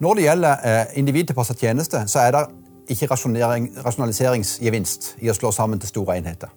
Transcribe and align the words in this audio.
Når 0.00 0.14
det 0.14 0.22
gjelder 0.22 0.56
eh, 0.64 0.98
individtilpassa 0.98 1.54
tjeneste, 1.54 2.04
så 2.06 2.18
er 2.18 2.36
det 2.36 2.44
ikke 2.88 3.08
rasjonaliseringsgevinst 3.10 5.16
i 5.20 5.30
å 5.30 5.36
slå 5.36 5.50
sammen 5.52 5.80
til 5.82 5.90
store 5.90 6.16
enheter. 6.20 6.52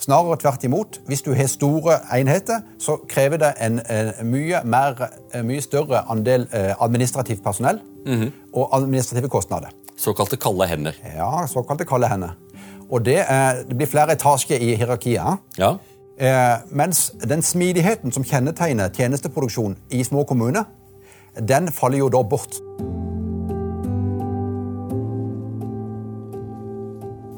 Snarere 0.00 0.36
tvert 0.36 0.64
imot. 0.64 1.00
Hvis 1.08 1.24
du 1.24 1.32
har 1.34 1.48
store 1.48 1.98
enheter, 2.14 2.60
så 2.78 2.98
krever 3.08 3.40
det 3.42 3.52
en, 3.64 3.80
en 3.90 4.12
mye, 4.28 4.60
mer, 4.64 5.00
mye, 5.42 5.60
større 5.64 6.04
andel 6.12 6.46
eh, 6.52 6.74
administrativt 6.80 7.44
personell 7.44 7.80
mm 8.06 8.22
-hmm. 8.22 8.30
og 8.52 8.76
administrative 8.76 9.28
kostnader. 9.28 9.68
Såkalte 9.98 10.36
kalde 10.36 10.66
hender. 10.66 10.92
Ja, 11.16 11.46
såkalte 11.46 11.84
kalde 11.84 12.08
hender. 12.08 12.36
Og 12.90 13.04
det, 13.04 13.24
det 13.68 13.76
blir 13.76 13.86
flere 13.86 14.12
etasjer 14.12 14.58
i 14.58 14.74
hierarkiet. 14.74 15.38
Ja. 15.58 15.76
Eh, 16.20 16.58
mens 16.70 17.12
den 17.28 17.42
smidigheten 17.42 18.12
som 18.12 18.24
kjennetegner 18.24 18.88
tjenesteproduksjon 18.88 19.76
i 19.90 20.04
små 20.04 20.24
kommuner, 20.24 20.64
den 21.40 21.72
faller 21.72 22.04
jo 22.04 22.12
da 22.12 22.22
bort. 22.24 22.60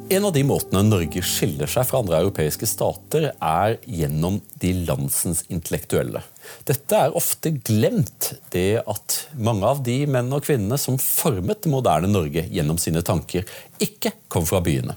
En 0.09 0.25
av 0.25 0.33
de 0.33 0.41
måtene 0.41 0.80
Norge 0.87 1.20
skiller 1.20 1.69
seg 1.69 1.84
fra 1.84 1.98
andre 2.01 2.23
europeiske 2.23 2.65
stater, 2.65 3.27
er 3.45 3.75
gjennom 3.84 4.39
de 4.62 4.70
landsens 4.89 5.42
intellektuelle. 5.53 6.23
Dette 6.65 6.97
er 6.97 7.16
ofte 7.19 7.53
glemt, 7.53 8.30
det 8.55 8.80
at 8.89 9.19
mange 9.37 9.69
av 9.69 9.83
de 9.84 9.98
menn 10.09 10.33
og 10.33 10.47
kvinnene 10.47 10.78
som 10.80 10.97
formet 11.03 11.61
det 11.67 11.73
moderne 11.75 12.09
Norge 12.09 12.47
gjennom 12.48 12.80
sine 12.80 13.05
tanker, 13.05 13.45
ikke 13.84 14.15
kom 14.33 14.48
fra 14.48 14.62
byene. 14.65 14.97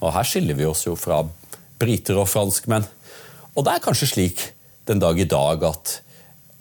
Og 0.00 0.14
Her 0.16 0.24
skiller 0.24 0.56
vi 0.56 0.64
oss 0.70 0.86
jo 0.86 0.96
fra 0.96 1.20
briter 1.76 2.16
og 2.16 2.30
franskmenn. 2.32 2.88
Og 3.52 3.66
det 3.66 3.76
er 3.76 3.84
kanskje 3.84 4.08
slik 4.08 4.40
den 4.88 5.04
dag 5.04 5.20
i 5.20 5.28
dag 5.28 5.68
at 5.68 5.98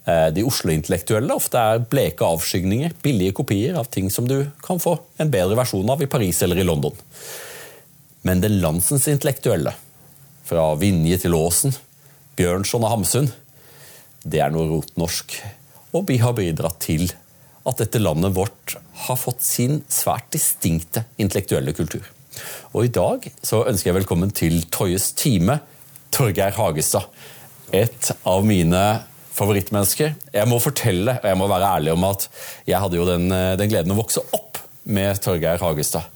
de 0.06 0.44
Oslo-intellektuelle 0.46 1.34
ofte 1.34 1.58
er 1.58 1.80
bleke 1.90 2.28
avskygninger, 2.28 2.92
billige 3.02 3.34
kopier 3.40 3.78
av 3.80 3.88
ting 3.90 4.12
som 4.14 4.28
du 4.30 4.36
kan 4.62 4.78
få 4.78 5.00
en 5.18 5.32
bedre 5.34 5.58
versjon 5.58 5.90
av 5.90 6.04
i 6.06 6.10
Paris 6.12 6.44
eller 6.46 6.62
i 6.62 6.66
London. 6.68 6.94
Men 8.26 8.44
den 8.44 8.60
landsens 8.62 9.08
intellektuelle, 9.10 9.74
fra 10.46 10.68
Vinje 10.78 11.18
til 11.24 11.34
Åsen, 11.34 11.74
Bjørnson 12.38 12.86
og 12.86 12.92
Hamsun, 12.94 13.32
det 14.26 14.42
er 14.42 14.54
noe 14.54 14.68
rotnorsk. 14.70 15.40
Og 15.94 16.06
vi 16.10 16.20
har 16.22 16.36
bidratt 16.38 16.80
til 16.86 17.08
at 17.66 17.82
dette 17.82 18.02
landet 18.02 18.36
vårt 18.36 18.76
har 19.06 19.18
fått 19.18 19.46
sin 19.46 19.80
svært 19.90 20.30
distinkte 20.34 21.06
intellektuelle 21.22 21.74
kultur. 21.78 22.06
Og 22.74 22.88
i 22.88 22.94
dag 22.94 23.26
så 23.46 23.64
ønsker 23.70 23.92
jeg 23.92 24.00
velkommen 24.02 24.34
til 24.36 24.60
Toyes 24.74 25.12
time, 25.18 25.60
Torgeir 26.14 26.54
Hagestad. 26.58 27.08
Et 27.74 28.12
av 28.28 28.46
mine 28.46 28.82
favorittmennesker. 29.36 30.16
Jeg 30.34 30.50
må 30.50 30.60
fortelle, 30.64 31.18
og 31.22 31.28
jeg 31.30 31.40
må 31.40 31.50
være 31.52 31.72
ærlig 31.78 31.96
om 31.96 32.08
at 32.08 32.30
jeg 32.68 32.80
hadde 32.82 33.00
jo 33.00 33.08
den, 33.10 33.28
den 33.60 33.72
gleden 33.72 33.94
å 33.96 34.00
vokse 34.00 34.24
opp 34.36 34.62
med 34.86 35.20
Torgeir 35.24 35.62
Hagestad. 35.62 36.10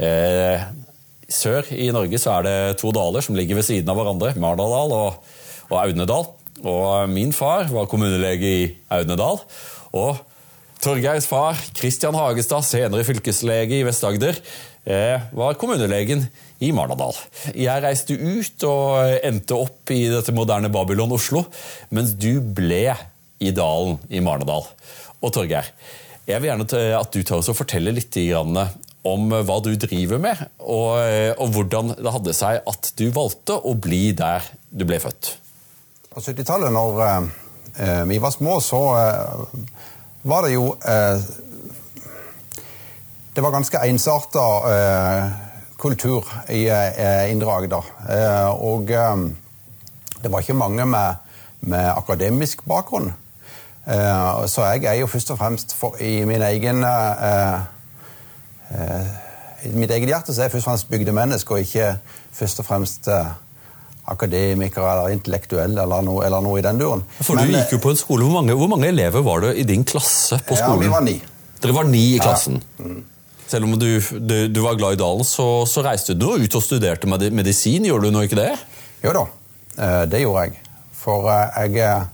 Eh, 0.00 0.62
sør 1.28 1.68
i 1.74 1.90
Norge 1.94 2.20
så 2.20 2.38
er 2.38 2.46
det 2.46 2.56
to 2.80 2.92
daler 2.94 3.24
som 3.24 3.36
ligger 3.36 3.60
ved 3.60 3.66
siden 3.66 3.90
av 3.92 4.00
hverandre. 4.00 4.32
Mardaldal 4.40 4.94
og, 4.96 5.34
og 5.70 5.76
Audnedal. 5.82 6.30
Og 6.64 7.10
min 7.12 7.34
far 7.36 7.68
var 7.72 7.90
kommunelege 7.90 8.54
i 8.62 8.62
Audnedal. 8.96 9.42
Og 9.94 10.22
Torgeirs 10.84 11.24
far, 11.24 11.56
Kristian 11.72 12.16
Hagestad, 12.18 12.60
senere 12.66 13.06
fylkeslege 13.08 13.78
i 13.78 13.84
Vest-Agder, 13.86 14.36
eh, 14.84 15.22
var 15.32 15.56
kommunelegen 15.56 16.26
i 16.60 16.72
Marnardal. 16.76 17.16
Jeg 17.56 17.80
reiste 17.80 18.12
ut 18.12 18.66
og 18.68 19.14
endte 19.24 19.56
opp 19.56 19.92
i 19.94 20.02
dette 20.12 20.34
moderne 20.36 20.68
Babylon 20.72 21.14
Oslo, 21.16 21.46
mens 21.88 22.12
du 22.20 22.36
ble 22.36 22.82
i 23.40 23.52
dalen 23.56 23.96
i 24.12 24.20
Marnardal. 24.20 24.66
Og 25.24 25.32
Torgeir, 25.32 25.70
jeg 26.28 26.42
vil 26.42 26.50
gjerne 26.50 26.82
at 26.98 27.16
du 27.16 27.22
tar 27.22 27.40
oss 27.40 27.48
og 27.48 27.56
forteller 27.62 27.96
litt 27.96 28.20
om 29.08 29.32
hva 29.32 29.56
du 29.64 29.72
driver 29.80 30.20
med, 30.20 30.42
og, 30.60 31.00
eh, 31.00 31.32
og, 31.32 31.48
hvordan 31.56 31.94
det 31.96 32.12
hadde 32.18 32.36
seg 32.36 32.60
at 32.60 32.92
du 33.00 33.08
valgte 33.08 33.56
å 33.56 33.72
bli 33.72 34.12
der 34.12 34.44
du 34.68 34.84
ble 34.84 35.00
født. 35.00 35.32
På 36.12 36.20
70-tallet, 36.20 36.68
når 36.76 37.02
eh, 37.08 38.04
vi 38.12 38.20
var 38.20 38.36
små, 38.36 38.60
så 38.60 38.84
var 40.24 40.46
det 40.46 40.54
jo 40.54 40.76
eh, 40.88 41.22
Det 43.34 43.42
var 43.42 43.50
ganske 43.50 43.78
ensarta 43.88 44.44
eh, 44.70 45.32
kultur 45.78 46.28
i 46.48 46.68
Indre 47.30 47.52
Agder. 47.52 47.84
og 48.62 48.86
det 50.22 50.30
var 50.32 50.40
ikke 50.40 50.54
mange 50.54 50.86
med, 50.86 51.14
med 51.60 51.90
akademisk 51.96 52.64
bakgrunn. 52.64 53.12
så 54.46 54.64
jeg 54.64 54.84
er 54.84 54.94
jo 54.94 55.06
først 55.06 55.30
og 55.30 55.38
fremst 55.38 55.74
for, 55.74 55.96
i 56.00 56.24
min 56.24 56.42
egen 56.42 56.84
Eh, 58.70 59.06
I 59.64 59.72
mitt 59.76 59.90
eget 59.90 60.08
hjerte 60.08 60.34
så 60.34 60.42
er 60.42 60.48
jeg 60.48 60.52
først 60.56 60.66
og 60.66 60.70
fremst 60.70 60.90
bygdemenneske, 60.90 61.54
og 61.54 61.60
ikke 61.60 61.96
først 62.32 62.60
og 62.60 62.66
fremst 62.66 63.08
eh, 63.08 63.26
akademiker 64.12 64.84
eller 64.84 65.14
intellektuell 65.14 65.78
eller 65.78 66.04
noe, 66.04 66.24
eller 66.26 66.44
noe 66.44 66.58
i 66.60 66.64
den 66.64 66.80
duren. 66.80 67.04
For 67.20 67.38
Men, 67.38 67.48
Du 67.48 67.56
gikk 67.56 67.76
jo 67.76 67.80
på 67.86 67.94
en 67.94 68.00
skole. 68.00 68.26
Hvor 68.26 68.36
mange, 68.36 68.56
hvor 68.58 68.68
mange, 68.70 68.90
elever 68.92 69.24
var 69.24 69.40
det 69.46 69.54
i 69.60 69.64
din 69.68 69.84
klasse 69.84 70.38
på 70.44 70.58
skolen? 70.58 70.84
Ja, 70.84 70.88
vi 70.88 70.92
var 70.92 71.04
ni. 71.06 71.16
Dere 71.62 71.76
var 71.76 71.88
ni 71.88 72.04
i 72.14 72.18
klassen? 72.20 72.60
Ja. 72.78 72.84
Mm. 72.84 73.02
Selv 73.46 73.68
om 73.68 73.76
du, 73.78 73.88
du, 74.00 74.48
du, 74.48 74.60
var 74.64 74.76
glad 74.80 74.96
i 74.96 74.98
dalen, 74.98 75.24
så, 75.24 75.66
så 75.68 75.82
reiste 75.84 76.14
du 76.16 76.30
ut 76.32 76.54
og 76.56 76.62
studerte 76.64 77.06
medisin. 77.06 77.84
Gjorde 77.84 78.08
du 78.08 78.16
nå 78.16 78.24
ikke 78.24 78.40
det? 78.40 78.52
Jo 79.04 79.12
da, 79.14 79.24
eh, 79.76 80.02
det 80.10 80.22
gjorde 80.24 80.46
jeg. 80.46 80.62
For 80.96 81.28
jeg 81.28 82.06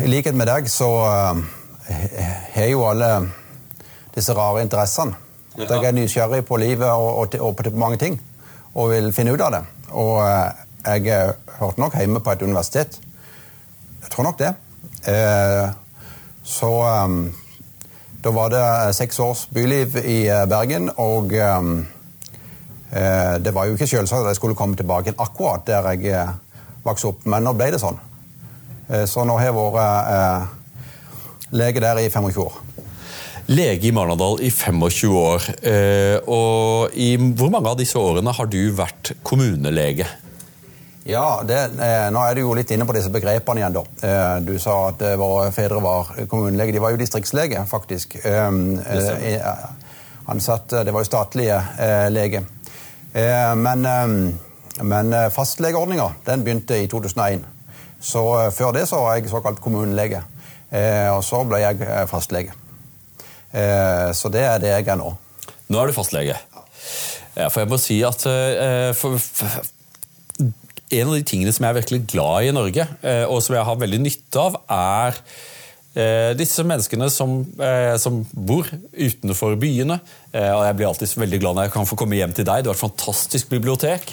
I 0.00 0.08
likhet 0.08 0.36
med 0.36 0.48
deg 0.48 0.68
så 0.72 0.88
har 2.54 2.68
jo 2.70 2.86
alle 2.88 3.10
disse 4.16 4.32
rare 4.36 4.64
interessene. 4.64 5.16
Ja. 5.58 5.66
Jeg 5.68 5.84
er 5.90 5.96
nysgjerrig 5.96 6.44
på 6.48 6.56
livet 6.60 6.88
og, 6.88 7.18
og, 7.20 7.36
og, 7.40 7.56
på 7.58 7.72
mange 7.76 7.98
ting 8.00 8.20
og 8.80 8.88
vil 8.94 9.12
finne 9.14 9.32
ut 9.34 9.42
av 9.44 9.50
det. 9.54 9.62
Og 9.98 10.14
eh, 10.24 10.50
jeg 10.86 11.02
eh, 11.12 11.30
hørte 11.60 11.80
nok 11.82 11.94
hjemme 11.98 12.20
på 12.24 12.30
et 12.32 12.44
universitet. 12.46 12.92
Jeg 14.00 14.08
tror 14.12 14.24
nok 14.30 14.38
det. 14.40 14.52
Eh, 15.10 15.66
så 16.50 16.70
da 18.24 18.28
var 18.34 18.48
det 18.52 18.96
seks 18.96 19.16
års 19.22 19.42
byliv 19.54 19.88
i 20.02 20.18
Bergen, 20.50 20.90
og 20.98 21.30
det 21.30 23.52
var 23.54 23.64
jo 23.68 23.74
ikke 23.76 23.86
selvsagt 23.86 24.24
at 24.24 24.30
jeg 24.32 24.38
skulle 24.40 24.58
komme 24.58 24.76
tilbake 24.76 25.14
akkurat 25.16 25.62
der 25.68 25.90
jeg 25.94 26.28
vokste 26.82 27.08
opp, 27.12 27.20
men 27.30 27.42
nå 27.46 27.52
ble 27.54 27.70
det 27.70 27.80
sånn. 27.80 27.98
Så 29.06 29.24
nå 29.24 29.32
har 29.38 29.46
jeg 29.46 29.58
vært 29.60 29.78
lege 31.54 31.80
der 31.84 31.96
i 32.02 32.10
25 32.10 32.42
år 32.42 32.54
lege 33.50 33.88
i 33.88 33.92
Marnardal 33.92 34.38
i 34.42 34.50
25 34.50 35.10
år. 35.16 35.46
Eh, 35.66 36.16
og 36.30 36.94
i 36.94 37.14
hvor 37.18 37.50
mange 37.50 37.70
av 37.70 37.78
disse 37.80 37.98
årene 37.98 38.34
har 38.36 38.50
du 38.50 38.60
vært 38.76 39.14
kommunelege? 39.26 40.06
Ja, 41.08 41.40
det, 41.46 41.58
eh, 41.80 42.06
Nå 42.12 42.22
er 42.22 42.36
du 42.36 42.42
jo 42.44 42.54
litt 42.54 42.70
inne 42.70 42.86
på 42.86 42.94
disse 42.94 43.10
begrepene 43.10 43.62
igjen. 43.62 43.74
da. 43.74 43.82
Eh, 44.06 44.40
du 44.46 44.58
sa 44.58 44.88
at 44.88 45.02
våre 45.18 45.50
fedre 45.52 45.80
var 45.82 46.14
kommunelege. 46.28 46.72
De 46.72 46.78
var 46.78 46.90
jo 46.90 47.00
distriktslege, 47.00 47.66
faktisk. 47.66 48.18
Ansatt, 50.30 50.68
det 50.68 50.92
var 50.92 51.00
jo 51.00 51.08
statlige 51.08 51.58
lege. 52.10 52.44
Men, 53.56 53.82
men 54.82 55.14
fastlegeordninga 55.34 56.12
begynte 56.24 56.78
i 56.78 56.86
2001. 56.86 57.42
Så 58.00 58.22
før 58.54 58.72
det 58.72 58.86
så 58.86 59.00
var 59.02 59.16
jeg 59.16 59.32
såkalt 59.32 59.60
kommunelege. 59.60 60.22
Og 61.10 61.24
så 61.24 61.42
ble 61.44 61.64
jeg 61.64 62.06
fastlege. 62.06 62.59
Eh, 63.50 64.08
så 64.14 64.30
det 64.32 64.44
er 64.46 64.62
det 64.62 64.72
jeg 64.72 64.88
er 64.88 64.98
nå. 64.98 65.10
Nå 65.70 65.80
er 65.80 65.90
du 65.90 65.96
fastlege. 65.96 66.38
Ja, 67.36 67.48
for 67.48 67.62
jeg 67.62 67.70
må 67.70 67.78
si 67.80 68.00
at 68.06 68.26
eh, 68.30 68.90
for, 68.96 69.18
for, 69.18 69.70
En 70.90 71.06
av 71.06 71.14
de 71.14 71.22
tingene 71.26 71.52
som 71.54 71.64
jeg 71.64 71.70
er 71.70 71.78
virkelig 71.78 72.02
glad 72.10 72.42
i 72.42 72.50
i 72.50 72.54
Norge, 72.54 72.86
eh, 73.06 73.24
og 73.30 73.42
som 73.44 73.54
jeg 73.54 73.66
har 73.66 73.78
veldig 73.78 74.02
nytte 74.02 74.42
av, 74.42 74.60
er 74.66 75.24
disse 76.38 76.62
menneskene 76.62 77.08
som, 77.10 77.40
som, 77.98 78.20
bor 78.30 78.68
utenfor 78.94 79.56
byene. 79.58 79.96
og 80.30 80.60
Jeg 80.62 80.76
blir 80.78 80.86
alltid 80.86 81.16
veldig 81.18 81.40
glad 81.42 81.56
når 81.56 81.66
jeg 81.66 81.72
kan 81.74 81.88
få 81.90 81.96
komme 81.98 82.14
hjem 82.14 82.30
til 82.30 82.46
deg. 82.46 82.62
Du 82.62 82.70
har 82.70 82.78
et 82.78 82.84
fantastisk 82.84 83.50
bibliotek. 83.50 84.12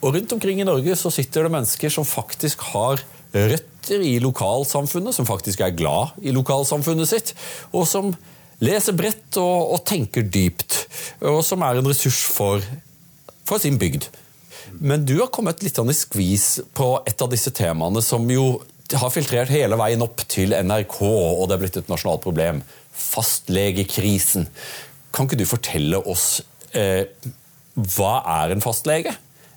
Og 0.00 0.16
Rundt 0.16 0.32
omkring 0.32 0.62
i 0.62 0.64
Norge 0.64 0.96
så 0.96 1.12
sitter 1.12 1.44
det 1.44 1.52
mennesker 1.52 1.92
som 1.92 2.08
faktisk 2.08 2.64
har 2.72 3.04
røtter 3.34 4.00
i 4.00 4.16
lokalsamfunnet, 4.24 5.12
som 5.12 5.28
faktisk 5.28 5.60
er 5.60 5.76
glad 5.76 6.16
i 6.24 6.32
lokalsamfunnet 6.32 7.12
sitt, 7.12 7.34
og 7.76 7.84
som 7.90 8.14
leser 8.64 8.96
bredt 8.96 9.38
og, 9.40 9.74
og, 9.76 9.80
tenker 9.86 10.26
dypt, 10.26 10.84
og 11.24 11.42
som 11.46 11.64
er 11.66 11.80
en 11.80 11.88
ressurs 11.88 12.22
for, 12.34 12.64
for 13.46 13.62
sin 13.62 13.78
bygd. 13.80 14.08
Men 14.80 15.04
du 15.06 15.16
har 15.20 15.32
kommet 15.32 15.62
litt 15.62 15.78
i 15.78 15.96
skvis 15.96 16.46
på 16.74 16.88
et 17.06 17.20
av 17.22 17.30
disse 17.30 17.52
temaene 17.54 18.02
som 18.02 18.24
jo 18.30 18.62
har 18.94 19.12
filtrert 19.12 19.52
hele 19.52 19.78
veien 19.80 20.02
opp 20.04 20.24
til 20.30 20.54
NRK, 20.54 20.98
og 21.04 21.46
det 21.48 21.56
er 21.56 21.62
blitt 21.62 21.78
et 21.80 21.92
nasjonalt 21.92 22.24
problem. 22.24 22.60
Fastlegekrisen. 22.94 24.48
Kan 25.14 25.28
ikke 25.28 25.40
du 25.40 25.46
fortelle 25.48 26.00
oss 26.10 26.42
eh, 26.76 27.06
hva 27.74 28.18
er 28.42 28.54
en 28.54 28.62
fastlege? 28.64 29.14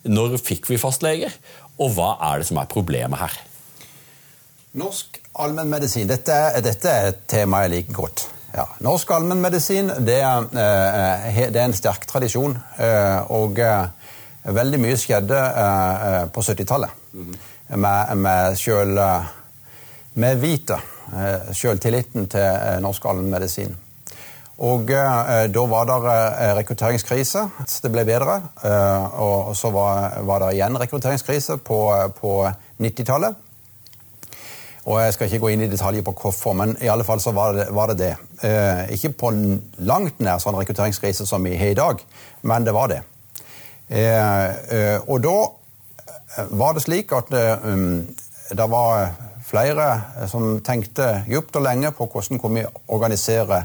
Når 0.07 0.37
fikk 0.41 0.69
vi 0.71 0.79
fastleger? 0.81 1.33
Og 1.77 1.93
hva 1.97 2.15
er 2.31 2.41
det 2.41 2.49
som 2.49 2.59
er 2.61 2.69
problemet 2.71 3.21
her? 3.21 3.35
Norsk 4.77 5.19
Allmennmedisin, 5.37 6.09
dette, 6.09 6.35
dette 6.65 6.89
er 6.89 7.11
et 7.11 7.21
tema 7.29 7.63
jeg 7.65 7.75
liker 7.75 7.97
godt. 7.97 8.25
Ja. 8.57 8.65
Norsk 8.81 9.11
allmennmedisin 9.11 9.91
det, 10.01 10.21
eh, 10.21 11.35
det, 11.53 11.59
er 11.59 11.65
en 11.67 11.75
sterk 11.77 12.07
tradisjon. 12.09 12.55
Eh, 12.81 13.31
og 13.31 13.59
eh, 13.61 13.83
veldig 14.57 14.79
mye 14.81 14.97
skjedde 14.97 15.41
på 16.33 16.41
70-tallet. 16.41 16.89
Mm 17.13 17.27
-hmm. 17.27 17.75
Med, 17.77 18.17
med 18.17 19.25
Med 20.13 20.37
vite. 20.37 20.77
Selvtilliten 21.53 22.27
til 22.27 22.81
norsk 22.81 23.05
allmennmedisin. 23.05 23.77
Og 24.57 24.87
Da 25.53 25.65
var 25.65 25.85
det 25.85 26.55
rekrutteringskrise. 26.57 27.49
Det 27.83 27.91
ble 27.91 28.05
bedre. 28.05 28.41
Og 29.13 29.55
Så 29.55 29.69
var, 29.69 30.21
var 30.21 30.39
det 30.39 30.53
igjen 30.53 30.79
rekrutteringskrise 30.79 31.57
på, 31.57 32.11
på 32.21 32.51
90-tallet. 32.79 33.35
Og 34.87 35.01
Jeg 35.01 35.13
skal 35.13 35.27
ikke 35.27 35.39
gå 35.43 35.49
inn 35.51 35.65
i 35.65 35.67
detaljer 35.67 36.03
på 36.07 36.13
hvorfor, 36.15 36.53
men 36.55 36.77
i 36.79 36.87
alle 36.87 37.03
fall 37.03 37.19
så 37.19 37.33
var 37.35 37.57
det 37.57 37.65
var 37.75 37.91
det. 37.91 37.97
det. 37.99 38.13
Eh, 38.47 38.93
ikke 38.95 39.09
på 39.19 39.31
langt 39.83 40.21
nær 40.23 40.39
sånn 40.39 40.55
rekrutteringskrise 40.55 41.25
som 41.27 41.43
vi 41.43 41.57
har 41.59 41.73
i 41.73 41.75
dag, 41.75 41.99
men 42.47 42.63
det 42.63 42.73
var 42.75 42.87
det. 42.93 43.01
Eh, 43.89 44.45
eh, 44.77 44.99
og 45.07 45.19
da 45.25 45.35
var 46.55 46.77
det 46.77 46.83
slik 46.85 47.11
at 47.17 47.31
um, 47.63 48.05
det 48.55 48.67
var 48.69 49.09
flere 49.47 49.87
som 50.29 50.59
tenkte 50.63 51.23
djupt 51.27 51.55
og 51.57 51.65
lenge 51.65 51.91
på 51.97 52.07
hvordan 52.07 52.39
kunne 52.39 52.61
vi 52.61 52.81
organisere 52.93 53.63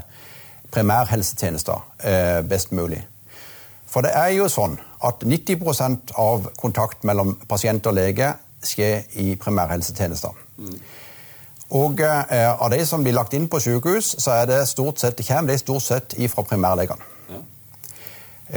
primærhelsetjenester 0.73 2.41
best 2.49 2.71
mulig. 2.73 3.03
For 3.85 4.01
det 4.01 4.15
er 4.17 4.31
jo 4.33 4.49
sånn 4.49 4.73
at 5.05 5.21
90% 5.21 6.15
av 6.17 6.49
kontakt 6.57 7.05
mellom 7.05 7.35
pasient 7.47 7.85
og 7.85 7.93
lege 7.99 8.31
skjer 8.65 9.05
i 9.21 9.35
primærhelsetjenester. 9.37 10.33
Og 11.73 12.01
eh, 12.05 12.61
av 12.61 12.69
de 12.69 12.83
som 12.85 13.03
blir 13.03 13.15
lagt 13.17 13.33
inn 13.33 13.47
på 13.49 13.59
sykehus, 13.63 14.13
så 14.21 14.37
er 14.37 14.49
det 14.49 14.61
stort 14.69 15.01
sett, 15.01 15.21
kommer 15.25 15.53
de 15.53 15.57
stort 15.61 15.85
sett 15.85 16.15
fra 16.29 16.45
primærlegene. 16.45 17.07
Ja. 17.31 17.39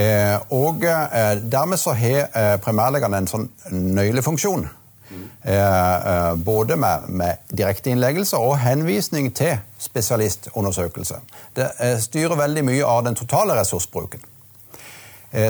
Eh, 0.02 0.40
og 0.52 0.84
eh, 0.84 1.38
dermed 1.40 1.80
så 1.80 1.96
har 1.96 2.58
primærlegene 2.64 3.22
en 3.22 3.30
sånn 3.30 3.48
nøylefunksjon. 3.70 4.68
Mm. 5.06 6.42
både 6.42 6.74
med, 6.76 7.04
med 7.14 7.52
direkteinnleggelse 7.54 8.40
og 8.42 8.56
henvisning 8.58 9.28
til 9.38 9.52
spesialistundersøkelse. 9.78 11.20
Det 11.54 11.68
styrer 12.02 12.34
veldig 12.36 12.64
mye 12.66 12.82
av 12.84 13.04
den 13.06 13.14
totale 13.14 13.54
ressursbruken. 13.54 14.20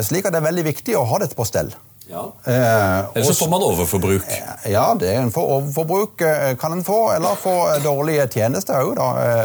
slik 0.02 0.28
at 0.28 0.36
det 0.36 0.42
er 0.42 0.48
veldig 0.50 0.64
viktig 0.64 0.98
å 1.00 1.06
ha 1.08 1.22
dette 1.24 1.34
på 1.34 1.48
stell. 1.48 1.72
Ja. 2.08 2.32
Eh, 2.44 2.98
eller 3.14 3.22
så 3.22 3.34
får 3.34 3.48
man 3.50 3.62
overforbruk. 3.62 4.22
Eh, 4.28 4.72
ja, 4.72 4.96
det 5.00 5.10
en 5.14 5.32
for 5.34 5.56
overforbruk 5.56 6.20
eh, 6.20 6.56
kan 6.56 6.72
en 6.72 6.84
få. 6.84 7.12
Eller 7.12 7.34
få 7.34 7.54
dårlige 7.84 8.28
tjenester 8.30 8.78
òg, 8.86 9.00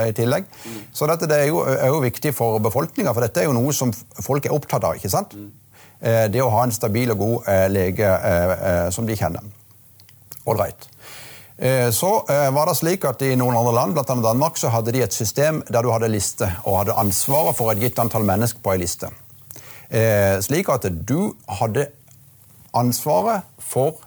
i 0.10 0.13
tillegg. 0.13 0.46
Mm. 0.66 0.78
Så 0.94 1.10
dette 1.10 1.30
det 1.30 1.40
er, 1.42 1.50
jo, 1.50 1.63
er 1.66 1.90
jo 1.90 2.04
viktig 2.04 2.36
for 2.38 2.60
befolkninga, 2.62 3.13
for 3.13 3.25
dette 3.25 3.42
er 3.42 3.50
jo 3.50 3.58
noe 3.58 3.74
som 3.74 3.94
folk 3.94 4.46
er 4.46 4.54
opptatt 4.54 4.86
av. 4.86 5.00
ikke 5.00 5.10
sant? 5.10 5.34
Mm. 5.34 5.50
Det 6.02 6.42
å 6.42 6.50
ha 6.50 6.63
en 6.66 6.74
stabil 6.74 7.12
og 7.13 7.19
god 7.19 7.50
lege 7.69 8.08
som 8.90 9.06
de 9.06 9.13
kjenner. 9.13 9.44
Ålreit. 10.50 10.88
Så 11.94 12.10
var 12.25 12.66
det 12.66 12.74
slik 12.80 13.06
at 13.06 13.22
I 13.22 13.36
noen 13.38 13.54
andre 13.60 13.75
land, 13.75 13.94
bl.a. 13.94 14.16
Danmark, 14.25 14.58
så 14.58 14.72
hadde 14.74 14.96
de 14.96 15.04
et 15.06 15.13
system 15.13 15.60
der 15.69 15.86
du 15.86 15.92
hadde 15.94 16.10
liste, 16.10 16.50
og 16.66 16.80
hadde 16.80 16.98
ansvaret 16.98 17.54
for 17.54 17.69
et 17.69 17.84
gitt 17.84 18.02
antall 18.02 18.25
mennesker 18.25 18.66
på 18.66 18.74
ei 18.74 18.81
liste. 18.81 19.12
Slik 20.42 20.74
at 20.74 20.90
du 20.90 21.36
hadde 21.62 21.92
ansvaret 22.77 23.47
for 23.59 24.01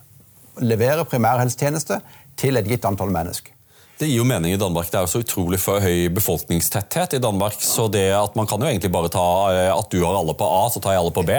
å 0.55 0.64
levere 0.64 1.06
primærhelsetjeneste 1.08 2.00
til 2.38 2.56
et 2.61 2.69
gitt 2.69 2.87
antall 2.88 3.12
mennesker. 3.14 3.55
Det 3.94 4.08
gir 4.08 4.19
jo 4.19 4.26
mening 4.26 4.50
i 4.52 4.58
Danmark. 4.58 4.88
Det 4.90 4.99
er 4.99 5.05
jo 5.06 5.11
så 5.12 5.20
utrolig 5.22 5.61
for 5.62 5.82
høy 5.82 6.08
befolkningstetthet 6.16 7.14
i 7.14 7.20
Danmark. 7.22 7.61
Så 7.62 7.87
det 7.93 8.08
at 8.16 8.34
man 8.34 8.49
kan 8.50 8.62
jo 8.62 8.66
egentlig 8.66 8.90
bare 8.90 9.11
ta 9.12 9.26
eh, 9.52 9.70
at 9.70 9.93
du 9.93 10.00
har 10.02 10.19
alle 10.19 10.34
på 10.34 10.49
A, 10.50 10.64
så 10.72 10.82
tar 10.82 10.96
jeg 10.96 11.05
alle 11.05 11.12
på 11.14 11.22
B. 11.28 11.37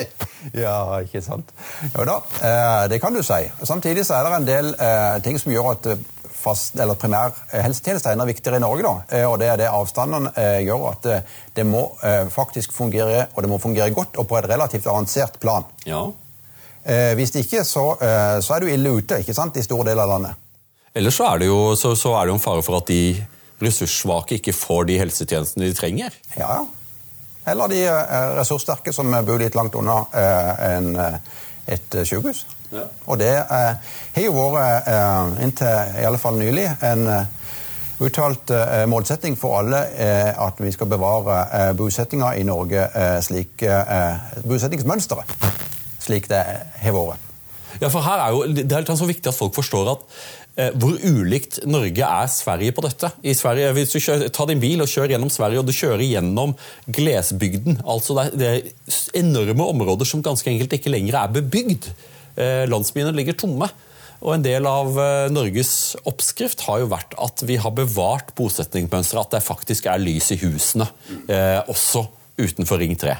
ja, 0.64 0.78
ikke 1.04 1.20
sant. 1.24 1.52
Jo 1.92 2.06
da, 2.08 2.16
eh, 2.40 2.86
det 2.92 3.02
kan 3.02 3.12
du 3.12 3.20
si. 3.26 3.42
Samtidig 3.68 4.06
så 4.08 4.16
er 4.16 4.24
det 4.24 4.38
en 4.38 4.48
del 4.48 4.72
eh, 4.80 5.18
ting 5.26 5.36
som 5.42 5.52
gjør 5.52 5.74
at 5.74 5.90
fast, 6.40 6.80
eller 6.80 6.96
primærhelsetjeneste 6.96 8.08
er 8.08 8.16
enda 8.16 8.24
viktigere 8.30 8.56
i 8.56 8.64
Norge. 8.64 8.86
Da. 8.86 9.20
Og 9.28 9.36
det 9.42 9.50
er 9.52 9.60
det 9.60 9.68
avstanden 9.68 10.30
gjør 10.64 10.86
at 10.94 11.08
det 11.52 11.66
må 11.68 11.82
faktisk 12.32 12.72
fungere, 12.72 13.26
og 13.34 13.44
det 13.44 13.50
må 13.52 13.58
fungere 13.60 13.92
godt 13.92 14.16
og 14.16 14.24
på 14.30 14.38
et 14.38 14.48
relativt 14.48 14.88
avansert 14.88 15.36
plan. 15.42 15.68
Ja. 15.84 16.06
Eh, 16.84 17.14
hvis 17.14 17.34
ikke, 17.36 17.64
så, 17.64 17.92
eh, 18.00 18.40
så, 18.40 18.54
er 18.54 18.60
du 18.60 18.70
ille 18.72 18.90
ute 18.90 19.20
ikke 19.20 19.34
sant, 19.36 19.56
i 19.56 19.64
store 19.64 19.90
deler 19.90 20.06
av 20.06 20.14
landet. 20.14 20.46
Ellers 20.96 21.18
så 21.20 21.26
er, 21.28 21.42
det 21.42 21.50
jo, 21.50 21.58
så, 21.76 21.92
så 21.94 22.14
er 22.18 22.26
det 22.26 22.34
en 22.34 22.42
fare 22.42 22.62
for 22.66 22.80
at 22.80 22.88
de 22.88 23.20
ressurssvake 23.60 24.38
ikke 24.40 24.56
får 24.56 24.88
de 24.88 24.96
helsetjenestene 25.02 25.68
de 25.68 25.76
trenger. 25.76 26.14
Ja, 26.38 26.62
ja. 26.62 26.64
Eller 27.52 27.72
de 27.72 27.82
eh, 27.84 28.30
ressurssterke 28.38 28.94
som 28.96 29.12
bor 29.26 29.40
litt 29.40 29.56
langt 29.58 29.76
unna 29.76 30.02
en, 30.70 30.94
et 31.68 32.00
sykehus. 32.00 32.46
Ja. 32.70 32.86
Og 33.10 33.18
det 33.18 33.32
har 33.42 34.22
jo 34.22 34.32
vært, 34.54 34.88
inntil 35.42 35.96
i 36.00 36.04
alle 36.06 36.20
fall 36.22 36.38
nylig, 36.38 36.68
en 36.86 37.08
uttalt 38.00 38.52
målsetting 38.88 39.34
for 39.36 39.58
alle 39.58 39.80
at 40.38 40.62
vi 40.62 40.70
skal 40.72 40.88
bevare 40.88 41.72
bosettinga 41.76 42.30
i 42.38 42.46
Norge 42.48 42.86
slik 43.26 43.66
bosettingsmønsteret 44.46 45.69
slik 46.00 46.28
det 46.30 46.44
har 46.82 46.96
vært. 46.96 47.26
Ja, 47.78 47.88
for 47.88 48.02
her 48.02 48.18
er 48.18 48.34
jo, 48.34 48.44
Det 48.50 48.66
er 48.66 48.82
litt 48.82 48.98
så 48.98 49.08
viktig 49.08 49.30
at 49.30 49.36
folk 49.36 49.54
forstår 49.54 49.92
at 49.92 50.00
eh, 50.58 50.72
hvor 50.74 50.96
ulikt 50.98 51.60
Norge 51.70 52.06
er 52.06 52.30
Sverige 52.32 52.74
på 52.74 52.82
dette. 52.84 53.12
I 53.22 53.34
Sverige, 53.38 53.72
Hvis 53.76 53.94
du 53.94 54.00
kjører, 54.00 54.32
tar 54.34 54.50
din 54.50 54.62
bil 54.62 54.82
og 54.82 54.90
kjører 54.90 55.14
gjennom 55.14 55.30
Sverige, 55.30 55.62
og 55.62 55.68
du 55.68 55.74
kjører 55.76 56.02
gjennom 56.02 56.56
glesbygden 56.90 57.80
altså 57.86 58.16
det 58.18 58.24
er, 58.24 58.34
det 58.34 58.50
er 58.50 59.20
enorme 59.22 59.68
områder 59.70 60.08
som 60.08 60.24
ganske 60.24 60.50
enkelt 60.50 60.74
ikke 60.76 60.92
lenger 60.92 61.20
er 61.22 61.38
bebygd. 61.38 61.92
Eh, 62.36 62.66
landsbyene 62.70 63.14
ligger 63.14 63.38
tomme. 63.38 63.70
Og 64.20 64.34
En 64.34 64.44
del 64.44 64.66
av 64.68 64.98
eh, 65.00 65.30
Norges 65.32 65.96
oppskrift 66.04 66.66
har 66.66 66.82
jo 66.82 66.90
vært 66.92 67.16
at 67.22 67.44
vi 67.48 67.56
har 67.60 67.72
bevart 67.72 68.34
bosetningsmønsteret. 68.36 69.30
At 69.30 69.38
det 69.38 69.46
faktisk 69.46 69.88
er 69.88 70.02
lys 70.02 70.32
i 70.34 70.40
husene, 70.42 70.90
eh, 71.30 71.60
også 71.70 72.04
utenfor 72.40 72.80
Ring 72.82 72.96
3. 73.00 73.16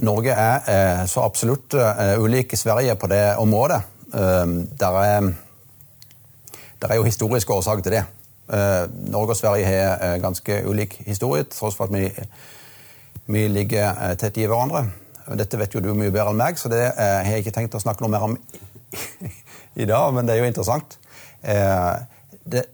Norge 0.00 0.32
er 0.32 0.68
eh, 0.72 1.02
så 1.08 1.24
absolutt 1.26 1.74
eh, 1.76 2.16
ulik 2.20 2.54
Sverige 2.56 2.94
på 2.96 3.08
det 3.10 3.36
området. 3.40 3.80
Eh, 4.14 4.46
der 4.80 4.98
er, 5.02 5.28
der 6.82 6.88
er 6.88 7.00
jo 7.00 7.04
historiske 7.08 7.52
årsaker 7.52 7.84
til 7.84 7.98
det. 7.98 8.06
Norge 9.12 9.30
og 9.30 9.36
Sverige 9.38 9.66
har 9.66 10.16
ganske 10.18 10.56
ulik 10.66 10.96
historie, 11.06 11.44
tross 11.46 11.76
for 11.78 11.86
at 11.86 11.92
vi, 11.94 12.08
vi 13.30 13.44
ligger 13.46 14.16
tett 14.18 14.40
i 14.42 14.46
hverandre. 14.50 14.88
Dette 15.38 15.58
vet 15.60 15.76
jo 15.76 15.82
du 15.84 15.92
mye 15.94 16.10
bedre 16.10 16.32
enn 16.32 16.40
meg, 16.40 16.58
så 16.58 16.66
det 16.72 16.80
har 16.96 17.28
jeg 17.30 17.44
ikke 17.44 17.52
tenkt 17.54 17.76
å 17.78 17.82
snakke 17.84 18.02
noe 18.02 18.10
mer 18.10 18.26
om 18.26 18.34
i 19.84 19.86
dag, 19.86 20.10
men 20.16 20.26
det 20.26 20.34
er 20.34 20.42
jo 20.42 20.48
interessant. 20.50 20.98
Det, 22.42 22.64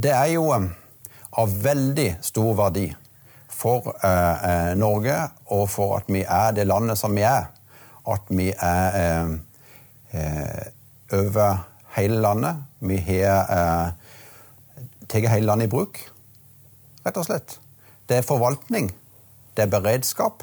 det 0.00 0.14
er 0.16 0.32
jo 0.32 0.48
av 0.56 1.60
veldig 1.68 2.08
stor 2.24 2.56
verdi 2.64 2.86
for 3.56 3.94
eh, 4.04 4.44
eh, 4.50 4.72
Norge, 4.78 5.16
og 5.46 5.68
for 5.70 5.96
at 5.96 6.10
vi 6.12 6.22
er 6.22 6.52
det 6.56 6.66
landet 6.66 6.98
som 7.00 7.14
vi 7.16 7.24
er. 7.26 7.48
At 8.06 8.28
vi 8.28 8.52
er 8.52 8.98
eh, 9.02 9.36
eh 10.12 10.72
over 11.12 11.68
hele 11.94 12.20
landet. 12.20 12.64
Vi 12.80 12.96
har 12.96 13.46
eh, 13.56 13.92
tatt 15.08 15.28
hele 15.30 15.46
landet 15.46 15.68
i 15.68 15.70
bruk, 15.70 16.00
rett 17.06 17.16
og 17.16 17.28
slett. 17.28 17.58
Det 18.08 18.18
er 18.18 18.26
forvaltning. 18.26 18.90
Det 19.56 19.62
er 19.64 19.70
beredskap. 19.70 20.42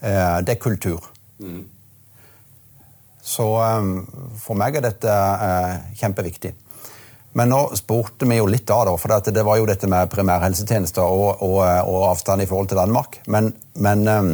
Eh, 0.00 0.38
det 0.46 0.54
er 0.54 0.62
kultur. 0.62 1.10
Mm. 1.38 1.66
Så 3.22 3.46
for 4.42 4.58
meg 4.58 4.76
er 4.76 4.86
dette 4.86 5.12
kjempeviktig. 5.98 6.54
Men 7.32 7.48
nå 7.48 7.60
spurte 7.78 8.28
vi 8.28 8.36
jo 8.36 8.46
litt 8.50 8.66
da, 8.68 8.82
da 8.84 8.92
for 9.00 9.32
det 9.32 9.44
var 9.46 9.56
jo 9.56 9.68
dette 9.68 9.88
med 9.88 10.10
primærhelsetjenester 10.12 11.02
og, 11.02 11.40
og, 11.44 11.60
og 11.64 12.08
avstand 12.10 12.44
i 12.44 12.48
forhold 12.48 12.68
til 12.72 12.80
Danmark. 12.82 13.22
Men, 13.32 13.52
men 13.80 14.02
ehm, 14.08 14.32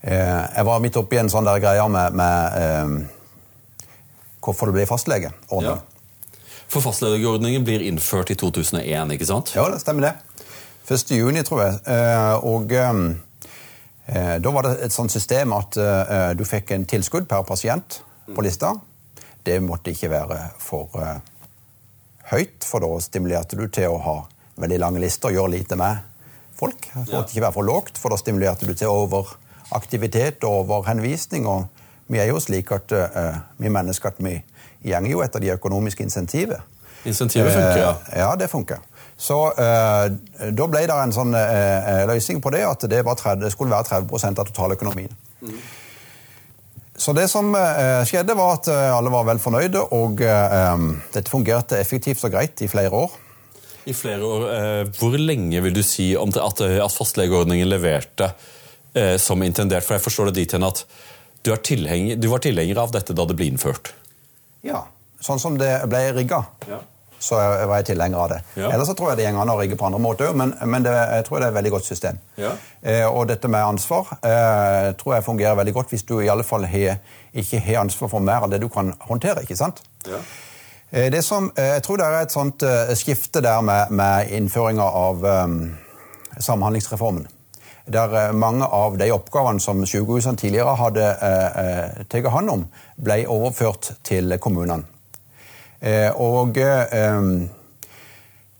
eh, 0.00 0.42
jeg 0.56 0.66
var 0.66 0.82
midt 0.82 0.98
oppi 0.98 1.20
en 1.20 1.30
sånn 1.30 1.46
der 1.46 1.62
greie 1.62 1.84
med, 1.92 2.16
med 2.18 2.56
eh, 2.62 3.92
hvorfor 4.42 4.72
det 4.72 4.80
blir 4.80 4.90
fastlegeordning. 4.90 5.76
Ja. 5.76 6.56
For 6.66 6.82
fastlegeordningen 6.82 7.62
blir 7.66 7.84
innført 7.86 8.32
i 8.34 8.38
2001, 8.38 9.14
ikke 9.14 9.28
sant? 9.28 9.54
Ja, 9.54 9.68
det 9.70 9.78
stemmer 9.84 10.08
det. 10.08 10.16
1. 10.90 11.14
juni, 11.14 11.46
tror 11.46 11.62
jeg. 11.62 11.78
Eh, 11.94 12.46
og 12.46 12.74
ehm, 12.74 13.06
eh, 14.10 14.34
da 14.42 14.54
var 14.54 14.66
det 14.66 14.74
et 14.86 14.94
sånt 14.94 15.14
system 15.14 15.54
at 15.54 15.78
eh, 15.78 16.34
du 16.34 16.42
fikk 16.46 16.74
en 16.74 16.90
tilskudd 16.90 17.30
per 17.30 17.46
pasient 17.46 18.00
på 18.34 18.42
lista. 18.42 18.74
Det 19.46 19.60
måtte 19.62 19.94
ikke 19.94 20.10
være 20.10 20.42
for 20.58 20.90
eh, 20.98 21.18
høyt, 22.32 22.64
for 22.66 22.82
da 22.82 22.90
stimulerte 23.02 23.58
du 23.58 23.66
til 23.72 23.92
å 23.92 24.00
ha 24.02 24.16
veldig 24.60 24.78
lange 24.82 25.02
lister 25.02 25.30
og 25.30 25.38
gjøre 25.38 25.54
lite 25.58 25.78
med 25.78 26.04
folk. 26.56 26.88
Det 26.94 27.12
måtte 27.12 27.34
ikke 27.34 27.44
være 27.44 27.56
for 27.56 27.68
lågt, 27.68 28.00
for 28.00 28.12
da 28.12 28.18
stimulerte 28.20 28.68
du 28.68 28.74
til 28.74 28.92
overaktivitet 28.92 30.44
og 30.48 30.70
overhenvisning. 30.70 31.46
og 31.46 31.66
Vi 32.08 32.18
er 32.22 32.30
jo 32.30 32.40
slik 32.40 32.72
at 32.72 32.92
uh, 32.92 33.38
vi 33.58 33.72
mennesker 33.72 34.14
at 34.14 34.20
vi 34.22 34.38
gjenger 34.86 35.10
jo 35.10 35.22
etter 35.24 35.42
de 35.42 35.52
økonomiske 35.56 36.06
insentivet. 36.06 36.60
Insentivet 37.04 37.52
funker, 37.52 37.80
ja. 37.82 37.90
Uh, 37.90 38.18
ja, 38.18 38.30
det 38.40 38.50
funker. 38.50 38.80
Så 39.16 39.36
uh, 39.52 40.06
da 40.52 40.68
ble 40.68 40.86
det 40.88 40.96
en 40.96 41.14
sånn 41.14 41.32
løsning 42.08 42.40
på 42.44 42.52
det 42.52 42.64
at 42.68 42.88
det, 42.88 43.04
30, 43.04 43.42
det 43.44 43.52
skulle 43.52 43.72
være 43.72 44.00
30% 44.06 44.40
av 44.40 44.48
totaløkonomien. 44.52 45.12
Mm. 45.42 45.60
Så 46.98 47.12
det 47.16 47.26
som 47.28 47.50
skjedde, 48.08 48.34
var 48.38 48.54
at 48.56 48.68
alle 48.72 49.12
var 49.12 49.26
vel 49.28 49.40
fornøyde, 49.42 49.82
og 49.92 50.22
dette 50.22 51.28
fungerte 51.28 51.76
effektivt 51.76 52.24
og 52.24 52.32
greit 52.32 52.62
i 52.64 52.68
flere 52.72 52.88
år. 52.96 53.12
I 53.84 53.94
flere 53.94 54.24
år. 54.24 54.46
Hvor 54.96 55.18
lenge 55.20 55.60
vil 55.62 55.76
du 55.76 55.82
si 55.84 56.08
at, 56.16 56.38
at 56.40 56.96
fastlegeordningen 56.96 57.68
leverte 57.68 58.30
som 59.20 59.44
intendert? 59.44 59.84
For 59.84 59.98
jeg 59.98 60.06
forstår 60.06 60.30
det 60.30 60.38
dit 60.40 60.56
hen 60.56 60.64
at 60.66 60.86
du, 61.46 61.52
tilhenger, 61.56 62.16
du, 62.16 62.26
var 62.32 62.42
tilhenger 62.42 62.80
av 62.82 62.96
dette 62.96 63.14
da 63.14 63.28
det 63.28 63.36
ble 63.38 63.52
innført? 63.52 63.92
Ja. 64.66 64.86
Sånn 65.22 65.40
som 65.40 65.56
det 65.60 65.70
ble 65.90 66.02
rigga, 66.16 66.42
ja. 66.68 66.80
Så 67.18 67.36
var 67.38 67.80
jeg 67.80 67.86
tilhenger 67.90 68.18
av 68.18 68.28
det. 68.30 68.40
Ja. 68.56 68.70
Ellers 68.72 68.90
så 68.90 68.94
tror 68.98 69.12
jeg 69.12 69.20
det 69.20 69.28
går 69.30 69.42
an 69.42 69.52
å 69.52 69.58
rigge 69.60 69.78
på 69.78 69.86
andre 69.88 70.00
måter 70.02 70.32
men, 70.36 70.54
men 70.64 70.84
det, 70.84 70.92
jeg 70.92 71.26
tror 71.26 71.40
det 71.40 71.48
er 71.48 71.54
et 71.54 71.58
veldig 71.58 71.72
godt 71.76 71.88
system. 71.88 72.18
Ja. 72.40 72.54
Eh, 72.82 73.06
og 73.06 73.28
dette 73.30 73.50
med 73.52 73.64
ansvar 73.64 74.16
eh, 74.20 74.90
tror 75.00 75.16
jeg 75.16 75.26
fungerer 75.26 75.58
veldig 75.58 75.76
godt 75.76 75.94
hvis 75.94 76.06
du 76.08 76.18
i 76.20 76.30
alle 76.32 76.46
fall 76.46 76.66
he, 76.70 76.90
ikke 77.32 77.62
har 77.64 77.84
ansvar 77.84 78.12
for 78.12 78.24
mer 78.24 78.46
av 78.46 78.52
det 78.52 78.60
du 78.62 78.68
kan 78.72 78.92
håndtere. 79.08 79.46
ikke 79.46 79.58
sant? 79.58 79.82
Ja. 80.08 80.20
Eh, 80.90 81.08
det 81.12 81.24
som, 81.24 81.50
eh, 81.56 81.76
jeg 81.76 81.86
tror 81.86 82.02
det 82.02 82.10
er 82.10 82.20
et 82.20 82.34
sånt 82.34 82.66
uh, 82.66 82.92
skifte 82.94 83.42
der 83.44 83.64
med, 83.64 83.90
med 83.90 84.36
innføringa 84.36 84.90
av 85.06 85.24
um, 85.24 85.58
Samhandlingsreformen 86.36 87.26
der 87.86 88.14
eh, 88.26 88.32
mange 88.32 88.66
av 88.66 88.98
de 88.98 89.10
oppgavene 89.14 89.62
som 89.62 89.84
sykehusene 89.86 90.38
tidligere 90.40 90.74
hadde 90.80 91.06
eh, 91.06 91.62
eh 91.62 92.04
tatt 92.10 92.30
hånd 92.32 92.50
om, 92.50 92.66
ble 92.96 93.22
overført 93.30 93.94
til 94.06 94.38
kommunene. 94.42 94.95
Eh, 95.80 96.10
og 96.20 96.58
eh, 96.58 96.94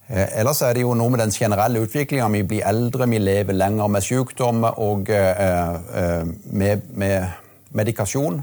eh, 0.08 0.28
Ellers 0.38 0.62
er 0.62 0.76
det 0.76 0.85
jo 0.85 0.94
noe 0.94 1.11
med 1.11 1.25
den 1.25 1.35
generelle 1.35 1.80
utviklinga. 1.82 2.28
Vi 2.28 2.42
blir 2.42 2.66
eldre, 2.68 3.08
vi 3.11 3.18
lever 3.18 3.56
lenger 3.56 3.88
med 3.90 4.04
sykdom 4.06 4.64
og 4.64 5.08
med, 5.08 6.85
med, 6.94 7.25
medikasjon. 7.76 8.38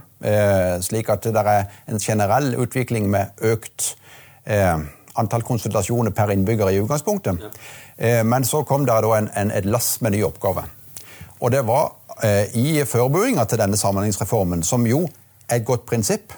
slik 0.81 1.09
at 1.09 1.23
det 1.23 1.45
er 1.45 1.63
en 1.87 1.99
generell 1.99 2.55
utvikling 2.59 3.07
med 3.09 3.39
økt 3.41 3.95
antall 5.15 5.43
konsultasjoner 5.45 6.11
per 6.11 6.31
innbygger 6.33 6.69
i 6.69 6.81
utgangspunktet. 6.81 7.41
Ja. 7.41 7.49
Eh, 7.97 8.23
men 8.25 8.45
så 8.45 8.63
kom 8.63 8.85
det 8.85 8.93
en, 8.93 9.29
en, 9.35 9.51
et 9.51 9.65
lass 9.65 10.01
med 10.01 10.11
nye 10.11 10.25
oppgaver. 10.25 10.69
Og 11.39 11.51
det 11.51 11.65
var 11.67 11.91
eh, 12.23 12.55
i 12.57 12.83
forberedinga 12.85 13.45
til 13.45 13.61
denne 13.61 13.77
samhandlingsreformen, 13.77 14.63
som 14.63 14.87
jo 14.87 15.05
er 15.49 15.59
et 15.59 15.65
godt 15.65 15.85
prinsipp. 15.85 16.33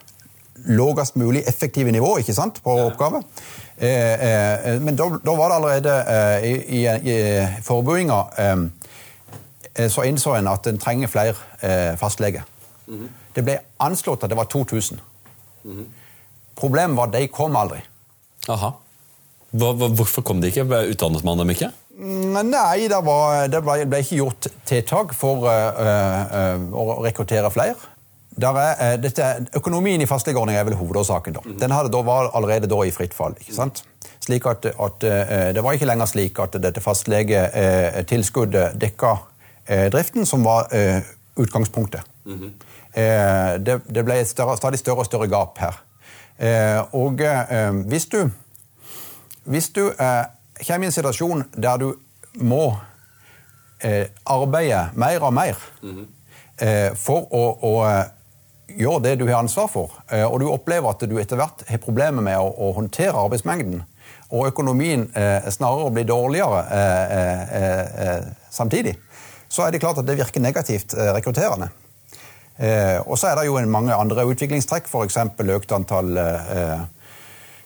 Lågest 0.65 1.15
mulig 1.15 1.43
effektive 1.47 1.91
nivå 1.91 2.17
ikke 2.17 2.33
sant, 2.33 2.61
på 2.63 2.77
ja. 2.77 2.85
oppgaver. 2.85 3.21
Eh, 3.77 4.13
eh, 4.27 4.81
men 4.81 4.95
da, 4.95 5.09
da, 5.19 5.35
var 5.35 5.51
det 5.51 5.55
allerede 5.55 5.95
eh, 6.15 6.45
i, 6.51 6.53
i, 6.79 6.81
i 7.11 7.17
forberedinga 7.63 8.19
eh, 8.37 9.89
så 9.91 10.05
innså 10.07 10.37
en 10.37 10.47
at 10.47 10.67
en 10.67 10.79
trenger 10.79 11.11
flere 11.11 11.97
fastleger. 11.99 12.41
Mm 12.87 12.99
-hmm. 12.99 13.07
Det 13.35 13.43
ble 13.43 13.57
anslått 13.79 14.23
at 14.23 14.29
det 14.29 14.37
var 14.37 14.45
2000. 14.45 14.99
Mm 15.63 15.77
-hmm. 15.77 15.85
Problemet 16.55 16.97
var 16.97 17.07
at 17.07 17.13
de 17.13 17.27
kom 17.27 17.55
aldri. 17.55 17.79
Aha. 18.47 18.71
Hvorfor 19.51 20.21
kom 20.21 20.41
de 20.41 20.47
ikke? 20.47 20.63
Utdannet 20.63 21.23
man 21.23 21.37
dem 21.37 21.49
ikke? 21.49 21.71
Mm, 21.95 22.49
nei, 22.49 22.87
det, 22.91 23.05
var, 23.05 23.47
det 23.47 23.61
ble, 23.63 23.85
ble, 23.87 24.01
ikke 24.03 24.15
gjort 24.19 24.47
tiltak 24.67 25.13
for 25.15 25.47
uh, 25.47 25.79
uh, 25.79 26.65
å 26.75 26.97
rekruttere 27.05 27.51
flere. 27.53 27.75
Er, 28.41 28.51
uh, 28.51 29.01
dette, 29.01 29.47
økonomien 29.55 30.01
i 30.01 30.07
fastlegeordninga 30.09 30.59
er 30.59 30.67
vel 30.67 30.79
hovedårsaken. 30.79 31.33
da. 31.33 31.39
Mm. 31.45 31.59
Den 31.59 31.75
da, 31.91 32.01
var 32.01 32.31
allerede 32.33 32.67
da 32.67 32.81
i 32.83 32.91
fritt 32.91 33.13
fall. 33.13 33.35
ikke 33.39 33.55
sant? 33.55 33.85
Slik 34.25 34.45
at, 34.49 34.65
at 34.65 35.01
Det 35.55 35.63
var 35.63 35.73
ikke 35.73 35.85
lenger 35.85 36.05
slik 36.05 36.39
at 36.39 36.55
dette 36.57 36.81
fastlegetilskuddet 36.81 38.81
dekka 38.81 39.11
driften, 39.93 40.25
som 40.25 40.43
var 40.43 40.67
utgangspunktet. 41.37 42.01
Mm 42.25 42.39
-hmm. 42.39 42.51
det, 43.57 43.81
det, 43.95 44.05
ble 44.05 44.19
et 44.19 44.27
større, 44.27 44.57
stadig 44.57 44.79
større 44.79 44.97
og 44.97 45.05
større 45.05 45.27
gap 45.27 45.59
her. 45.59 45.83
og 46.91 47.21
hvis 47.85 48.05
du 48.05 48.29
hvis 49.45 49.69
du 49.69 49.87
eh, 49.87 50.25
kommer 50.67 50.87
i 50.87 50.89
en 50.89 50.91
situasjon 50.91 51.43
der 51.53 51.77
du 51.77 51.91
må 52.41 52.73
eh, 53.83 54.07
arbeide 54.25 54.89
mer 54.97 55.21
og 55.21 55.33
mer 55.33 55.59
eh, 56.57 56.89
for 56.97 57.29
å, 57.29 57.43
å, 57.61 57.73
eh, 58.75 58.81
gjøre 58.81 59.03
det 59.03 59.15
du 59.19 59.25
har 59.27 59.39
ansvar 59.39 59.69
for, 59.71 59.95
eh, 60.11 60.25
og 60.25 60.39
du 60.39 60.49
opplever 60.51 60.91
at 60.91 61.05
du 61.07 61.17
etter 61.21 61.39
hvert 61.39 61.63
har 61.67 61.81
problemer 61.83 62.21
med 62.25 62.37
å, 62.39 62.49
å 62.51 62.73
håndtere 62.77 63.17
arbeidsmengden, 63.17 63.83
og 64.35 64.49
økonomien 64.49 65.07
eh, 65.15 65.47
snarere 65.53 65.93
blir 65.93 66.07
dårligere 66.09 66.61
samtidig, 68.51 68.95
så 69.47 69.65
er 69.65 69.71
det 69.71 69.81
klart 69.83 70.01
at 70.01 70.07
det 70.07 70.17
virker 70.17 70.41
negativt 70.41 70.95
rekrutterende. 70.95 71.69
og 73.05 73.17
så 73.19 73.27
er 73.27 73.35
det 73.35 73.45
jo 73.45 73.59
mange 73.67 73.93
andre 73.93 74.25
utviklingstrekk, 74.25 74.87
f.eks. 74.87 75.17
økt 75.57 75.71
antall 75.75 76.17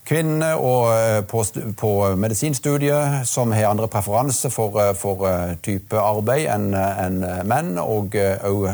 kvinner 0.10 0.54
eh, 0.54 1.24
på, 1.24 1.44
på 1.78 2.16
medisinstudiet 2.16 3.28
som 3.30 3.51
har 3.54 3.70
andre 3.70 3.88
preferanser 3.88 4.50
for, 4.50 4.80
eh, 4.82 4.94
for 4.98 5.28
eh, 5.30 5.56
type 5.62 5.98
arbeid 6.01 6.48
enn 6.50 6.72
en 6.74 7.20
menn. 7.48 7.75
Og 7.82 8.18
òg 8.18 8.70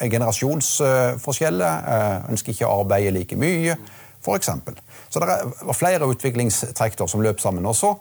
generasjonsforskjeller. 0.00 1.88
Ønsker 2.30 2.54
ikke 2.54 2.68
å 2.68 2.80
arbeide 2.82 3.14
like 3.16 3.38
mye, 3.38 3.76
f.eks. 4.22 4.50
Så 5.08 5.22
det 5.22 5.28
var 5.28 5.76
flere 5.76 6.08
utviklingstrekk 6.10 7.00
som 7.06 7.24
løp 7.24 7.40
sammen. 7.40 7.66
Og 7.66 7.76
så 7.76 7.94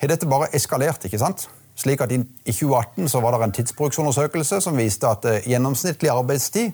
har 0.00 0.08
dette 0.10 0.28
bare 0.30 0.52
eskalert. 0.56 1.04
ikke 1.04 1.20
sant? 1.20 1.48
Slik 1.76 2.00
at 2.04 2.12
I 2.12 2.22
2018 2.46 3.08
så 3.10 3.20
var 3.20 3.34
det 3.34 3.42
en 3.44 3.56
tidsbruksundersøkelse 3.58 4.60
som 4.62 4.76
viste 4.78 5.10
at 5.10 5.26
gjennomsnittlig 5.46 6.10
arbeidstid 6.12 6.72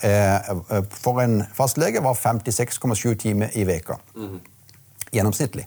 for 0.00 1.20
en 1.20 1.42
fastlege 1.52 2.00
var 2.00 2.14
56,7 2.16 3.14
timer 3.20 3.48
i 3.54 3.66
veka. 3.68 3.98
-hmm 4.14 4.40
gjennomsnittlig. 5.12 5.66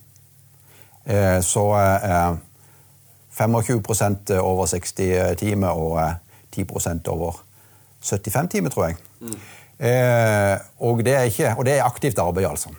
Eh, 1.06 1.42
så 1.42 1.75
25 3.32 4.18
eh, 4.30 4.46
over 4.46 4.66
60 4.66 5.36
timer 5.36 5.68
og 5.68 6.13
10 6.52 6.62
eh, 6.62 7.13
over 7.13 7.40
75 8.03 8.50
timer, 8.51 8.74
tror 8.74 8.89
jeg. 8.89 8.98
Mm. 9.24 9.36
Og, 10.86 11.01
det 11.03 11.15
ikke, 11.31 11.55
og 11.57 11.65
det 11.67 11.74
er 11.75 11.83
aktivt 11.83 12.19
arbeid, 12.22 12.45
altså. 12.48 12.69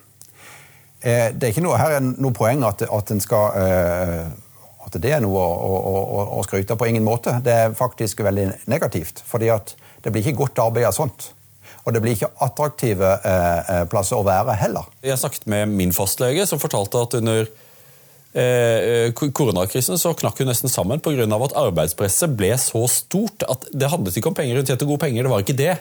Det 1.03 1.43
er 1.43 1.51
ikke 1.51 1.61
noe, 1.61 1.77
her 1.77 1.97
er 1.97 2.05
noe 2.05 2.33
poeng 2.33 2.63
at, 2.65 2.81
at, 2.87 3.11
skal, 3.21 3.57
at 4.87 4.95
det 5.03 5.11
er 5.13 5.21
noe 5.21 5.37
å, 5.37 5.73
å, 5.75 6.23
å, 6.39 6.43
skryte 6.47 6.77
på 6.79 6.87
ingen 6.89 7.05
måte. 7.05 7.35
Det 7.45 7.53
er 7.53 7.75
faktisk 7.77 8.23
veldig 8.25 8.47
negativt. 8.71 9.21
fordi 9.27 9.51
at 9.53 9.75
det 10.05 10.13
blir 10.13 10.21
ikke 10.21 10.45
godt 10.45 10.61
arbeid 10.61 10.85
av 10.85 10.93
sånt. 10.93 11.31
Og 11.85 11.93
det 11.93 12.01
blir 12.01 12.15
ikke 12.15 12.31
attraktive 12.41 13.11
eh, 13.25 13.69
eh, 13.73 13.83
plasser 13.89 14.17
å 14.17 14.25
være 14.25 14.55
heller. 14.57 14.87
Jeg 15.05 15.21
snakket 15.21 15.45
med 15.49 15.73
min 15.73 15.93
fastlege, 15.93 16.45
som 16.49 16.61
fortalte 16.61 17.01
at 17.01 17.17
under 17.19 17.49
eh, 18.35 19.13
koronakrisen 19.15 19.99
så 19.99 20.13
knakk 20.17 20.41
hun 20.41 20.49
nesten 20.51 20.71
sammen 20.71 21.01
pga. 21.03 21.25
at 21.25 21.57
arbeidspresset 21.59 22.35
ble 22.35 22.51
så 22.59 22.85
stort 22.91 23.45
at 23.47 23.67
det 23.71 23.89
handlet 23.91 24.17
ikke 24.17 24.31
om 24.31 24.37
penger. 24.37 24.59
Hun 24.59 24.67
tjente 24.67 24.87
gode 24.87 25.03
penger, 25.05 25.23
det 25.23 25.31
var 25.31 25.45
ikke 25.45 25.57
det. 25.57 25.77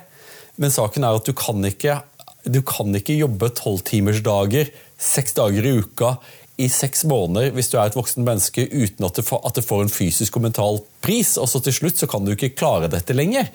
Men 0.56 0.70
saken 0.70 1.04
er 1.04 1.18
at 1.18 1.26
du 1.26 1.34
kan 1.34 1.58
ikke, 1.66 2.00
du 2.46 2.62
kan 2.62 2.94
ikke 2.94 3.18
jobbe 3.18 3.50
tolvtimersdager 3.58 4.70
seks 5.00 5.34
dager 5.34 5.66
i 5.66 5.76
uka 5.82 6.16
i 6.56 6.68
seks 6.70 7.02
måneder 7.10 7.50
hvis 7.54 7.72
du 7.72 7.78
er 7.80 7.88
et 7.88 7.96
voksen 7.98 8.26
menneske 8.26 8.62
uten 8.70 9.06
at 9.06 9.18
det, 9.18 9.24
får, 9.26 9.40
at 9.42 9.56
det 9.58 9.66
får 9.66 9.84
en 9.84 9.90
fysisk 9.92 10.38
og 10.38 10.46
mental 10.46 10.80
pris. 11.02 11.34
Og 11.40 11.50
så 11.50 11.60
til 11.64 11.74
slutt 11.74 11.98
så 11.98 12.10
kan 12.10 12.24
du 12.24 12.34
ikke 12.36 12.54
klare 12.54 12.90
dette 12.92 13.16
lenger. 13.16 13.50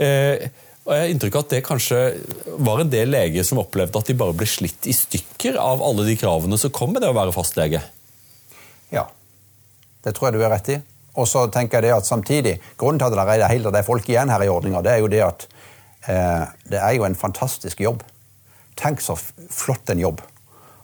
Eh, 0.00 0.48
og 0.82 0.94
jeg 0.96 1.02
har 1.04 1.12
inntrykk 1.12 1.36
av 1.36 1.44
at 1.44 1.52
det 1.52 1.64
kanskje 1.66 1.98
var 2.66 2.80
en 2.82 2.90
del 2.90 3.12
leger 3.12 3.44
som 3.46 3.60
opplevde 3.62 4.00
at 4.00 4.08
de 4.08 4.16
bare 4.18 4.34
ble 4.34 4.48
slitt 4.50 4.88
i 4.90 4.94
stykker 4.96 5.60
av 5.60 5.84
alle 5.84 6.08
de 6.08 6.16
kravene 6.18 6.58
som 6.58 6.72
kom 6.74 6.94
med 6.94 7.04
det 7.04 7.12
å 7.12 7.18
være 7.18 7.34
fastlege. 7.36 7.82
Ja, 8.92 9.06
det 10.04 10.14
tror 10.14 10.28
jeg 10.28 10.38
du 10.38 10.44
er 10.44 10.52
rett 10.52 10.72
i. 10.74 10.78
Og 11.20 11.28
så 11.28 11.44
tenker 11.52 11.80
jeg 11.80 11.90
det 11.90 11.96
at 11.96 12.08
samtidig, 12.08 12.58
Grunnen 12.80 13.00
til 13.00 13.08
at 13.12 13.28
det 13.28 13.42
er, 13.42 13.48
helt, 13.52 13.68
det 13.74 13.84
folk 13.84 14.08
igjen 14.08 14.32
her 14.32 14.44
i 14.44 14.48
ordninga, 14.48 14.80
det 14.84 14.94
er 14.94 15.02
jo 15.02 15.10
det 15.12 15.22
at 15.26 15.46
eh, 16.08 16.44
det 16.72 16.80
er 16.80 16.94
jo 16.96 17.04
en 17.04 17.16
fantastisk 17.16 17.80
jobb. 17.80 18.04
Tenk 18.80 19.02
så 19.04 19.16
flott 19.16 19.92
en 19.92 20.00
jobb. 20.00 20.22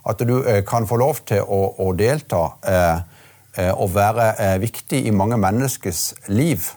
At 0.08 0.20
du 0.20 0.42
eh, 0.42 0.60
kan 0.68 0.86
få 0.88 1.00
lov 1.00 1.22
til 1.28 1.40
å, 1.44 1.62
å 1.80 1.92
delta 1.96 2.42
eh, 2.62 2.98
eh 3.58 3.72
og 3.72 3.90
være 3.94 4.28
eh, 4.38 4.58
viktig 4.60 5.00
i 5.08 5.10
mange 5.10 5.36
menneskers 5.40 6.12
liv. 6.28 6.68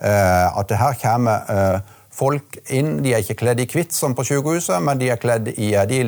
Eh, 0.00 0.46
at 0.58 0.68
det 0.68 0.78
her 0.78 1.00
kommer 1.00 1.80
folk 2.14 2.58
inn. 2.70 3.00
De 3.02 3.14
er 3.14 3.24
ikke 3.24 3.40
kledd 3.40 3.60
i 3.64 3.66
hvitt 3.66 3.92
som 3.96 4.14
på 4.14 4.24
sykehuset, 4.28 4.78
men 4.84 5.00
de 5.00 5.10
er 5.10 5.18
kledd 5.18 5.48
i 5.56 5.72
De 5.88 6.04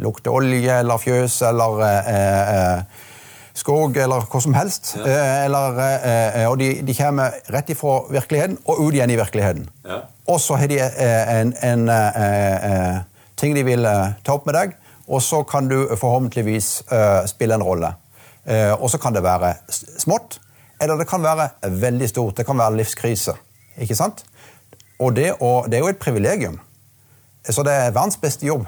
lukter 0.00 0.32
olje 0.32 0.78
eller 0.80 1.02
fjøs 1.02 1.42
eller 1.50 1.82
eh, 1.84 3.00
skog 3.60 3.96
eller 4.00 4.26
hva 4.30 4.40
som 4.42 4.54
helst. 4.56 4.94
Ja. 4.98 5.06
Eh, 5.06 5.44
eller, 5.46 5.80
eh, 5.80 6.46
og 6.48 6.58
de, 6.60 6.70
de, 6.86 6.96
kommer 6.96 7.36
rett 7.52 7.72
ifra 7.72 8.00
virkeligheten 8.10 8.58
og 8.64 8.82
ut 8.82 8.96
igjen 8.96 9.12
i 9.12 9.18
virkeligheten. 9.20 9.68
Ja. 9.86 10.02
Og 10.30 10.40
så 10.40 10.58
har 10.60 10.70
de 10.70 10.78
eh, 10.80 11.32
en, 11.40 11.54
en 11.66 11.88
eh, 11.90 13.00
ting 13.40 13.56
de 13.56 13.64
vil 13.66 13.88
ta 14.24 14.36
opp 14.36 14.48
med 14.48 14.56
deg, 14.56 14.76
og 15.10 15.22
så 15.24 15.42
kan 15.48 15.68
du 15.68 15.78
forhåpentligvis 15.96 16.68
spille 17.26 17.56
en 17.56 17.64
rolle. 17.64 17.88
og 18.78 18.90
så 18.90 18.98
kan 18.98 19.14
det 19.14 19.22
være 19.22 19.54
smått, 19.98 20.38
eller 20.80 20.96
det 21.00 21.06
kan 21.08 21.22
være 21.22 21.48
veldig 21.80 22.08
stort. 22.08 22.36
Det 22.36 22.46
kan 22.46 22.58
være 22.58 22.76
livskrise. 22.76 23.32
Ikke 23.80 23.96
sant? 23.96 24.22
Og 25.00 25.16
det, 25.16 25.32
og 25.40 25.66
det 25.66 25.78
er 25.78 25.82
jo 25.82 25.88
et 25.88 25.98
privilegium. 25.98 26.60
Så 27.48 27.64
det 27.66 27.72
er 27.72 27.90
verdens 27.90 28.16
beste 28.16 28.46
jobb. 28.46 28.66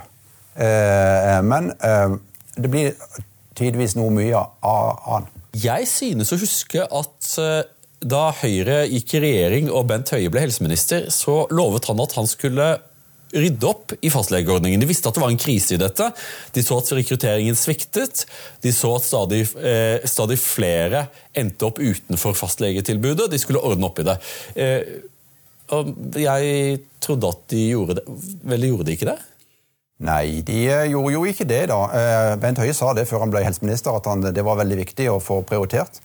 men 1.44 1.72
det 2.56 2.70
blir 2.70 2.92
tidvis 3.62 3.96
noe 3.98 4.12
mye 4.14 4.42
av 4.66 5.06
han. 5.06 5.30
Jeg 5.52 5.88
synes 5.90 6.32
å 6.32 6.40
huske 6.40 6.84
at 6.84 7.32
eh, 7.40 7.64
da 8.02 8.28
Høyre 8.34 8.82
gikk 8.90 9.18
i 9.18 9.26
regjering 9.26 9.68
og 9.70 9.86
Bent 9.90 10.10
Høie 10.14 10.30
ble 10.32 10.42
helseminister, 10.42 11.06
så 11.12 11.44
lovet 11.54 11.86
han 11.90 12.02
at 12.02 12.16
han 12.18 12.28
skulle 12.30 12.72
rydde 13.32 13.68
opp 13.68 13.94
i 14.04 14.10
fastlegeordningen. 14.12 14.80
De 14.80 14.88
visste 14.88 15.08
at 15.08 15.16
det 15.16 15.22
var 15.22 15.32
en 15.32 15.40
krise 15.40 15.76
i 15.76 15.80
dette. 15.80 16.10
De 16.52 16.64
så 16.64 16.76
at 16.82 16.90
rekrutteringen 16.98 17.56
sviktet. 17.56 18.26
De 18.64 18.72
så 18.76 18.90
at 18.98 19.06
stadig, 19.06 19.46
eh, 19.56 20.04
stadig 20.08 20.36
flere 20.40 21.06
endte 21.32 21.68
opp 21.68 21.80
utenfor 21.80 22.36
fastlegetilbudet. 22.36 23.30
De 23.32 23.40
skulle 23.40 23.62
ordne 23.62 23.88
opp 23.88 24.02
i 24.02 24.08
det. 24.08 24.18
Eh, 24.56 24.82
jeg 26.20 26.80
trodde 27.00 27.28
at 27.32 27.46
de 27.48 27.68
gjorde 27.70 27.96
det. 27.96 28.04
Vel, 28.44 28.60
de 28.60 28.68
gjorde 28.68 28.86
de 28.90 28.96
ikke 28.98 29.08
det? 29.08 29.18
Nei, 30.02 30.42
de 30.42 30.64
eh, 30.66 30.88
gjorde 30.90 31.14
jo 31.14 31.22
ikke 31.30 31.46
det, 31.46 31.66
da. 31.70 31.78
Eh, 31.94 32.32
Bent 32.42 32.58
Høie 32.58 32.74
sa 32.74 32.90
det 32.96 33.06
før 33.06 33.22
han 33.22 33.32
ble 33.32 33.44
helseminister, 33.46 33.94
at 33.94 34.08
han, 34.10 34.24
det 34.34 34.42
var 34.42 34.58
veldig 34.58 34.80
viktig 34.80 35.06
å 35.12 35.20
få 35.22 35.42
prioritert 35.46 36.00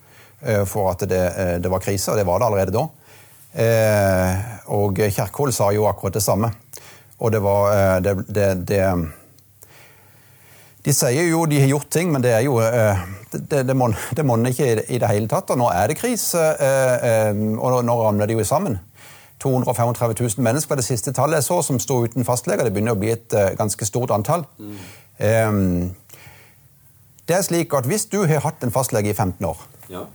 eh, 0.45 0.63
for 0.69 0.91
at 0.91 1.05
det, 1.09 1.23
det 1.63 1.71
var 1.73 1.81
krise, 1.81 2.13
og 2.13 2.19
det 2.19 2.27
var 2.27 2.41
det 2.41 2.49
allerede 2.51 2.75
da. 2.77 2.87
Og 4.75 4.99
Kjerkol 5.01 5.49
sa 5.55 5.71
jo 5.73 5.87
akkurat 5.89 6.19
det 6.19 6.21
samme. 6.21 6.51
Og 7.17 7.31
det 7.33 7.39
var 7.41 8.03
det, 8.05 8.13
det, 8.29 8.49
det 8.69 8.81
de 10.85 10.93
sier 10.93 11.31
jo 11.31 11.47
de 11.49 11.63
har 11.63 11.71
gjort 11.71 11.89
ting, 11.89 12.11
men 12.13 12.21
det 12.21 12.35
er 12.35 12.43
jo 12.45 12.59
Det, 13.31 13.63
det 13.65 13.73
monner 13.75 14.51
ikke 14.51 14.67
i 14.93 14.99
det 15.01 15.09
hele 15.09 15.31
tatt. 15.31 15.49
Og 15.55 15.57
nå 15.57 15.71
er 15.73 15.89
det 15.89 15.97
krise, 15.97 16.43
og 17.57 17.79
nå 17.87 17.97
ramler 18.03 18.29
de 18.29 18.37
jo 18.37 18.45
sammen. 18.45 18.77
235 19.39 20.15
000 20.19 20.43
mennesker 20.43 20.69
var 20.69 20.79
det 20.81 20.85
siste 20.85 21.13
tallet 21.13 21.37
jeg 21.37 21.43
så, 21.43 21.61
som 21.61 21.79
sto 21.79 21.99
uten 22.05 22.25
fastlege. 22.25 22.65
Det 22.65 22.73
begynner 22.73 22.97
å 22.97 22.99
bli 22.99 23.11
et 23.13 23.33
uh, 23.37 23.51
ganske 23.57 23.85
stort 23.85 24.11
antall. 24.15 24.45
Mm. 24.57 24.77
Um, 25.17 25.95
det 27.27 27.35
er 27.35 27.41
slik 27.41 27.73
at 27.73 27.85
Hvis 27.85 28.05
du 28.05 28.23
har 28.25 28.41
hatt 28.45 28.63
en 28.63 28.71
fastlege 28.71 29.11
i 29.11 29.13
15 29.13 29.45
år, 29.45 29.57
ja. 29.89 30.05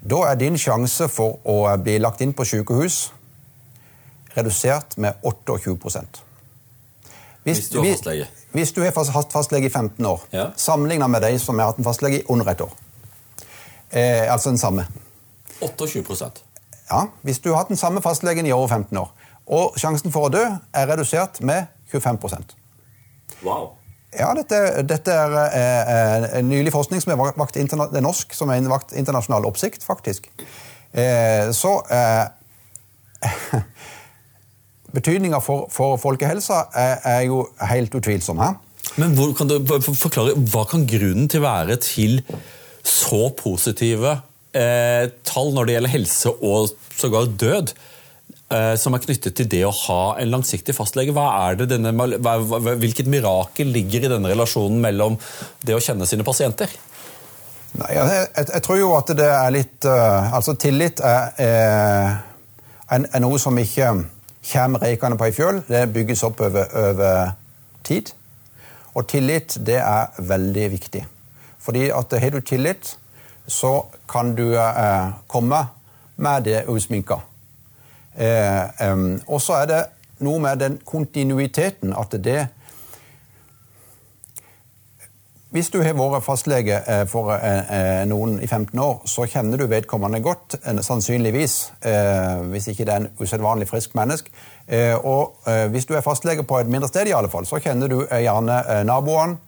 da 0.00 0.22
er 0.30 0.40
din 0.40 0.58
sjanse 0.58 1.08
for 1.08 1.38
å 1.44 1.60
bli 1.82 1.98
lagt 2.02 2.20
inn 2.20 2.34
på 2.34 2.44
sykehus 2.44 3.12
redusert 4.36 4.98
med 4.98 5.12
28 5.22 5.76
hvis, 7.42 7.58
hvis 7.58 7.68
du 7.68 7.78
har 7.78 7.86
fastlege? 7.92 8.26
Hvis 8.52 8.72
du 8.72 8.82
har 8.82 9.12
hatt 9.12 9.32
fastlege 9.32 9.66
i 9.66 9.70
15 9.70 10.06
år, 10.06 10.20
ja. 10.32 10.46
sammenligna 10.56 11.06
med 11.06 11.22
de 11.22 11.38
som 11.38 11.58
har 11.58 11.72
hatt 11.72 11.78
en 11.78 11.84
fastlege 11.84 12.20
i 12.20 12.24
under 12.28 12.48
et 12.50 12.60
år. 12.60 12.72
Eh, 13.90 14.32
altså 14.32 14.50
den 14.50 14.58
samme. 14.58 14.86
28 15.60 16.42
ja, 16.90 17.06
Hvis 17.22 17.40
du 17.44 17.50
har 17.50 17.62
hatt 17.62 17.72
den 17.72 17.80
samme 17.80 18.02
fastlegen 18.04 18.46
i 18.46 18.52
over 18.52 18.68
15 18.68 18.98
år, 18.98 19.10
og 19.48 19.76
sjansen 19.80 20.12
for 20.12 20.28
å 20.28 20.32
dø 20.32 20.44
er 20.44 20.88
redusert 20.90 21.40
med 21.40 21.68
25% 21.92 22.56
Wow. 23.44 23.74
Ja, 24.16 24.32
dette, 24.34 24.82
dette 24.88 25.12
er 25.12 25.34
eh, 25.52 26.38
eh 26.38 26.42
nylig 26.42 26.72
forskning 26.72 27.02
som 27.04 27.12
er 27.12 27.18
vakt 27.20 27.54
det 27.54 27.68
er 27.76 28.04
norsk, 28.04 28.32
som 28.34 28.50
er 28.50 28.64
vakt 28.70 28.94
internasjonal 28.96 29.44
oppsikt, 29.46 29.84
faktisk. 29.84 30.30
Eh, 30.92 31.50
så 31.52 31.74
eh, 31.92 32.24
Betydninga 34.96 35.42
for, 35.44 35.68
for 35.70 36.00
folkehelsa 36.00 36.62
er, 36.72 36.94
er, 37.04 37.20
jo 37.28 37.42
helt 37.68 37.94
utvilsom. 37.94 38.40
her. 38.40 38.56
Men 38.96 39.12
hvor, 39.14 39.34
kan 39.36 39.50
du 39.50 39.58
forklare, 39.84 40.32
Hva 40.48 40.64
kan 40.70 40.86
grunnen 40.88 41.28
til 41.28 41.44
være 41.44 41.76
til 41.84 42.22
så 42.88 43.28
positive 43.36 44.16
eh, 44.56 45.10
tall 45.28 45.52
når 45.52 45.68
det 45.68 45.74
gjelder 45.76 45.92
helse 45.92 46.32
og 46.32 46.72
sågar 46.98 47.30
død, 47.40 47.72
eh, 48.50 48.74
som 48.80 48.94
er 48.96 49.04
knyttet 49.04 49.36
til 49.38 49.48
det 49.50 49.64
å 49.66 49.74
ha 49.84 50.02
en 50.20 50.32
langsiktig 50.32 50.76
fastlege. 50.76 51.14
Hva 51.16 51.28
er 51.48 51.60
det 51.60 51.70
denne, 51.72 51.94
hvilket 51.94 53.10
mirakel 53.10 53.72
ligger 53.74 54.06
i 54.06 54.12
denne 54.14 54.32
relasjonen 54.32 54.82
mellom 54.84 55.18
det 55.64 55.76
å 55.76 55.82
kjenne 55.82 56.08
sine 56.08 56.26
pasienter? 56.26 56.72
Nei, 57.78 57.90
jeg, 57.94 58.28
jeg, 58.38 58.62
tror 58.64 58.78
jo 58.80 58.92
at 58.96 59.10
det 59.18 59.26
er 59.28 59.50
litt 59.52 59.84
uh, 59.84 60.32
Altså, 60.32 60.54
tillit 60.56 61.02
er, 61.04 61.34
er, 61.44 63.02
er, 63.04 63.20
noe 63.20 63.36
som 63.38 63.58
ikke 63.60 63.90
kommer 64.48 64.86
reikende 64.86 65.18
på 65.20 65.28
ei 65.28 65.34
fjøl. 65.36 65.60
Det 65.68 65.84
bygges 65.92 66.24
opp 66.26 66.40
over, 66.46 66.72
over, 66.88 67.34
tid. 67.84 68.14
Og 68.96 69.04
tillit, 69.08 69.58
det 69.64 69.76
er 69.82 70.16
veldig 70.30 70.64
viktig. 70.72 71.04
Fordi 71.62 71.90
at 71.92 72.16
har 72.22 72.32
du 72.32 72.40
tillit, 72.40 72.94
så 73.48 73.82
kan 74.08 74.34
du 74.36 74.46
eh, 74.56 75.12
komme 75.28 75.60
med 76.18 76.44
det 76.46 76.64
usminka. 76.68 77.20
Eh, 78.18 78.90
um, 78.92 79.20
og 79.26 79.40
så 79.42 79.62
er 79.62 79.66
det 79.70 79.82
noe 80.26 80.42
med 80.42 80.58
den 80.58 80.78
kontinuiteten 80.84 81.94
at 81.94 82.16
det 82.24 82.48
Hvis 85.48 85.70
du 85.72 85.78
har 85.80 85.94
vært 85.96 86.26
fastlege 86.26 86.76
eh, 86.84 87.06
for 87.08 87.32
eh, 87.32 87.70
eh, 87.72 88.02
noen 88.04 88.34
i 88.44 88.46
15 88.46 88.78
år, 88.84 88.98
så 89.08 89.24
kjenner 89.24 89.56
du 89.56 89.64
vedkommende 89.66 90.20
godt, 90.20 90.58
sannsynligvis. 90.84 91.54
Hvis 92.52 92.68
ikke 92.68 92.84
det 92.84 92.92
er 92.92 93.00
en 93.00 93.08
usedvanlig 93.16 93.68
frisk 93.68 93.94
menneske. 93.96 94.28
Og 95.08 95.38
hvis 95.72 95.86
du 95.88 95.94
er 95.96 96.04
fastlege 96.04 96.44
på 96.44 96.58
et 96.60 96.68
mindre 96.68 96.88
sted, 96.88 97.08
i 97.08 97.16
alle 97.16 97.30
fall, 97.32 97.46
så 97.48 97.62
kjenner 97.64 97.88
du 97.88 98.02
gjerne 98.04 98.84
naboene. 98.84 99.38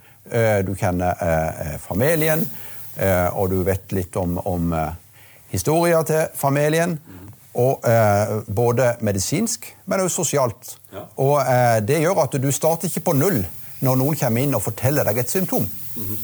Du 0.65 0.73
kjenner 0.73 1.77
familien. 1.85 2.49
Eh, 3.01 3.29
og 3.39 3.51
du 3.53 3.61
vet 3.65 3.93
litt 3.97 4.17
om, 4.19 4.37
om 4.45 4.73
eh, 4.77 4.91
historier 5.51 6.03
til 6.03 6.27
familien. 6.35 6.99
Og 7.55 7.83
eh, 7.85 8.55
Både 8.55 8.95
medisinsk, 9.01 9.77
men 9.87 10.01
også 10.01 10.23
sosialt. 10.23 10.77
Ja. 10.93 10.99
Og 11.17 11.41
eh, 11.41 11.89
Det 11.89 12.01
gjør 12.01 12.23
at 12.23 12.37
du 12.43 12.51
starter 12.51 12.89
ikke 12.89 13.01
på 13.11 13.13
null 13.19 13.43
når 13.81 13.97
noen 13.97 14.17
kommer 14.21 14.45
inn 14.45 14.55
og 14.55 14.63
forteller 14.63 15.05
deg 15.09 15.19
et 15.19 15.31
symptom. 15.31 15.67
Mm 15.97 16.03
-hmm. 16.03 16.19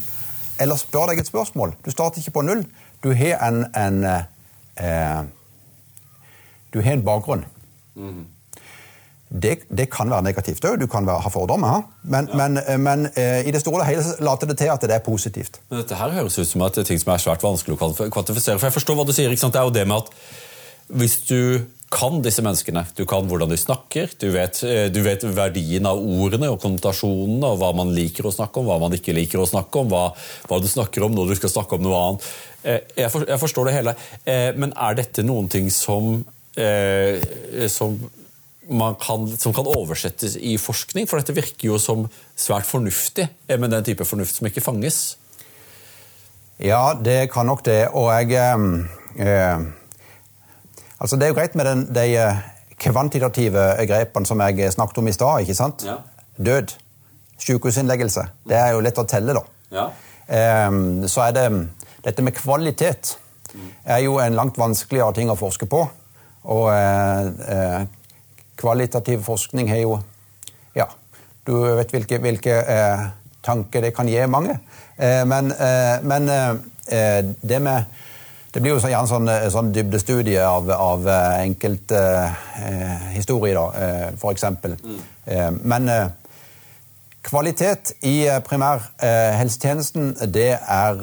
Eller 0.59 0.75
spør 0.75 1.05
deg 1.05 1.19
et 1.19 1.27
spørsmål. 1.27 1.73
Du 1.85 1.91
starter 1.91 2.19
ikke 2.19 2.31
på 2.31 2.41
null. 2.41 2.65
Du 3.03 3.13
har 3.13 3.47
en, 3.47 3.65
en 3.75 4.03
eh, 4.03 5.23
Du 6.73 6.81
har 6.81 6.91
en 6.93 7.03
bakgrunn. 7.03 7.45
Mm 7.95 8.09
-hmm. 8.09 8.36
Det, 9.29 9.57
det, 9.67 9.89
kan 9.91 10.07
være 10.07 10.23
negativt 10.23 10.63
òg. 10.65 10.77
Du 10.79 10.87
kan 10.87 11.07
være, 11.07 11.19
ha 11.25 11.29
fordommer. 11.31 11.83
Men, 12.07 12.29
ja. 12.31 12.37
men, 12.39 12.59
eh, 12.63 12.79
men 12.79 13.07
eh, 13.11 13.47
i 13.47 13.51
det 13.51 13.59
store 13.59 13.83
og 13.83 13.89
hele 13.89 14.03
later 14.23 14.47
det 14.47 14.57
til 14.61 14.71
at 14.71 14.83
det 14.87 14.95
er 14.95 15.03
positivt. 15.03 15.59
Men 15.67 15.81
dette 15.81 15.97
her 15.99 16.13
høres 16.15 16.37
ut 16.39 16.47
som 16.47 16.63
at 16.63 16.77
det 16.77 16.85
er 16.85 16.91
ting 16.93 17.01
som 17.01 17.11
er 17.11 17.23
svært 17.23 17.43
vanskelig 17.43 17.75
å 17.75 17.79
kvantifisere. 18.13 18.55
For 18.55 18.69
jeg 18.69 18.77
forstår 18.77 18.99
hva 18.99 19.07
du 19.07 19.15
sier. 19.15 19.33
Det 19.33 19.49
er 19.49 19.65
jo 19.67 19.73
det 19.75 19.83
med 19.89 20.05
at 20.05 20.13
hvis 20.87 21.17
du 21.27 21.41
kan 21.91 22.21
disse 22.23 22.43
menneskene, 22.43 22.85
du 22.95 23.03
kan 23.07 23.27
hvordan 23.27 23.51
de 23.51 23.57
snakker, 23.59 24.13
du 24.19 24.29
vet, 24.31 24.61
eh, 24.63 24.85
du 24.91 25.01
vet 25.03 25.25
verdien 25.35 25.87
av 25.87 25.99
ordene 25.99 26.49
og 26.51 26.61
konnotasjonene, 26.63 27.49
og 27.51 27.59
hva 27.59 27.73
man 27.75 27.91
liker 27.95 28.27
å 28.27 28.31
snakke 28.31 28.61
om, 28.61 28.69
hva 28.71 28.77
man 28.79 28.95
ikke 28.95 29.15
liker 29.15 29.43
å 29.43 29.47
snakke 29.47 29.83
om, 29.83 29.91
hva, 29.91 30.05
hva 30.47 30.59
du 30.63 30.69
snakker 30.71 31.03
om 31.03 31.15
når 31.15 31.33
du 31.33 31.41
skal 31.41 31.51
snakke 31.51 31.75
om 31.75 31.83
noe 31.83 31.99
annet. 32.05 32.29
Jeg, 32.63 33.11
for, 33.11 33.27
jeg 33.27 33.39
forstår 33.43 33.67
det 33.67 33.75
hele. 33.77 33.93
Men 34.59 34.73
er 34.75 34.97
dette 34.97 35.23
noen 35.23 35.47
ting 35.51 35.69
som, 35.71 36.17
som 37.71 37.95
kan, 39.01 39.27
som 39.39 39.53
kan 39.55 39.67
oversettes 39.67 40.35
i 40.35 40.57
forskning? 40.59 41.07
For 41.07 41.19
dette 41.19 41.35
virker 41.35 41.69
jo 41.71 41.79
som 41.81 42.05
svært 42.35 42.67
fornuftig, 42.67 43.27
eh, 43.47 43.59
men 43.59 43.71
den 43.71 43.85
type 43.87 44.05
fornuft 44.05 44.35
som 44.35 44.47
ikke 44.49 44.63
fanges. 44.63 45.17
Ja, 46.59 46.93
det 46.93 47.29
kan 47.31 47.45
nok 47.45 47.65
det. 47.65 47.87
Og 47.93 48.11
jeg 48.13 48.37
eh, 48.37 49.27
eh 49.27 49.73
Altså, 50.99 51.15
det 51.15 51.23
er 51.23 51.27
jo 51.27 51.35
greit 51.37 51.55
med 51.55 51.65
den, 51.65 51.81
de 51.93 52.15
eh, 52.17 52.37
kvantitative 52.81 53.85
grepene 53.85 54.25
som 54.25 54.39
jeg 54.41 54.71
snakket 54.73 54.97
om 54.97 55.07
i 55.07 55.11
stad. 55.13 55.41
ikke 55.41 55.53
sant? 55.53 55.85
Ja. 55.85 55.97
Død. 56.37 56.73
Sykehusinnleggelse. 57.37 58.23
Det 58.49 58.57
er 58.57 58.71
jo 58.73 58.79
lett 58.81 58.97
å 58.97 59.05
telle, 59.05 59.35
da. 59.37 59.43
Ja. 59.71 59.85
Eh, 60.25 60.71
så 61.05 61.27
er 61.27 61.35
det 61.37 61.67
Dette 62.03 62.23
med 62.23 62.33
kvalitet 62.33 63.17
er 63.85 63.99
jo 63.99 64.17
en 64.19 64.35
langt 64.35 64.57
vanskeligere 64.57 65.13
ting 65.13 65.29
å 65.29 65.37
forske 65.37 65.67
på. 65.69 65.83
Og 66.47 66.67
eh, 66.71 67.85
kvalitativ 68.57 69.23
forskning 69.25 69.69
har 69.69 69.83
jo 69.83 69.99
Ja, 70.77 70.85
du 71.47 71.53
vet 71.77 71.91
hvilke, 71.93 72.19
hvilke 72.21 72.59
eh, 72.69 73.07
tanker 73.47 73.81
det 73.81 73.95
kan 73.95 74.09
gi 74.09 74.25
mange. 74.29 74.59
Eh, 74.97 75.23
men, 75.25 75.51
eh, 75.51 76.03
men 76.03 76.29
eh, 76.29 77.23
det 77.41 77.61
med 77.61 77.83
det 78.53 78.61
blir 78.63 78.73
jo 78.73 78.79
så 78.81 78.89
gjerne 78.89 79.09
sånn, 79.09 79.27
eh, 79.29 79.49
sånn 79.53 79.73
dybdestudie 79.75 80.41
av, 80.41 80.69
av 80.71 81.07
eh, 81.07 81.41
enkelte 81.43 81.99
historier, 83.13 83.59
da, 83.59 84.13
for 84.17 84.33
eksempel. 84.33 84.77
Mm. 84.81 85.59
Men 85.63 85.91
Kvalitet 87.27 87.91
i 88.07 88.21
primærhelsetjenesten 88.47 90.13
det 90.31 90.53
er 90.55 91.01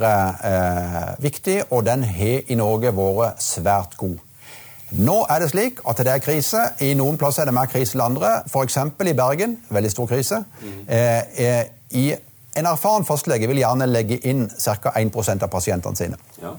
viktig, 1.21 1.59
og 1.69 1.85
den 1.85 2.07
har 2.09 2.49
i 2.49 2.57
Norge 2.57 2.95
vært 2.97 3.45
svært 3.45 3.99
god. 4.01 4.23
Nå 4.99 5.17
er 5.31 5.43
det 5.43 5.51
slik 5.51 5.81
at 5.89 5.99
det 6.07 6.13
er 6.13 6.23
krise. 6.23 6.61
I 6.85 6.93
noen 6.99 7.19
plasser 7.19 7.43
er 7.43 7.51
det 7.51 7.57
mer 7.57 7.71
krise 7.71 7.97
enn 7.97 8.05
andre. 8.05 8.37
F.eks. 8.47 8.79
i 8.79 9.17
Bergen. 9.17 9.57
Veldig 9.75 9.91
stor 9.91 10.07
krise. 10.11 10.45
Mm. 10.63 10.77
Eh, 10.89 11.65
i 11.99 12.05
en 12.55 12.69
erfaren 12.71 13.07
fastlege 13.07 13.49
vil 13.51 13.59
gjerne 13.59 13.89
legge 13.91 14.21
inn 14.31 14.47
ca. 14.49 14.95
1% 14.95 15.43
av 15.43 15.51
pasientene 15.51 15.99
sine. 15.99 16.19
Ja. 16.43 16.55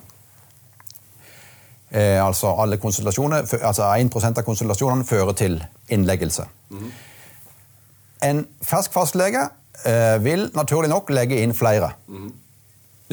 Eh, 1.95 2.26
altså, 2.26 2.52
alle 2.60 2.80
altså 2.82 3.84
1% 3.84 4.39
av 4.39 4.43
konsultasjonene 4.43 5.06
fører 5.06 5.32
til 5.34 5.62
innleggelse. 5.89 6.48
Mm. 6.69 6.89
En 8.24 8.48
fersk 8.62 8.91
fastlege 8.93 9.45
eh, 9.86 10.24
vil 10.24 10.50
naturlig 10.56 10.89
nok 10.91 11.13
legge 11.15 11.39
inn 11.43 11.54
flere. 11.56 11.93
Mm. 12.08 12.34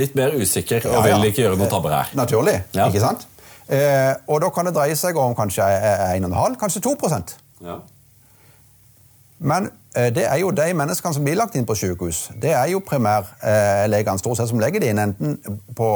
Litt 0.00 0.14
mer 0.16 0.32
usikker 0.34 0.86
og 0.88 0.94
ja, 0.94 1.12
ja. 1.12 1.18
vil 1.20 1.30
ikke 1.30 1.44
gjøre 1.44 1.60
noe 1.60 1.68
tabber 1.70 1.94
her. 1.94 2.10
Naturlig, 2.16 2.56
ikke 2.72 3.02
sant? 3.02 3.26
Eh, 3.68 4.14
og 4.26 4.40
da 4.42 4.50
kan 4.50 4.66
det 4.66 4.74
dreie 4.76 4.96
seg 4.98 5.16
om 5.16 5.34
kanskje 5.38 5.64
1,5, 6.18 6.56
kanskje 6.60 6.82
2 6.82 6.96
ja. 7.62 7.76
Men 9.38 9.70
eh, 9.96 10.10
det 10.14 10.24
er 10.26 10.36
jo 10.42 10.50
de 10.50 10.66
menneskene 10.74 11.14
som 11.14 11.24
blir 11.24 11.38
lagt 11.38 11.54
inn 11.58 11.66
på 11.66 11.74
sykehus. 11.78 12.30
Det 12.42 12.52
er 12.54 12.66
jo 12.72 12.82
primærlegene 12.86 14.18
stort 14.18 14.38
sett 14.38 14.50
som 14.50 14.60
legger 14.62 14.82
det 14.82 14.92
inn, 14.92 15.02
enten 15.02 15.38
på, 15.76 15.88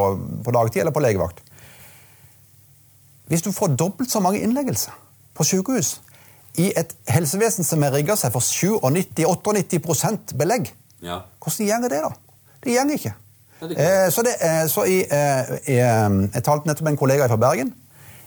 på 0.43 0.55
dagtid 0.55 0.81
eller 0.81 0.95
på 0.95 1.03
legevakt. 1.03 1.43
Hvis 3.27 3.43
du 3.43 3.51
får 3.51 3.75
dobbelt 3.75 4.11
så 4.11 4.19
mange 4.23 4.39
innleggelser 4.39 4.95
på 5.35 5.43
sykehus 5.43 5.97
i 6.57 6.71
et 6.79 6.95
helsevesen 7.11 7.67
som 7.67 7.83
er 7.83 7.93
rigga 7.93 8.15
seg 8.17 8.31
for 8.33 8.41
97-98% 8.41 10.35
belegg, 10.39 10.71
ja. 11.03 11.21
hvordan 11.43 11.67
gjør 11.67 11.89
det 11.91 12.03
da? 12.07 12.11
Det 12.63 12.75
går 12.75 12.93
ikke. 12.95 13.13
Eh, 13.61 14.09
så, 14.13 14.21
det, 14.21 14.35
eh, 14.41 14.65
så 14.69 14.85
i, 14.85 14.99
eh, 15.01 15.55
i, 15.65 15.79
Jeg 15.79 16.45
talte 16.45 16.69
nettopp 16.69 16.85
med 16.85 16.93
en 16.93 17.01
kollega 17.01 17.27
fra 17.29 17.39
Bergen. 17.41 17.73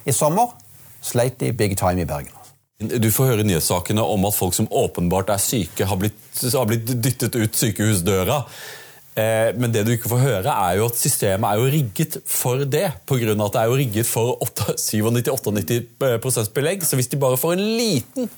I 0.07 0.15
sommer 0.17 0.57
sleit 1.05 1.39
de 1.41 1.53
big 1.53 1.77
time 1.79 2.03
i 2.03 2.09
Bergen. 2.09 2.35
Du 2.81 3.11
får 3.13 3.35
høre 3.35 3.45
nyhetssakene 3.45 4.03
om 4.03 4.25
at 4.25 4.35
folk 4.35 4.57
som 4.57 4.69
åpenbart 4.73 5.31
er 5.31 5.43
syke, 5.43 5.85
har 5.85 5.99
blitt, 6.01 6.21
har 6.41 6.69
blitt 6.69 6.95
dyttet 7.05 7.37
ut 7.37 7.57
sykehusdøra. 7.57 8.45
Men 9.61 9.75
det 9.75 9.83
du 9.85 9.91
ikke 9.93 10.09
får 10.09 10.23
høre, 10.23 10.53
er 10.71 10.79
jo 10.79 10.87
at 10.89 10.97
systemet 10.97 11.45
er 11.45 11.61
jo 11.61 11.67
rigget 11.75 12.17
for 12.25 12.63
det. 12.65 12.87
På 13.05 13.19
grunn 13.21 13.43
av 13.43 13.51
at 13.51 13.59
det 13.59 13.61
er 13.61 13.69
jo 13.69 13.77
rigget 13.83 14.09
for 14.09 14.41
97-98 14.81 16.55
belegg. 16.57 16.87
Så 16.89 16.97
hvis 16.97 17.11
de 17.13 17.21
bare 17.21 17.37
får 17.37 17.59
en 17.59 17.67
liten 17.77 18.31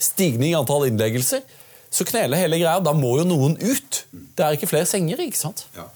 stigning 0.00 0.54
i 0.54 0.56
antall 0.56 0.86
innleggelser, 0.88 1.44
så 1.92 2.08
kneler 2.08 2.40
hele 2.40 2.62
greia. 2.62 2.80
Da 2.80 2.96
må 2.96 3.18
jo 3.20 3.28
noen 3.28 3.58
ut. 3.60 4.00
Det 4.08 4.46
er 4.46 4.56
ikke 4.56 4.70
flere 4.70 4.88
senger, 4.88 5.20
ikke 5.26 5.42
sant? 5.42 5.66
Ja. 5.76 5.90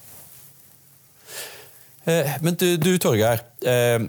Eh, 2.08 2.36
men 2.40 2.56
du, 2.56 2.68
du 2.80 2.94
Torgeir. 3.00 3.42
Eh, 3.60 4.06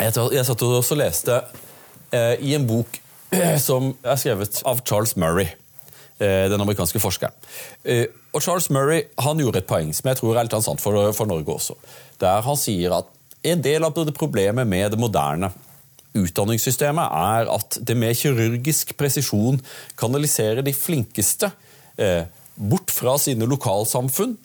jeg 0.00 0.44
satt 0.46 0.64
og 0.64 0.96
leste 0.98 1.40
eh, 2.10 2.40
i 2.42 2.54
en 2.56 2.66
bok 2.66 3.00
som 3.66 3.92
er 4.02 4.20
skrevet 4.20 4.62
av 4.68 4.80
Charles 4.86 5.16
Murray, 5.20 5.52
den 6.14 6.62
amerikanske 6.62 7.00
forskeren. 7.02 7.34
Og 8.30 8.42
Charles 8.42 8.68
Murray 8.70 9.00
han 9.18 9.40
gjorde 9.42 9.58
et 9.60 9.66
poeng 9.66 9.88
som 9.92 10.06
jeg 10.06 10.20
tror 10.20 10.38
er 10.38 10.46
litt 10.46 10.54
sant 10.62 10.80
for, 10.80 11.10
for 11.12 11.26
Norge 11.26 11.56
også. 11.56 11.74
Der 12.22 12.44
han 12.46 12.56
sier 12.56 12.94
at 13.00 13.10
en 13.44 13.64
del 13.64 13.84
av 13.84 13.98
det 13.98 14.14
problemet 14.14 14.68
med 14.70 14.94
det 14.94 15.00
moderne 15.02 15.50
utdanningssystemet 16.14 17.18
er 17.18 17.50
at 17.50 17.78
det 17.82 17.96
med 17.98 18.14
kirurgisk 18.16 18.94
presisjon 18.98 19.58
kanaliserer 19.98 20.62
de 20.62 20.72
flinkeste 20.76 21.50
eh, 21.98 22.30
bort 22.54 22.94
fra 22.94 23.16
sine 23.18 23.48
lokalsamfunn 23.50 24.36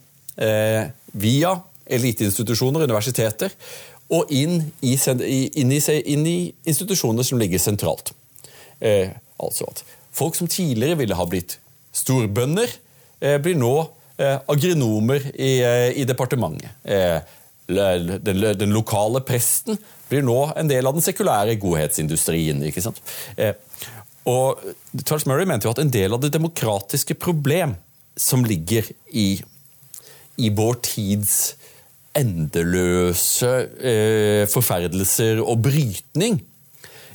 eh, 0.42 0.90
via 1.14 1.54
eliteinstitusjoner, 1.90 2.86
universiteter, 2.88 3.54
og 4.10 4.32
inn 4.34 4.62
i, 4.82 4.96
inn 4.98 5.72
i, 5.72 5.80
inn 6.14 6.26
i 6.28 6.38
institusjoner 6.70 7.26
som 7.26 7.42
ligger 7.42 7.62
sentralt. 7.62 8.14
Eh, 8.80 9.12
altså 9.38 9.70
at 9.70 9.84
folk 10.16 10.38
som 10.38 10.50
tidligere 10.50 10.98
ville 11.04 11.18
ha 11.18 11.26
blitt 11.30 11.60
storbønder, 11.96 12.72
eh, 13.22 13.38
blir 13.42 13.58
nå 13.60 13.74
eh, 14.18 14.40
agronomer 14.50 15.30
i, 15.36 15.60
eh, 15.62 15.92
i 16.02 16.08
departementet. 16.10 16.74
Eh, 16.84 17.20
den, 17.70 18.42
den, 18.58 18.74
lokale 18.74 19.22
presten 19.22 19.78
blir 20.10 20.24
nå 20.26 20.40
en 20.58 20.70
del 20.72 20.90
av 20.90 20.96
den 20.96 21.06
sekulære 21.06 21.60
godhetsindustrien. 21.62 22.64
ikke 22.66 22.82
sant? 22.82 22.98
Eh, 23.38 23.54
og 24.30 24.58
Charles 25.06 25.28
Murray 25.30 25.46
mente 25.48 25.70
jo 25.70 25.74
at 25.76 25.82
en 25.84 25.94
del 25.94 26.14
av 26.14 26.24
det 26.24 26.34
demokratiske 26.34 27.16
problem 27.22 27.78
som 28.20 28.44
ligger 28.44 28.90
i, 29.16 29.40
i 30.38 30.50
vår 30.50 30.82
tids 30.86 31.38
endeløse 32.18 33.50
eh, 33.78 34.46
forferdelser 34.50 35.42
og 35.44 35.62
brytning 35.66 36.40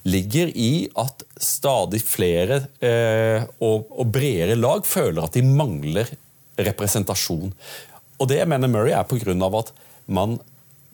ligger 0.04 0.50
i 0.52 0.86
at 1.00 1.24
stadig 1.40 2.02
flere 2.04 2.60
eh, 2.84 3.44
og, 3.64 3.88
og, 3.88 4.10
bredere 4.12 4.56
lag 4.58 4.84
føler 4.86 5.24
at 5.24 5.36
de 5.36 5.44
mangler 5.46 6.10
representasjon. 6.60 7.52
Og 8.20 8.28
det 8.30 8.42
mener 8.48 8.70
Murray 8.70 8.92
er 8.94 9.06
pga. 9.08 9.34
at 9.58 9.72
man 10.06 10.38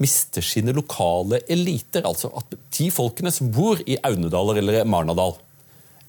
mister 0.00 0.40
sine 0.40 0.72
lokale 0.72 1.42
eliter. 1.48 2.06
Altså 2.06 2.30
at 2.36 2.54
de 2.78 2.90
folkene 2.90 3.30
som 3.30 3.50
bor 3.52 3.82
i 3.84 3.98
Aunedaler 4.02 4.62
eller 4.62 4.84
Marnadal, 4.84 5.34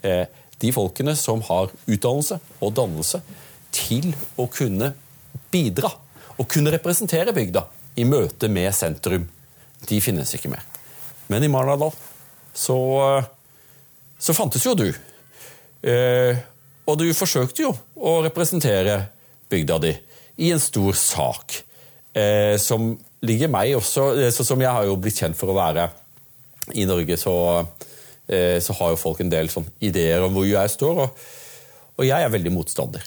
eh, 0.03 0.25
de 0.61 0.71
folkene 0.71 1.15
som 1.17 1.41
har 1.41 1.73
utdannelse 1.87 2.39
og 2.61 2.73
dannelse 2.77 3.21
til 3.71 4.13
å 4.37 4.47
kunne 4.47 4.93
bidra 5.51 5.89
og 6.37 6.47
kunne 6.47 6.71
representere 6.71 7.33
bygda 7.33 7.65
i 7.99 8.05
møte 8.07 8.49
med 8.51 8.71
sentrum, 8.75 9.27
de 9.87 10.01
finnes 10.03 10.35
ikke 10.35 10.51
mer. 10.51 10.63
Men 11.31 11.43
i 11.43 11.49
Marnardal 11.51 11.93
så, 12.53 12.77
så 14.19 14.35
fantes 14.37 14.65
jo 14.65 14.75
du. 14.77 14.89
Eh, 15.81 16.37
og 16.85 16.99
du 16.99 17.07
forsøkte 17.15 17.65
jo 17.65 17.71
å 17.97 18.21
representere 18.25 18.99
bygda 19.51 19.77
di 19.83 19.93
i 20.41 20.51
en 20.53 20.61
stor 20.61 20.93
sak 20.97 21.63
eh, 22.17 22.57
som 22.61 22.97
ligger 23.25 23.49
meg 23.51 23.75
også 23.77 24.03
eh, 24.17 24.31
så 24.33 24.43
Som 24.47 24.61
jeg 24.63 24.73
har 24.73 24.83
jo 24.87 24.99
blitt 24.99 25.19
kjent 25.21 25.37
for 25.37 25.47
å 25.51 25.57
være 25.57 25.83
i 26.77 26.85
Norge, 26.85 27.17
så, 27.17 27.65
eh, 28.29 28.59
så 28.63 28.73
har 28.77 28.89
jo 28.93 28.97
folk 29.01 29.19
en 29.23 29.31
del 29.31 29.49
sånn 29.51 29.67
ideer 29.83 30.21
om 30.23 30.33
hvor 30.35 30.45
jeg 30.47 30.69
står. 30.71 30.95
Og, 31.03 31.09
og 31.97 32.03
jeg 32.05 32.23
er 32.23 32.29
veldig 32.31 32.51
motstander 32.53 33.03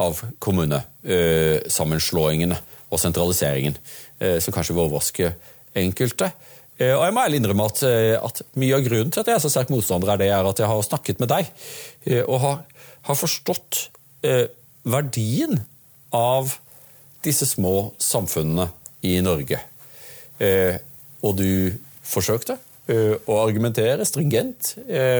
av 0.00 0.22
kommunesammenslåingene 0.42 2.56
og 2.88 2.98
sentraliseringen. 2.98 3.74
Eh, 4.24 4.40
som 4.40 4.54
kanskje 4.54 4.74
vil 4.74 4.86
overraske 4.86 5.32
enkelte. 5.76 6.30
Eh, 6.78 6.94
og 6.94 7.04
jeg 7.04 7.14
må 7.14 7.24
ærlig 7.24 7.40
innrømme 7.40 7.66
at, 7.68 7.82
eh, 7.86 8.14
at, 8.16 8.42
mye 8.56 8.78
av 8.78 8.84
grunnen 8.86 9.12
til 9.12 9.20
at 9.20 9.30
jeg 9.30 9.36
er 9.36 9.44
så 9.44 9.52
sterk 9.52 9.72
motstander, 9.72 10.12
er 10.14 10.22
det 10.22 10.30
at 10.32 10.62
jeg 10.62 10.70
har 10.70 10.82
snakket 10.86 11.20
med 11.20 11.28
deg 11.28 11.50
og 12.28 12.40
har, 12.40 12.58
har 13.08 13.16
forstått 13.16 13.88
verdien 14.84 15.60
av 16.12 16.54
disse 17.24 17.46
små 17.48 17.92
samfunnene 18.00 18.68
i 19.04 19.18
Norge. 19.24 19.58
Og 21.24 21.36
du 21.36 21.72
forsøkte 22.04 22.56
å 23.24 23.38
argumentere 23.40 24.04
stringent, 24.08 24.74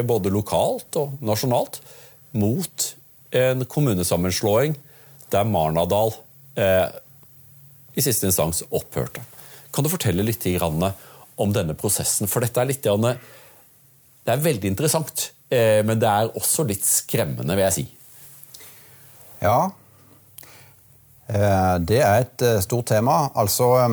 både 0.05 0.33
lokalt 0.33 1.01
og 1.01 1.17
nasjonalt, 1.25 1.81
mot 2.33 2.89
en 3.33 3.65
kommunesammenslåing 3.65 4.77
der 5.33 5.49
Marnardal 5.49 6.13
i 7.95 8.03
siste 8.03 8.29
instans 8.29 8.65
opphørte. 8.71 9.23
Kan 9.75 9.87
du 9.87 9.91
fortelle 9.91 10.23
litt 10.23 10.47
om 10.63 11.53
denne 11.55 11.75
prosessen? 11.75 12.31
For 12.31 12.45
dette 12.45 12.61
er 12.61 12.71
litt 12.71 12.83
Det 12.85 14.33
er 14.33 14.41
veldig 14.41 14.69
interessant, 14.71 15.33
eh, 15.51 15.83
men 15.85 15.99
det 15.99 16.09
er 16.09 16.31
også 16.39 16.65
litt 16.65 16.85
skremmende, 16.87 17.55
vil 17.55 17.65
jeg 17.65 17.73
si. 17.73 17.87
Ja. 19.43 19.71
Eh, 21.29 21.79
det 21.81 22.01
er 22.01 22.23
et 22.23 22.43
eh, 22.43 22.61
stort 22.61 22.87
tema. 22.87 23.31
Altså 23.35 23.89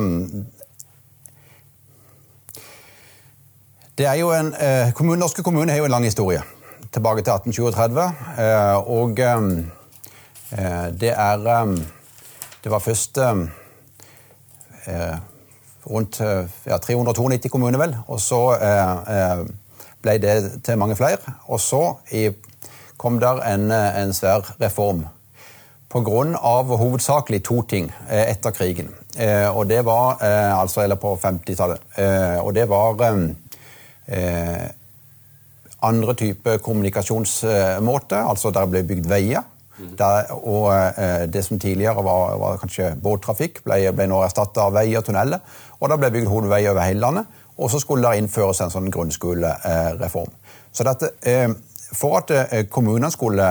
Det 3.98 4.06
er 4.06 4.14
jo 4.14 4.30
en, 4.32 4.54
kommunen, 4.94 5.20
Norske 5.20 5.42
kommuner 5.42 5.74
har 5.74 5.82
jo 5.82 5.84
en 5.84 5.90
lang 5.90 6.04
historie. 6.04 6.40
Tilbake 6.92 7.22
til 7.22 7.32
1837. 7.32 8.00
Og 8.88 9.20
det 11.00 11.12
er 11.12 11.76
Det 12.62 12.70
var 12.70 12.78
først 12.78 13.18
rundt 15.84 16.20
eh, 16.20 16.44
ja, 16.64 16.78
392 16.78 17.48
kommuner, 17.48 17.78
vel. 17.78 17.96
Og 18.06 18.20
så 18.20 18.40
eh, 18.58 19.42
ble 20.02 20.18
det 20.22 20.36
til 20.66 20.78
mange 20.78 20.96
flere. 20.98 21.36
Og 21.46 21.60
så 21.60 21.82
kom 22.96 23.18
der 23.20 23.42
en, 23.54 23.70
en 23.72 24.14
svær 24.14 24.54
reform. 24.60 25.06
Av 25.92 26.70
hovedsakelig 26.80 27.42
to 27.44 27.58
ting 27.68 27.90
etter 28.08 28.54
krigen. 28.56 28.86
Og 29.52 29.66
det 29.68 29.82
var 29.84 30.22
altså 30.24 30.80
Eller 30.80 30.96
på 30.96 31.18
50-tallet. 31.20 31.82
Og 32.40 32.54
det 32.54 32.64
var 32.70 32.96
andre 35.82 36.14
type 36.14 36.58
kommunikasjonsmåter. 36.64 38.24
Altså 38.24 38.50
der 38.50 38.70
ble 38.72 38.82
bygd 38.88 39.10
veier. 39.10 39.44
Der, 39.98 40.32
og 40.32 40.72
eh, 40.74 41.26
det 41.32 41.44
som 41.44 41.58
tidligere 41.58 42.04
var, 42.04 42.36
var 42.38 42.56
kanskje 42.60 42.92
båttrafikk, 43.02 43.62
ble, 43.64 43.78
ble 43.96 44.06
nå 44.10 44.22
erstatta 44.24 44.66
av 44.66 44.76
veier 44.76 45.00
og 45.00 45.06
tunneler. 45.08 45.42
Og 45.80 45.90
det 45.90 45.98
ble 46.00 46.10
bygd 46.16 46.30
hovedveier 46.30 46.72
over 46.72 46.86
hele 46.86 47.02
landet. 47.02 47.38
Og 47.58 47.70
så 47.70 47.80
skulle 47.82 48.08
det 48.08 48.22
innføres 48.22 48.62
en 48.64 48.72
sånn 48.72 48.90
grunnskolereform. 48.92 50.32
Så 50.72 50.86
dette, 50.88 51.12
eh, 51.28 51.48
for 51.92 52.22
at 52.22 52.32
eh, 52.34 52.64
kommunene 52.70 53.12
skulle 53.12 53.48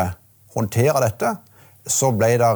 håndtere 0.56 1.04
dette, 1.04 1.36
så 1.88 2.12
ble 2.14 2.36
det 2.38 2.50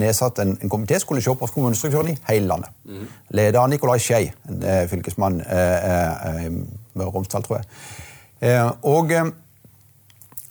nedsatt 0.00 0.40
en, 0.42 0.56
en 0.58 0.70
komité 0.70 0.96
som 0.98 1.06
skulle 1.06 1.22
se 1.22 1.34
på 1.38 1.48
kommunestrukturen 1.54 2.10
i 2.10 2.16
hele 2.26 2.48
landet. 2.50 2.72
Mm. 2.84 3.04
Ledet 3.38 3.60
av 3.60 3.68
Nikolai 3.70 4.00
Skei, 4.02 4.24
en 4.50 4.88
fylkesmann 4.90 5.38
i 5.38 6.48
Møre 6.50 7.06
og 7.06 7.20
Romsdal, 7.20 7.46
tror 7.46 7.60
jeg. 7.60 8.72
Og 8.82 9.14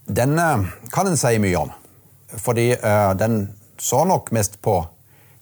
den 0.07 0.39
kan 0.95 1.11
en 1.11 1.19
si 1.19 1.35
mye 1.43 1.59
om. 1.59 1.75
Fordi 2.37 2.69
den 3.19 3.41
så 3.81 4.03
nok 4.07 4.31
mest 4.31 4.59
på 4.61 4.77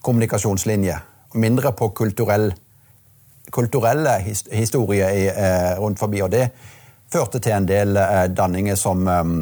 kommunikasjonslinje, 0.01 0.95
mindre 1.33 1.71
på 1.77 1.91
kulturell, 1.93 2.53
kulturelle 3.51 4.15
historie 4.51 5.09
rundt 5.77 5.99
forbi. 5.99 6.21
Og 6.25 6.31
det 6.31 6.47
førte 7.11 7.41
til 7.41 7.55
en 7.55 7.67
del 7.67 7.97
eh, 7.97 8.25
danninger 8.37 8.77
som 8.79 9.07
um, 9.07 9.35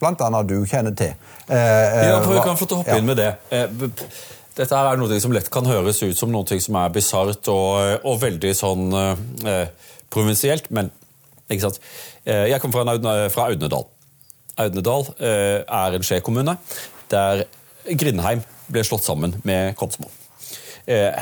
bl.a. 0.00 0.42
du 0.46 0.56
kjenner 0.68 0.94
til. 0.98 1.14
Eh, 1.48 1.56
ja, 1.56 2.20
for 2.22 2.34
Vi 2.34 2.44
kan 2.44 2.58
få 2.58 2.68
hoppe 2.74 2.90
ja. 2.90 3.00
inn 3.00 3.08
med 3.08 3.20
det. 3.20 3.30
Dette 4.54 4.78
er 4.78 4.98
noe 4.98 5.18
som 5.22 5.34
lett 5.34 5.50
kan 5.50 5.66
høres 5.66 6.02
ut 6.04 6.18
som 6.18 6.30
noe 6.30 6.60
som 6.62 6.78
er 6.78 6.92
bisart 6.94 7.48
og, 7.50 8.04
og, 8.04 8.20
veldig 8.22 8.52
sånn 8.54 8.94
eh, 8.94 9.64
provinsielt, 10.14 10.70
men 10.70 10.92
ikke 11.50 11.66
sant. 11.66 11.80
Jeg 12.24 12.56
kommer 12.62 12.86
fra, 12.86 13.16
fra 13.28 13.48
Audnedal. 13.50 13.84
Audnedal 14.60 15.08
eh, 15.18 15.62
er 15.62 15.96
en 15.96 16.04
Skje-kommune 16.04 16.56
der 17.12 17.44
Grindheim 17.84 18.42
ble 18.72 18.84
slått 18.86 19.04
sammen 19.06 19.36
med 19.44 19.74
Konsmo. 19.78 20.08
Eh, 20.86 21.16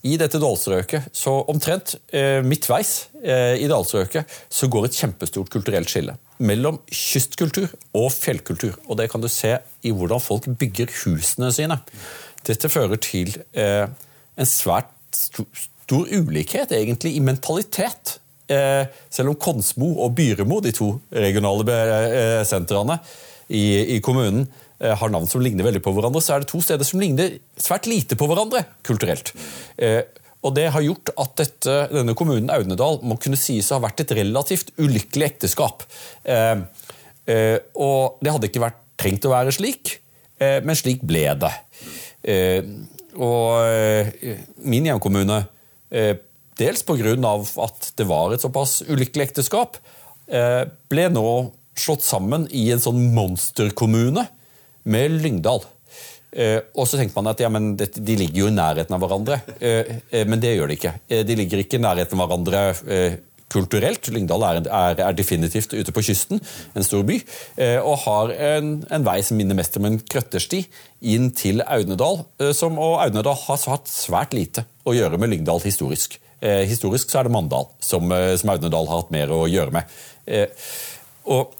i 0.00 0.14
dette 0.16 0.40
dalstrøket, 0.40 1.10
så 1.12 1.34
omtrent 1.52 1.92
eh, 2.16 2.40
midtveis 2.40 3.10
i 3.20 3.66
dalstrøket, 3.68 4.30
så 4.48 4.68
går 4.72 4.86
et 4.86 4.96
kjempestort 4.96 5.50
kulturelt 5.52 5.92
skille 5.92 6.14
mellom 6.40 6.78
kystkultur 6.88 7.68
og 8.00 8.08
fjellkultur. 8.14 8.78
Og 8.88 8.96
det 8.96 9.10
kan 9.12 9.20
du 9.20 9.28
se 9.28 9.58
i 9.84 9.92
hvordan 9.92 10.24
folk 10.24 10.48
bygger 10.56 10.88
husene 11.02 11.50
sine. 11.52 11.76
Dette 12.48 12.72
fører 12.72 12.96
til 13.04 13.36
en 13.52 14.48
svært 14.48 14.88
st 15.12 15.44
stor 15.90 16.06
ulikhet, 16.06 16.70
egentlig, 16.70 17.16
i 17.16 17.20
mentalitet. 17.20 18.20
Eh, 18.50 18.84
selv 19.10 19.32
om 19.32 19.38
Konsmo 19.38 19.92
og 20.04 20.16
Byremo, 20.18 20.58
de 20.64 20.72
to 20.74 20.92
regionale 21.14 21.76
eh, 21.76 22.40
sentrene 22.48 22.98
i, 23.48 23.96
i 23.96 24.00
kommunen, 24.02 24.48
Eh, 24.80 24.96
har 24.96 25.12
navn 25.12 25.28
som 25.28 25.42
ligner 25.44 25.66
veldig 25.66 25.82
på 25.84 25.92
hverandre, 25.92 26.22
så 26.24 26.34
er 26.34 26.42
det 26.42 26.48
to 26.48 26.62
steder 26.64 26.88
som 26.88 27.02
ligner 27.02 27.34
svært 27.60 27.88
lite 27.90 28.16
på 28.16 28.28
hverandre 28.30 28.64
kulturelt. 28.86 29.34
Og 30.40 30.54
Det 30.56 30.70
har 30.72 30.80
gjort 30.80 31.10
at 31.20 31.34
dette, 31.36 31.74
denne 31.92 32.14
kommunen 32.16 32.48
Audnedal 32.48 33.02
må 33.04 33.18
kunne 33.20 33.36
sies 33.36 33.68
å 33.68 33.76
ha 33.76 33.84
vært 33.84 34.00
et 34.00 34.14
relativt 34.16 34.72
ulykkelig 34.80 35.26
ekteskap. 35.26 35.84
Og 36.24 38.22
Det 38.24 38.32
hadde 38.32 38.48
ikke 38.48 38.62
vært 38.64 38.80
trengt 38.96 39.28
å 39.28 39.34
være 39.34 39.52
slik, 39.52 39.98
men 40.40 40.80
slik 40.80 41.04
ble 41.04 41.26
det. 41.44 41.52
Og 43.20 44.48
min 44.64 44.88
hjemkommune, 44.88 45.42
dels 46.60 46.84
pga. 46.86 47.16
at 47.64 47.92
det 47.96 48.06
var 48.08 48.34
et 48.34 48.44
såpass 48.44 48.82
ulykkelig 48.86 49.30
ekteskap, 49.30 49.80
ble 50.30 51.08
nå 51.10 51.30
slått 51.74 52.04
sammen 52.06 52.46
i 52.54 52.68
en 52.70 52.82
sånn 52.82 53.00
monsterkommune 53.16 54.28
med 54.84 55.16
Lyngdal. 55.24 55.64
Eh, 56.30 56.60
og 56.78 56.86
så 56.86 56.98
tenker 57.00 57.16
man 57.16 57.32
at 57.32 57.40
ja, 57.42 57.50
de 57.50 58.14
ligger 58.18 58.44
jo 58.44 58.50
i 58.50 58.54
nærheten 58.54 58.94
av 58.94 59.02
hverandre. 59.02 59.40
Eh, 59.58 59.96
eh, 60.10 60.28
men 60.28 60.42
det 60.42 60.54
gjør 60.54 60.70
de 60.70 60.78
ikke. 60.78 60.94
De 61.26 61.36
ligger 61.38 61.64
ikke 61.64 61.80
i 61.80 61.82
nærheten 61.82 62.20
av 62.20 62.30
hverandre 62.30 62.62
kulturelt. 63.50 64.06
Lyngdal 64.14 64.44
er, 64.46 64.60
er, 64.62 65.00
er, 65.08 65.16
definitivt 65.18 65.72
ute 65.74 65.90
på 65.90 66.04
kysten, 66.06 66.38
en 66.78 66.86
stor 66.86 67.02
by, 67.02 67.16
og 67.82 67.96
har 68.04 68.30
en, 68.46 68.68
en 68.94 69.06
vei 69.08 69.16
som 69.26 69.40
minner 69.40 69.58
mest 69.58 69.74
om 69.80 69.88
en 69.88 69.98
krøttersti 69.98 70.60
inn 71.10 71.32
til 71.34 71.58
Audnedal. 71.66 72.22
Som, 72.54 72.78
og 72.78 73.00
Audnedal 73.02 73.34
har 73.48 73.64
hatt 73.72 73.90
svært 73.90 74.38
lite 74.38 74.68
å 74.86 74.94
gjøre 74.94 75.18
med 75.18 75.34
Lyngdal 75.34 75.64
historisk. 75.66 76.14
Historisk 76.40 77.10
så 77.12 77.20
er 77.20 77.28
det 77.28 77.34
Mandal 77.34 77.66
som, 77.84 78.08
som 78.08 78.52
Audnedal 78.52 78.86
har 78.88 79.02
hatt 79.02 79.10
mer 79.12 79.32
å 79.34 79.42
gjøre 79.50 79.74
med. 79.74 79.96
Og 81.28 81.52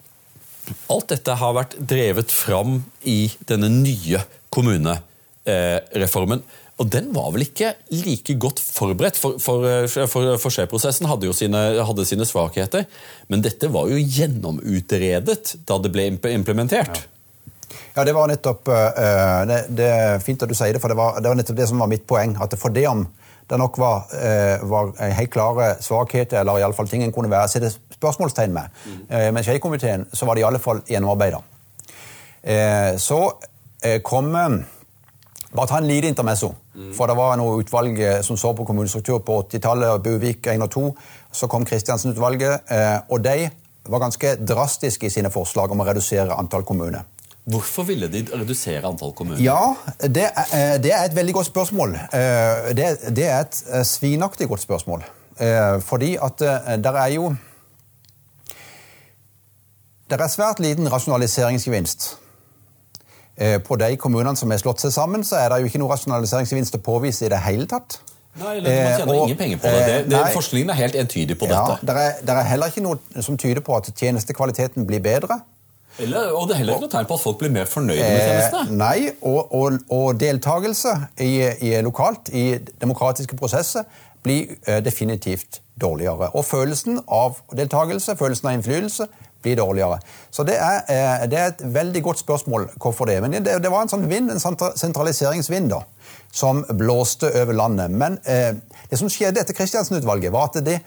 Alt 0.91 1.13
dette 1.15 1.37
har 1.39 1.55
vært 1.57 1.77
drevet 1.79 2.33
fram 2.33 2.81
i 3.09 3.31
denne 3.49 3.71
nye 3.73 4.23
kommunereformen. 4.53 6.43
Og 6.81 6.89
den 6.89 7.11
var 7.13 7.29
vel 7.35 7.45
ikke 7.45 7.75
like 7.93 8.35
godt 8.41 8.61
forberedt, 8.63 9.19
for, 9.21 9.37
for, 9.43 9.67
for, 10.09 10.31
for 10.41 10.51
hadde 11.11 11.29
jo 11.29 11.35
sine, 11.37 11.61
hadde 11.85 12.07
sine, 12.09 12.25
svakheter. 12.29 12.87
Men 13.29 13.45
dette 13.45 13.69
var 13.73 13.91
jo 13.91 14.01
gjennomutredet 14.01 15.57
da 15.69 15.79
det 15.83 15.93
ble 15.93 16.09
implementert. 16.33 17.03
Ja. 17.03 17.81
ja 17.99 18.07
det 18.09 18.17
var 18.17 18.33
nettopp 18.33 18.73
det, 19.51 19.61
det, 19.77 19.91
er 19.91 20.25
fint 20.25 20.43
at 20.43 20.49
du 20.49 20.57
sier 20.57 20.73
det, 20.73 20.81
for 20.81 20.93
det 20.93 20.99
var, 21.03 21.21
det 21.21 21.29
var 21.29 21.37
nettopp 21.43 21.61
det 21.61 21.69
som 21.69 21.83
var 21.85 21.93
mitt 21.93 22.09
poeng. 22.09 22.39
at 22.41 22.57
For 22.57 22.73
det 22.73 22.89
om 22.89 23.05
det 23.51 23.59
nok 23.59 23.79
var, 23.79 24.11
uh, 24.15 24.71
var 24.71 24.93
helt 25.19 25.31
klare 25.35 25.75
svakheter, 25.83 26.41
eller 26.41 26.61
iallfall 26.63 26.89
ting 26.89 27.03
en 27.05 27.13
kunne 27.13 27.31
være, 27.31 27.49
sette 27.51 27.73
spørsmålstegn 28.01 28.53
med. 28.55 28.77
Mm. 28.87 29.35
Med 29.35 29.45
Skei-komiteen 29.45 30.07
så 30.15 30.27
var 30.27 30.35
det 30.35 30.41
i 30.41 30.47
alle 30.49 30.59
fall 30.59 30.81
gjennomarbeida. 30.89 31.43
Eh, 32.43 32.97
så 32.97 33.19
eh, 33.85 34.01
kom 34.01 34.33
Bare 35.51 35.67
ta 35.67 35.79
en 35.79 35.87
liten 35.87 36.09
intermesso. 36.09 36.55
Mm. 36.75 36.93
For 36.95 37.11
det 37.11 37.17
var 37.19 37.35
noe 37.37 37.59
utvalg 37.59 37.97
som 38.23 38.37
så 38.39 38.53
på 38.55 38.65
kommunestruktur 38.65 39.19
på 39.27 39.41
80-tallet, 39.43 40.03
Buvik 40.05 40.47
1 40.47 40.63
og 40.63 40.71
2. 40.71 40.83
Så 41.35 41.49
kom 41.51 41.67
Kristiansen-utvalget, 41.67 42.71
og 43.11 43.25
de 43.25 43.49
var 43.91 44.05
ganske 44.05 44.37
drastiske 44.47 45.09
i 45.09 45.11
sine 45.11 45.33
forslag 45.35 45.75
om 45.75 45.83
å 45.83 45.89
redusere 45.89 46.37
antall 46.39 46.63
kommuner. 46.63 47.03
Hvorfor 47.45 47.87
ville 47.89 48.09
de 48.13 48.25
redusere 48.35 48.83
antall 48.87 49.15
kommuner? 49.17 49.41
Ja, 49.43 49.75
Det 50.01 50.27
er, 50.29 50.77
det 50.79 50.93
er 50.93 51.05
et 51.09 51.17
veldig 51.17 51.35
godt 51.35 51.49
spørsmål. 51.49 51.97
Det, 52.77 52.91
det 53.17 53.27
er 53.27 53.41
et 53.41 53.87
svinaktig 53.87 54.49
godt 54.49 54.61
spørsmål. 54.61 55.05
Fordi 55.81 56.17
at 56.21 56.39
der 56.85 56.99
er 57.01 57.07
jo 57.17 57.33
det 60.11 60.21
er 60.21 60.27
svært 60.27 60.61
liten 60.61 60.93
rasjonaliseringsgevinst. 60.93 62.17
Eh, 63.41 63.61
på 63.63 63.77
de 63.77 63.97
kommunene 63.97 64.37
som 64.37 64.51
er 64.53 64.59
slått 64.61 64.83
seg 64.83 64.93
sammen, 64.93 65.23
så 65.25 65.39
er 65.39 65.53
det 65.53 65.61
jo 65.63 65.71
ikke 65.71 65.81
noe 65.81 65.93
rasjonaliseringsgevinst 65.95 66.75
å 66.77 66.81
påvise 66.85 67.25
i 67.25 67.31
det 67.33 67.39
hele 67.45 67.69
tatt. 67.71 68.01
Nei, 68.41 68.59
Man 68.59 68.67
tjener 68.67 69.01
eh, 69.01 69.15
og, 69.15 69.23
ingen 69.29 69.39
penger 69.39 69.61
på 69.63 69.71
det. 69.71 69.87
det, 69.87 70.01
det 70.11 70.21
forskningen 70.35 70.73
er 70.75 70.79
helt 70.81 70.99
entydig 70.99 71.39
på 71.39 71.49
ja, 71.49 71.63
dette. 71.63 71.87
Det 71.87 71.95
er, 71.95 72.35
er, 72.35 72.49
heller 72.51 72.73
ikke 72.73 72.83
noe 72.85 73.25
som 73.25 73.39
tyder 73.41 73.63
på 73.65 73.79
at 73.79 73.89
tjenestekvaliteten 73.97 74.87
blir 74.87 75.01
bedre. 75.05 75.41
Eller, 76.01 76.31
og 76.33 76.49
det 76.49 76.55
er 76.55 76.63
heller 76.63 76.77
ikke 76.79 76.87
noe 76.89 76.93
tegn 76.93 77.09
på 77.09 77.17
at 77.19 77.23
folk 77.23 77.41
blir 77.41 77.53
mer 77.55 77.71
fornøyde 77.71 78.03
med 78.03 78.19
eh, 78.19 78.29
tjenestene. 78.29 78.77
Nei, 78.81 79.11
og, 79.21 79.55
og, 79.55 79.81
og 79.93 80.21
deltakelse 80.21 80.95
i, 81.21 81.33
i, 81.67 81.75
lokalt 81.85 82.31
i 82.33 82.45
demokratiske 82.81 83.37
prosesser 83.39 83.89
blir 84.25 84.55
eh, 84.67 84.81
definitivt 84.85 85.61
dårligere. 85.81 86.31
Og 86.37 86.45
følelsen 86.45 87.01
av 87.09 87.41
deltakelse, 87.57 88.17
følelsen 88.21 88.51
av 88.51 88.59
innflytelse, 88.59 89.09
blir 89.43 89.57
dårligere. 89.57 90.01
Så 90.31 90.45
det 90.45 90.57
er, 90.61 90.83
eh, 90.89 91.29
det 91.31 91.39
er, 91.39 91.47
et 91.47 91.63
veldig 91.75 92.03
godt 92.03 92.19
spørsmål 92.19 92.69
hvorfor 92.77 93.09
det. 93.09 93.21
Men 93.23 93.33
det, 93.33 93.63
det 93.63 93.71
var 93.73 93.83
en 93.83 93.93
sånn 93.93 94.09
vind, 94.11 94.31
en 94.31 94.43
sentraliseringsvind 94.77 95.71
da, 95.73 95.81
som 96.33 96.65
blåste 96.77 97.31
over 97.43 97.57
landet. 97.57 97.91
Men 97.91 98.19
eh, 98.25 98.53
det 98.91 99.01
som 99.01 99.09
skjedde 99.09 99.41
etter 99.41 99.57
Kristiansen-utvalget, 99.57 100.33
var 100.33 100.51
at 100.51 100.61
det, 100.65 100.81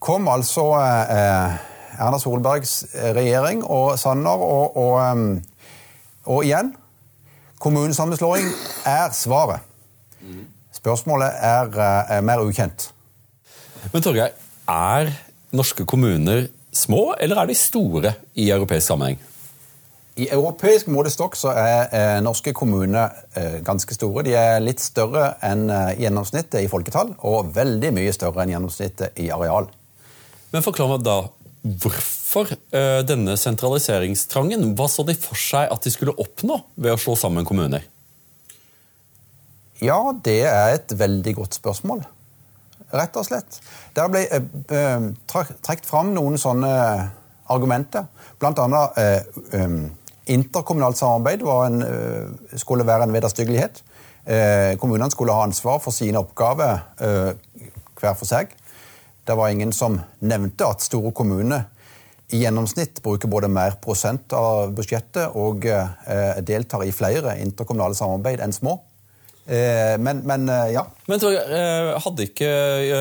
kom 0.04 0.28
altså 0.28 0.64
Erna 0.76 2.18
Solbergs 2.20 2.82
regjering 3.16 3.62
og 3.64 3.94
Sanner, 4.00 4.42
og, 4.44 4.78
og, 4.80 4.96
um, 5.00 5.38
og 6.32 6.48
igjen 6.48 6.74
Kommunesammenslåing 7.64 8.50
er 8.92 9.14
svaret. 9.16 9.64
Spørsmålet 10.76 11.38
er, 11.48 11.70
er 12.12 12.26
mer 12.28 12.42
ukjent. 12.44 12.90
Men 13.94 14.04
Torgeir, 14.04 14.34
Er 14.68 15.14
norske 15.54 15.86
kommuner 15.90 16.48
små, 16.74 17.14
eller 17.22 17.40
er 17.42 17.50
de 17.50 17.58
store 17.58 18.16
i 18.36 18.50
europeisk 18.52 18.90
sammenheng? 18.90 19.22
I 20.14 20.28
europeisk 20.30 20.90
målestokk 20.94 21.34
så 21.38 21.56
er 21.58 21.88
eh, 21.90 22.18
norske 22.22 22.54
kommuner 22.54 23.16
eh, 23.34 23.62
ganske 23.66 23.96
store. 23.96 24.22
De 24.28 24.36
er 24.38 24.60
litt 24.62 24.82
større 24.84 25.32
enn 25.46 25.66
eh, 25.74 25.96
gjennomsnittet 26.04 26.62
i 26.62 26.70
folketall, 26.70 27.16
og 27.26 27.50
veldig 27.56 27.90
mye 27.98 28.14
større 28.14 28.44
enn 28.44 28.54
gjennomsnittet 28.54 29.18
i 29.24 29.32
areal. 29.34 29.72
Men 30.54 30.66
forklar 30.66 30.92
meg 30.92 31.08
da 31.08 31.18
hvorfor 31.64 32.54
eh, 32.54 33.02
denne 33.08 33.34
sentraliseringstrangen? 33.40 34.76
Hva 34.78 34.90
så 34.92 35.06
de 35.08 35.18
for 35.18 35.40
seg 35.40 35.72
at 35.74 35.86
de 35.86 35.94
skulle 35.94 36.14
oppnå 36.22 36.60
ved 36.76 36.94
å 36.94 37.02
slå 37.02 37.18
sammen 37.18 37.48
kommuner? 37.48 37.88
Ja, 39.84 39.98
det 40.24 40.44
er 40.46 40.78
et 40.78 40.94
veldig 40.96 41.40
godt 41.42 41.58
spørsmål. 41.58 42.06
Rett 42.94 43.18
og 43.18 43.26
slett. 43.26 43.60
Der 43.96 44.12
ble 44.12 44.24
eh, 44.28 44.44
eh 44.70 45.08
trukket 45.28 45.90
fram 45.90 46.14
noen 46.14 46.38
sånne 46.38 46.74
argumenter. 47.54 48.06
Blant 48.40 48.60
annet 48.62 49.00
eh, 49.02 49.64
um, 49.64 49.80
interkommunalt 50.30 50.98
samarbeid 50.98 51.42
en, 51.42 51.82
uh, 51.84 52.58
skulle 52.58 52.86
være 52.88 53.04
en 53.04 53.14
vederstyggelighet. 53.14 53.84
Eh, 54.26 54.78
kommunene 54.80 55.12
skulle 55.12 55.34
ha 55.36 55.44
ansvar 55.44 55.82
for 55.84 55.92
sine 55.92 56.22
oppgaver 56.22 56.80
eh, 57.04 57.34
hver 58.00 58.16
for 58.16 58.28
seg. 58.28 58.54
Det 59.28 59.36
var 59.36 59.52
ingen 59.52 59.74
som 59.76 59.98
nevnte 60.24 60.68
at 60.68 60.84
store 60.84 61.12
kommuner 61.16 61.66
i 62.32 62.40
gjennomsnitt 62.40 63.02
bruker 63.04 63.28
både 63.28 63.50
mer 63.52 63.76
prosent 63.84 64.32
av 64.34 64.72
budsjettet 64.76 65.36
og 65.36 65.68
eh, 65.68 66.40
deltar 66.40 66.86
i 66.88 66.96
flere 66.96 67.36
interkommunale 67.44 67.98
samarbeid 68.00 68.44
enn 68.44 68.56
små. 68.56 68.78
Eh, 69.44 69.98
men, 70.00 70.22
men, 70.24 70.48
eh, 70.50 70.72
ja. 70.72 70.86
Men 71.12 71.20
eh, 71.28 71.90
hadde 72.00 72.28
ikke 72.30 72.48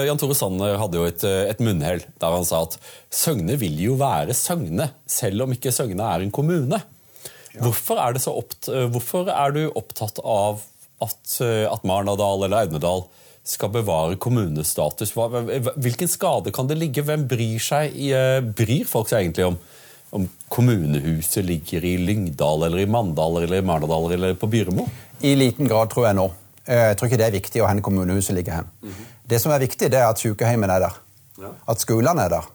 Jan 0.09 0.18
Tore 0.18 0.35
Sanner 0.35 0.74
hadde 0.81 0.98
jo 0.98 1.07
et, 1.07 1.22
et 1.22 1.62
munnhell 1.62 2.02
der 2.18 2.35
han 2.35 2.46
sa 2.46 2.64
at 2.66 2.74
Søgne 3.14 3.55
vil 3.61 3.78
jo 3.78 3.94
være 4.00 4.35
Søgne, 4.35 4.88
selv 5.07 5.46
om 5.46 5.55
ikke 5.55 5.74
Søgne 5.74 6.02
er 6.02 6.24
en 6.24 6.35
kommune. 6.35 6.83
Ja. 7.52 7.61
Hvorfor, 7.61 8.00
er 8.00 8.16
opt, 8.33 8.70
hvorfor, 8.90 9.28
er 9.31 9.55
du 9.55 9.66
opptatt 9.76 10.18
av 10.24 10.64
at, 11.05 11.35
at 11.42 11.85
Marnardal 11.87 12.46
eller 12.46 12.64
Audnedal 12.64 13.05
skal 13.46 13.70
bevare 13.74 14.16
kommunestatus? 14.16 15.12
Hvilken 15.12 16.09
skade 16.09 16.55
kan 16.55 16.70
det 16.70 16.78
ligge? 16.81 17.05
Hvem 17.05 17.26
bryr, 17.28 17.61
seg, 17.61 17.98
bryr 18.57 18.88
folk 18.88 19.12
seg 19.12 19.26
egentlig 19.26 19.50
om, 19.50 19.61
om 20.12 20.29
kommunehuset 20.53 21.44
ligger 21.44 21.85
i 21.88 21.96
Lyngdal 21.98 22.66
eller 22.66 22.79
i 22.79 22.87
Mandal 22.87 23.42
eller 23.42 23.57
i 23.57 23.64
Marnardal 23.64 24.12
eller 24.12 24.35
på 24.35 24.46
Byremo? 24.46 24.87
I 25.20 25.35
liten 25.35 25.68
grad, 25.68 25.90
tror 25.90 26.07
jeg 26.11 26.18
nå. 26.18 26.27
Eh, 26.66 26.83
jeg 26.90 26.98
tror 26.98 27.09
ikke 27.09 27.20
det 27.22 27.27
er 27.27 27.38
viktig 27.38 27.62
hvor 27.62 27.81
kommunehuset 27.81 28.37
ligger 28.37 28.61
hen. 28.61 28.68
Mm 28.83 28.90
-hmm. 28.90 29.07
Det 29.25 29.38
som 29.40 29.53
er 29.53 29.59
viktig, 29.59 29.90
det 29.92 29.98
er 29.98 30.07
at 30.07 30.18
sykehjemmen 30.18 30.70
er 30.70 30.79
der. 30.79 31.01
Ja. 31.40 31.48
At 31.68 31.81
skolene 31.81 32.22
er 32.22 32.29
der. 32.29 32.51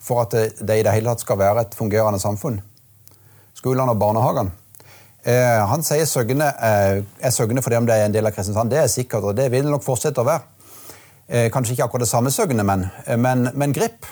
For 0.00 0.22
at 0.22 0.30
det 0.68 0.78
i 0.78 0.82
det 0.82 0.92
hele 0.92 1.08
tatt 1.08 1.20
skal 1.20 1.38
være 1.38 1.60
et 1.60 1.74
fungerende 1.74 2.20
samfunn. 2.20 2.60
Skolene 3.54 3.90
og 3.90 3.98
barnehagene. 3.98 4.50
Eh, 5.24 5.68
han 5.68 5.82
sier 5.82 6.04
Søgne 6.04 6.44
eh, 6.44 7.02
er 7.20 7.30
Søgne 7.30 7.62
fordi 7.62 7.76
om 7.76 7.86
det 7.86 7.94
er 7.94 8.04
en 8.04 8.12
del 8.12 8.26
av 8.26 8.32
Kristiansand. 8.32 8.70
Det 8.70 8.78
er 8.78 8.86
sikkert, 8.86 9.22
og 9.24 9.36
det 9.36 9.50
vil 9.52 9.64
nok 9.64 9.84
fortsette 9.84 10.20
å 10.20 10.24
være. 10.24 10.40
Eh, 11.28 11.50
kanskje 11.50 11.72
ikke 11.72 11.84
akkurat 11.84 12.04
det 12.04 12.10
samme 12.10 12.30
Søgne, 12.30 12.64
men, 12.64 12.90
eh, 13.06 13.16
men, 13.16 13.48
men 13.54 13.72
Grip, 13.72 14.04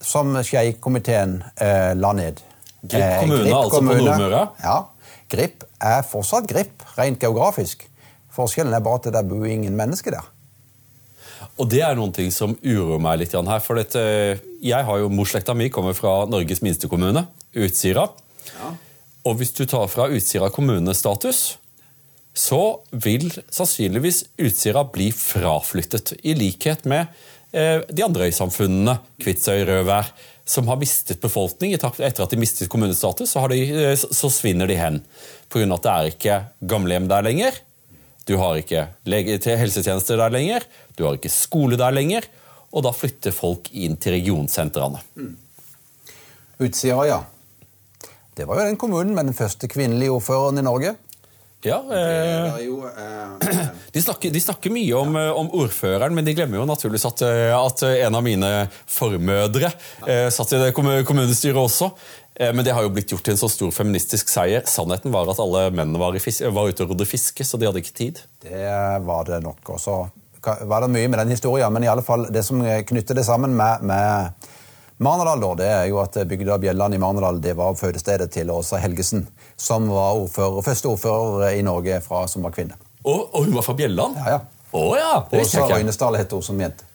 som 0.00 0.32
Skei-komiteen 0.42 1.40
eh, 1.60 1.92
la 1.96 2.12
ned. 2.16 2.40
Grip 2.80 3.20
kommune, 3.20 3.44
Grip 3.44 3.56
altså 3.56 3.78
kommune, 3.78 4.00
på 4.00 4.06
Nordmøre? 4.08 4.42
Ja. 4.64 4.76
Grip 5.30 5.64
er 5.80 6.02
fortsatt 6.08 6.48
Grip, 6.50 6.84
rent 6.96 7.20
geografisk. 7.22 7.84
Forskjellen 8.34 8.74
er 8.74 8.84
bare 8.84 9.02
at 9.02 9.10
det 9.14 9.24
bor 9.28 9.46
ingen 9.46 9.76
mennesker 9.76 10.16
der. 10.16 10.28
Og 11.60 11.68
Det 11.68 11.82
er 11.84 11.96
noen 11.96 12.12
ting 12.12 12.30
som 12.32 12.54
uroer 12.64 13.00
meg 13.02 13.20
litt 13.20 13.32
her. 13.32 13.60
for 13.60 13.74
dette, 13.76 14.40
Jeg 14.62 14.84
har 14.84 14.98
jo, 14.98 15.08
morsslekta 15.08 15.54
mi 15.54 15.68
kommer 15.68 15.92
fra 15.92 16.26
Norges 16.26 16.62
minste 16.62 16.88
kommune, 16.88 17.26
Utsira. 17.54 18.08
Ja. 18.60 18.74
Og 19.24 19.36
hvis 19.36 19.52
du 19.52 19.66
tar 19.66 19.86
fra 19.88 20.08
Utsira 20.08 20.48
kommunestatus, 20.50 21.58
så 22.34 22.80
vil 22.92 23.30
sannsynligvis 23.50 24.24
Utsira 24.38 24.84
bli 24.84 25.10
fraflyttet. 25.12 26.14
I 26.24 26.34
likhet 26.34 26.86
med 26.86 27.06
eh, 27.06 27.08
de 27.52 28.04
andre 28.04 28.28
øysamfunnene, 28.30 28.98
Kvitsøy, 29.18 29.64
Røvær 29.66 30.12
som 30.50 30.68
har 30.68 30.78
mistet 30.80 31.20
befolkning. 31.22 31.74
Etter 31.76 32.24
at 32.24 32.32
de 32.32 32.38
mistet 32.40 32.70
kommunestatus, 32.70 33.34
så, 33.34 33.46
de, 33.52 33.60
eh, 33.70 33.96
så 33.96 34.30
svinner 34.32 34.70
de 34.70 34.78
hen. 34.78 35.00
Pga. 35.50 35.66
at 35.74 35.82
det 35.82 35.92
er 35.92 36.10
ikke 36.10 36.38
gamlehjem 36.72 37.08
der 37.10 37.26
lenger. 37.26 37.58
Du 38.26 38.36
har 38.38 38.58
ikke 38.58 38.86
helsetjenester 39.58 40.18
der 40.20 40.30
lenger. 40.30 40.66
Du 40.96 41.04
har 41.04 41.18
ikke 41.18 41.32
skole 41.32 41.78
der 41.78 41.94
lenger. 41.94 42.26
Og 42.72 42.84
da 42.86 42.92
flytter 42.94 43.34
folk 43.34 43.70
inn 43.72 43.96
til 43.96 44.14
regionsentrene. 44.18 45.00
Mm. 45.16 45.36
Utsira, 46.60 47.06
ja. 47.08 47.20
Det 48.36 48.46
var 48.46 48.60
jo 48.60 48.66
den 48.68 48.78
kommunen 48.78 49.14
med 49.14 49.26
den 49.26 49.34
første 49.34 49.68
kvinnelige 49.68 50.12
ordføreren 50.14 50.58
i 50.58 50.66
Norge. 50.66 50.94
Ja, 51.66 51.80
eh, 51.92 52.64
jo, 52.64 52.86
eh, 52.86 52.89
de, 53.92 54.02
snakker, 54.02 54.30
de, 54.30 54.40
snakker, 54.40 54.70
mye 54.70 54.94
om, 54.94 55.16
ja. 55.18 55.32
om, 55.34 55.50
ordføreren, 55.62 56.14
men 56.14 56.26
de 56.26 56.34
glemmer 56.38 56.60
jo 56.60 56.66
naturligvis 56.68 57.08
at, 57.08 57.24
eh, 57.26 57.54
at 57.56 57.82
en 57.88 58.18
av 58.18 58.24
mine 58.24 58.50
formødre 58.86 59.72
eh, 60.06 60.28
satt 60.34 60.54
i 60.54 60.60
det 60.62 60.72
kommunestyret 60.76 61.58
også. 61.58 61.90
Eh, 62.34 62.52
men 62.54 62.64
det 62.66 62.76
har 62.76 62.86
jo 62.86 62.92
blitt 62.94 63.10
gjort 63.10 63.24
til 63.26 63.34
en 63.34 63.42
så 63.42 63.50
stor 63.50 63.74
feministisk 63.74 64.30
seier. 64.30 64.62
Sannheten 64.70 65.14
var 65.14 65.30
at 65.32 65.42
alle 65.42 65.66
mennene 65.74 66.00
var, 66.00 66.14
var 66.14 66.70
ute 66.70 66.86
og 66.86 66.94
rodde 66.94 67.08
fiske, 67.08 67.46
så 67.46 67.58
de 67.58 67.66
hadde 67.68 67.82
ikke 67.82 67.98
tid. 67.98 68.22
Det 68.46 68.64
var 69.06 69.26
det 69.28 69.42
nok. 69.44 69.74
Og 69.74 69.82
så 69.82 69.98
var 70.40 70.84
det 70.84 70.92
mye 70.94 71.10
med 71.10 71.20
den 71.24 71.34
historien, 71.34 71.72
men 71.72 71.84
i 71.84 71.90
alle 71.90 72.06
fall 72.06 72.28
det 72.32 72.46
som 72.46 72.62
knytter 72.62 73.18
det 73.18 73.26
sammen 73.26 73.52
med, 73.58 73.82
med 73.84 74.48
Marnardal, 75.00 75.40
da, 75.40 75.50
det 75.56 75.68
er 75.72 75.86
jo 75.88 75.98
at 76.00 76.16
bygda 76.28 76.58
Bjelland 76.60 76.94
i 76.96 77.00
Marnardal 77.00 77.40
det 77.40 77.54
var 77.56 77.76
fødestedet 77.76 78.30
til 78.32 78.52
Åsa 78.52 78.76
Helgesen, 78.80 79.26
som 79.56 79.88
var 79.88 80.20
ordfører, 80.20 80.60
første 80.64 80.92
ordfører 80.92 81.56
i 81.56 81.64
Norge 81.64 82.02
fra, 82.04 82.26
som 82.28 82.44
var 82.44 82.52
kvinne. 82.56 82.76
Og, 83.04 83.20
og 83.32 83.44
hun 83.46 83.54
var 83.56 83.66
fra 83.66 83.76
Bjelland? 83.78 84.18
Ja, 84.20 84.36
ja. 84.36 84.40
Å, 84.70 84.82
ja. 84.98 85.12
Åsa 85.40 85.66
Røynesdal 85.66 86.18
het 86.20 86.32
hun 86.36 86.44
som 86.44 86.58
jente. 86.60 86.86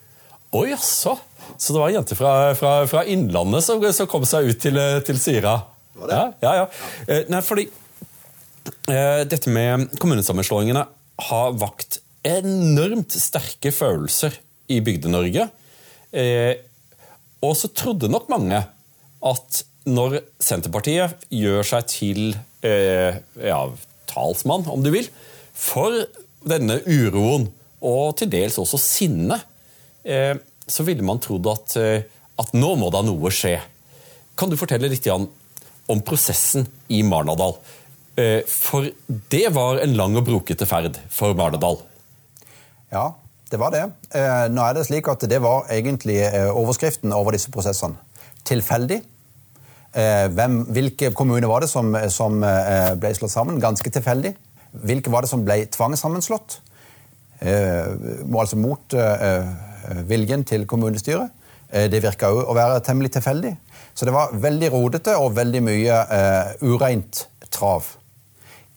Å 0.56 0.62
jaså. 0.70 1.16
Så 1.58 1.74
det 1.76 1.82
var 1.82 1.92
en 1.92 1.98
jente 2.00 2.18
fra, 2.18 2.34
fra, 2.58 2.76
fra 2.90 3.04
Innlandet 3.12 3.66
som, 3.66 3.82
som, 3.94 4.08
kom 4.10 4.26
seg 4.28 4.52
ut 4.52 4.62
til, 4.62 4.80
til 5.08 5.20
Sira? 5.20 5.58
Var 5.96 6.12
det? 6.12 6.22
Ja, 6.22 6.30
ja, 6.46 6.54
ja. 6.64 6.94
Eh, 7.08 7.28
nei, 7.32 7.42
fordi 7.46 7.68
eh, 8.92 9.26
dette 9.28 9.52
med 9.54 9.90
kommunesammenslåingene 10.02 10.86
har 11.30 11.60
vakt 11.60 12.00
enormt 12.26 13.14
sterke 13.16 13.72
følelser 13.76 14.40
i 14.72 14.82
Bygde-Norge. 14.84 15.50
Eh, 16.16 16.54
og 17.46 17.54
så 17.60 17.70
trodde 17.76 18.10
nok 18.12 18.30
mange 18.32 18.64
at 19.26 19.62
når 19.86 20.20
Senterpartiet 20.42 21.28
gjør 21.34 21.68
seg 21.68 21.90
til 21.92 22.22
eh, 22.66 23.22
ja, 23.38 23.60
talsmann, 24.10 24.66
om 24.72 24.82
du 24.86 24.90
vil, 24.94 25.10
for 25.56 26.04
denne 26.46 26.80
uroen, 26.86 27.48
og 27.86 28.18
til 28.20 28.30
dels 28.32 28.60
også 28.62 28.80
sinne, 28.82 29.40
eh, 30.04 30.36
så 30.68 30.86
ville 30.86 31.06
man 31.06 31.22
trodd 31.22 31.48
at, 31.52 31.76
eh, 31.80 32.06
at, 32.38 32.54
nå 32.54 32.76
må 32.80 32.92
da 32.94 33.02
noe 33.06 33.32
skje. 33.32 33.58
Kan 34.36 34.52
du 34.52 34.58
fortelle 34.60 34.90
litt 34.92 35.08
om 35.08 36.02
prosessen 36.06 36.68
i 36.90 37.02
Marnardal? 37.08 37.58
Eh, 38.18 38.42
for 38.48 38.88
det 39.32 39.48
var 39.54 39.82
en 39.84 39.96
lang 39.96 40.16
og 40.18 40.26
brokete 40.28 40.68
ferd 40.68 40.98
for 41.10 41.36
Marnardal. 41.38 41.80
Ja, 42.92 43.14
det 43.52 43.60
var 43.62 43.72
det. 43.72 43.86
Nå 44.52 44.62
er 44.64 44.74
det 44.74 44.86
slik 44.88 45.08
at 45.12 45.22
det 45.30 45.38
var 45.44 45.68
egentlig 45.72 46.18
overskriften 46.50 47.14
over 47.14 47.36
disse 47.36 47.52
prosessene. 47.54 48.00
Tilfeldig. 48.48 48.98
Hvem, 49.94 50.56
hvilke 50.74 51.12
kommuner 51.16 51.48
var 51.48 51.64
det 51.64 51.70
som, 51.70 51.94
som 52.12 52.42
ble 52.42 53.12
slått 53.16 53.34
sammen? 53.36 53.62
Ganske 53.62 53.92
tilfeldig. 53.94 54.34
Hvilke 54.84 55.12
var 55.14 55.24
det 55.24 55.32
som 55.32 55.46
ble 55.46 55.62
tvangssammenslått? 55.72 56.60
Altså 57.46 58.58
mot 58.58 58.96
viljen 60.10 60.46
til 60.48 60.64
kommunestyret. 60.66 61.34
Det 61.92 62.00
virka 62.02 62.30
òg 62.32 62.48
å 62.50 62.56
være 62.56 62.80
temmelig 62.86 63.12
tilfeldig. 63.14 63.52
Så 63.94 64.08
det 64.08 64.14
var 64.16 64.34
veldig 64.34 64.70
rodete 64.74 65.16
og 65.20 65.36
veldig 65.36 65.62
mye 65.68 66.00
ureint 66.64 67.26
trav. 67.54 67.92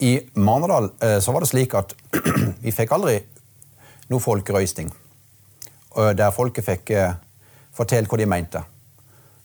I 0.05 0.19
Marnardal 0.35 0.91
så 1.23 1.35
var 1.35 1.47
det 1.47 1.53
slik 1.53 1.77
at 1.79 1.95
vi 2.65 2.75
fikk 2.75 2.93
aldri 2.99 3.21
noe 4.09 4.23
folkerøysting. 4.23 4.91
Der 6.17 6.31
folket 6.35 6.67
fikk 6.67 6.93
eh, 6.97 7.15
fortelle 7.75 8.09
hva 8.09 8.19
de 8.21 8.29
mente. 8.29 8.63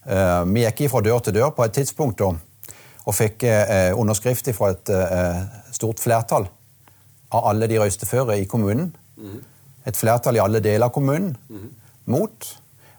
Eh, 0.05 0.41
vi 0.51 0.65
gikk 0.65 0.85
fra 0.91 1.01
dør 1.03 1.23
til 1.23 1.37
dør 1.39 1.53
på 1.55 1.65
et 1.65 1.75
tidspunkt 1.79 2.21
og, 2.25 2.37
og 3.03 3.15
fikk 3.15 3.45
eh, 3.49 3.91
underskrift 3.97 4.51
fra 4.55 4.73
et 4.75 4.93
stort 5.83 6.03
flertall 6.03 6.47
av 7.33 7.47
alle 7.51 7.67
de 7.67 7.79
røysteføre 7.81 8.39
i 8.39 8.47
kommunen. 8.49 8.93
Et 9.83 9.97
flertall 9.97 10.39
i 10.39 10.43
alle 10.43 10.63
deler 10.63 10.87
av 10.87 10.93
kommunen 10.95 11.35
mot. 12.07 12.49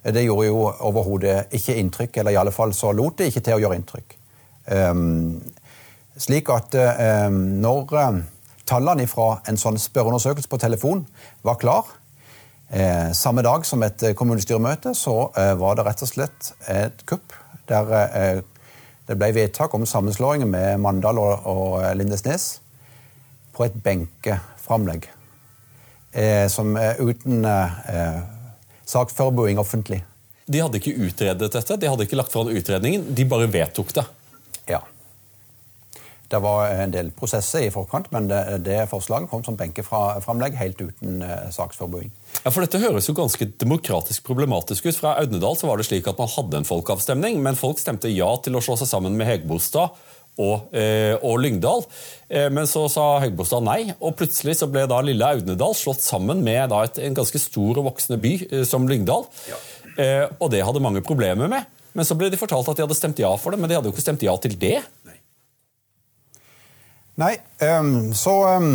Det 0.05 0.25
gjorde 0.27 0.47
jo 0.51 0.69
overhodet 0.85 1.55
ikke 1.57 1.79
inntrykk, 1.81 2.21
eller 2.21 2.35
i 2.35 2.39
alle 2.41 2.53
fall 2.53 2.75
så 2.77 2.93
lot 2.93 3.17
det 3.19 3.31
ikke 3.31 3.45
til 3.47 3.57
å 3.57 3.63
gjøre 3.63 3.79
inntrykk. 3.81 4.17
Um, 4.69 5.41
slik 6.21 6.51
at 6.53 6.77
um, 7.29 7.41
når 7.65 8.23
Tallene 8.65 9.05
fra 9.09 9.43
en 9.49 9.59
sånn 9.61 9.77
spørreundersøkelse 9.81 10.49
på 10.49 10.61
telefon 10.63 11.05
var 11.45 11.59
klar. 11.61 11.91
Eh, 12.73 13.13
samme 13.13 13.45
dag 13.45 13.67
som 13.69 13.83
et 13.85 14.01
kommunestyremøte 14.17 14.95
så 14.97 15.29
eh, 15.37 15.53
var 15.61 15.77
det 15.77 15.85
rett 15.85 16.01
og 16.03 16.09
slett 16.09 16.49
et 16.73 17.05
kupp 17.05 17.37
der 17.69 17.93
eh, 18.09 18.41
det 19.05 19.19
ble 19.21 19.29
vedtak 19.37 19.75
om 19.77 19.85
sammenslåing 19.85 20.47
med 20.49 20.81
Mandal 20.81 21.21
og, 21.21 21.45
og 21.45 21.77
Lindesnes 21.99 22.64
på 23.55 23.67
et 23.67 23.77
benkeframlegg. 23.85 25.09
Eh, 26.15 26.47
som 26.53 26.77
uten 26.79 27.45
eh, 27.45 28.19
saksforberedelse 28.87 29.61
offentlig. 29.61 30.03
De 30.47 30.61
hadde 30.61 30.79
ikke 30.79 30.99
utredet 31.09 31.53
dette, 31.53 31.79
de 31.81 31.89
hadde 31.89 32.05
ikke 32.05 32.19
lagt 32.21 32.35
foran 32.35 32.53
utredningen, 32.53 33.07
de 33.17 33.25
bare 33.29 33.49
vedtok 33.51 33.95
det. 33.97 34.05
Ja. 34.69 34.83
Det 36.29 36.41
var 36.41 36.71
en 36.83 36.93
del 36.93 37.11
prosesser 37.17 37.67
i 37.67 37.73
forkant, 37.73 38.11
men 38.13 38.29
det, 38.29 38.41
det 38.65 38.79
forslaget 38.91 39.31
kom 39.31 39.45
som 39.47 39.57
benkeframlegg 39.61 40.57
helt 40.61 40.81
uten 40.81 41.23
eh, 41.25 41.49
saksforberedelse. 41.55 42.41
Ja, 42.45 42.51
for 42.51 42.65
Dette 42.65 42.81
høres 42.83 43.09
jo 43.09 43.17
ganske 43.17 43.47
demokratisk 43.61 44.25
problematisk 44.27 44.89
ut. 44.89 44.99
Fra 44.99 45.15
Audnedal 45.21 45.57
så 45.57 45.69
var 45.71 45.81
det 45.81 45.87
slik 45.89 46.09
at 46.11 46.21
man 46.21 46.33
hadde 46.33 46.61
en 46.61 46.69
folkeavstemning, 46.69 47.39
men 47.45 47.61
folk 47.61 47.81
stemte 47.81 48.13
ja 48.13 48.29
til 48.45 48.59
å 48.59 48.65
slå 48.65 48.77
seg 48.81 48.91
sammen 48.91 49.17
med 49.17 49.31
Hegbostad 49.31 49.95
og, 50.41 50.75
eh, 50.75 51.15
og 51.23 51.39
Lyngdal. 51.43 51.85
Eh, 52.29 52.49
men 52.51 52.67
så 52.71 52.87
sa 52.93 53.21
Høgbostad 53.23 53.65
nei, 53.67 53.95
og 54.01 54.17
plutselig 54.19 54.59
så 54.61 54.69
ble 54.71 54.87
da 54.91 55.01
lille 55.05 55.31
Audnedal 55.37 55.77
slått 55.79 56.03
sammen 56.05 56.43
med 56.47 56.73
da 56.73 56.83
et, 56.87 56.99
en 56.99 57.17
ganske 57.17 57.41
stor 57.43 57.81
og 57.81 57.89
voksende 57.93 58.21
by 58.23 58.35
eh, 58.51 58.67
som 58.69 58.89
Lyngdal. 58.91 59.29
Ja. 59.51 59.61
Eh, 59.95 60.27
og 60.41 60.51
det 60.55 60.65
hadde 60.67 60.83
mange 60.83 61.05
problemer 61.07 61.51
med. 61.51 61.71
Men 61.95 62.07
så 62.07 62.17
ble 62.19 62.33
de 62.33 62.41
fortalt 62.41 62.69
at 62.69 62.79
de 62.79 62.87
hadde 62.87 62.99
stemt 62.99 63.23
ja 63.23 63.31
for 63.39 63.55
det, 63.55 63.63
men 63.63 63.71
de 63.71 63.79
hadde 63.79 63.91
jo 63.91 63.95
ikke 63.95 64.03
stemt 64.03 64.25
ja 64.27 64.35
til 64.43 64.57
det. 64.59 64.81
Nei, 65.07 65.19
nei 67.23 67.35
um, 67.79 68.11
så 68.19 68.39
um 68.57 68.71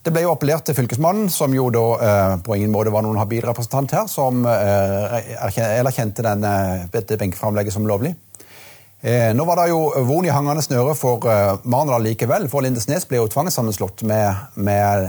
det 0.00 0.14
ble 0.14 0.22
jo 0.24 0.30
appellert 0.32 0.64
til 0.64 0.76
Fylkesmannen, 0.78 1.26
som 1.28 1.52
jo 1.52 1.66
da 1.74 1.84
eh, 2.00 2.34
på 2.44 2.54
ingen 2.56 2.72
måte 2.72 2.92
var 2.92 3.04
noen 3.04 3.18
habil 3.20 3.42
representant 3.44 3.92
her, 3.92 4.06
som 4.08 4.46
eh, 4.48 5.34
erkjente 5.44 6.24
denne, 6.24 6.52
dette 6.94 7.18
benkeframlegget 7.20 7.74
som 7.74 7.88
lovlig. 7.88 8.14
Eh, 9.02 9.34
nå 9.34 9.44
var 9.44 9.56
det 9.56 9.70
jo 9.70 9.80
von 10.04 10.26
i 10.28 10.32
hangende 10.32 10.60
snøre 10.60 10.92
for 10.98 11.24
eh, 11.24 11.54
Marendal 11.64 12.04
likevel, 12.04 12.50
for 12.52 12.60
Lindesnes 12.60 13.06
ble 13.08 13.22
jo 13.22 13.30
tvangssammenslått 13.32 14.02
med, 14.04 14.42
med, 14.60 15.06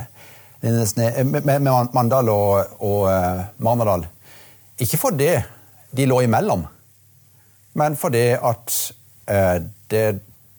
eh, 0.64 1.24
med, 1.28 1.44
med 1.44 1.90
Mandal 1.92 2.32
og, 2.32 2.78
og 2.80 3.10
eh, 3.12 3.42
Marendal. 3.60 4.06
Ikke 4.80 5.00
fordi 5.02 5.34
de 5.92 6.08
lå 6.08 6.22
imellom, 6.24 6.64
men 7.76 7.98
fordi 8.00 8.32
at 8.36 8.74
uh, 9.28 9.58
det 9.92 10.06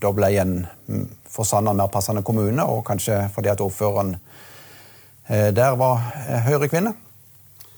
da 0.01 0.11
ble 0.13 0.29
en 0.43 0.53
mm, 0.89 1.07
for 1.33 1.49
Sanner 1.49 1.73
mer 1.77 1.89
passende 1.93 2.23
kommune, 2.25 2.63
og 2.69 2.85
kanskje 2.85 3.17
fordi 3.33 3.49
at 3.49 3.65
ordføreren 3.65 4.13
uh, 4.15 5.49
der 5.57 5.79
var 5.81 6.05
Høyre-kvinne. 6.47 6.93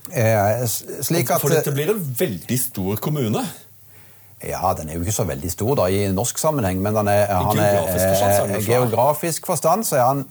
Slik 0.05 1.31
at 1.31 1.41
For 1.41 1.55
dette 1.55 1.73
blir 1.73 1.95
en 1.95 2.03
veldig 2.19 2.59
stor 2.61 2.99
kommune? 3.03 3.47
Ja, 4.49 4.73
Den 4.77 4.89
er 4.89 4.99
jo 4.99 5.05
ikke 5.05 5.17
så 5.17 5.25
veldig 5.29 5.51
stor 5.53 5.75
da, 5.81 5.89
i 5.89 6.07
norsk 6.13 6.39
sammenheng, 6.39 6.83
men 6.83 6.95
den 6.97 7.09
er, 7.09 7.27
han 7.33 7.59
er, 7.59 7.79
geografisk, 7.79 8.57
eh, 8.59 8.67
geografisk 8.67 9.47
forstand 9.47 9.85
så 9.89 9.97
er 9.97 10.07
han 10.09 10.25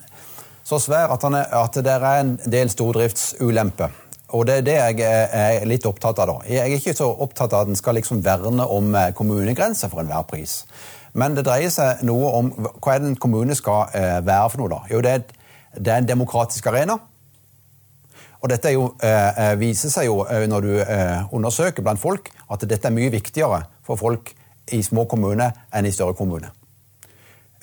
så 0.64 0.78
svær 0.80 1.12
at, 1.12 1.24
er, 1.24 1.50
at 1.60 1.76
det 1.84 1.92
er 1.92 2.06
en 2.20 2.34
del 2.50 2.70
stordriftsulempe. 2.72 3.90
Og 4.34 4.46
det 4.48 4.56
er 4.58 4.66
det 4.66 4.74
jeg 4.74 5.28
er 5.36 5.66
litt 5.68 5.86
opptatt 5.86 6.18
av. 6.18 6.30
da. 6.30 6.36
Jeg 6.48 6.62
er 6.64 6.78
ikke 6.78 6.96
så 6.96 7.06
opptatt 7.06 7.52
av 7.52 7.66
at 7.66 7.70
en 7.70 7.78
skal 7.78 7.98
liksom 7.98 8.24
verne 8.24 8.66
om 8.66 8.94
eh, 8.96 9.12
kommunegrenser 9.14 9.92
for 9.92 10.02
enhver 10.02 10.24
pris. 10.30 10.62
Men 11.14 11.36
det 11.36 11.44
dreier 11.46 11.70
seg 11.70 12.02
noe 12.06 12.30
om 12.40 12.50
hva 12.82 12.96
en 12.96 13.14
kommune 13.20 13.54
skal 13.54 13.92
eh, 13.94 14.18
være 14.26 14.50
for 14.50 14.64
noe. 14.64 14.72
da? 14.72 14.80
Jo, 14.90 15.02
det 15.04 15.12
er, 15.12 15.26
det 15.78 15.92
er 15.92 16.02
en 16.02 16.08
demokratisk 16.08 16.66
arena. 16.72 16.98
Og 18.44 18.50
dette 18.52 18.74
jo, 18.74 18.90
eh, 19.00 19.54
viser 19.56 19.88
seg 19.88 20.10
jo 20.10 20.18
når 20.20 20.66
du 20.66 20.72
eh, 20.84 21.32
undersøker 21.32 21.82
blant 21.82 22.00
folk, 22.00 22.28
at 22.52 22.66
dette 22.68 22.90
er 22.90 22.92
mye 22.92 23.08
viktigere 23.14 23.62
for 23.86 23.96
folk 23.96 24.34
i 24.72 24.82
små 24.84 25.06
kommuner 25.08 25.54
enn 25.72 25.88
i 25.88 25.92
større 25.92 26.16
kommuner. 26.18 26.52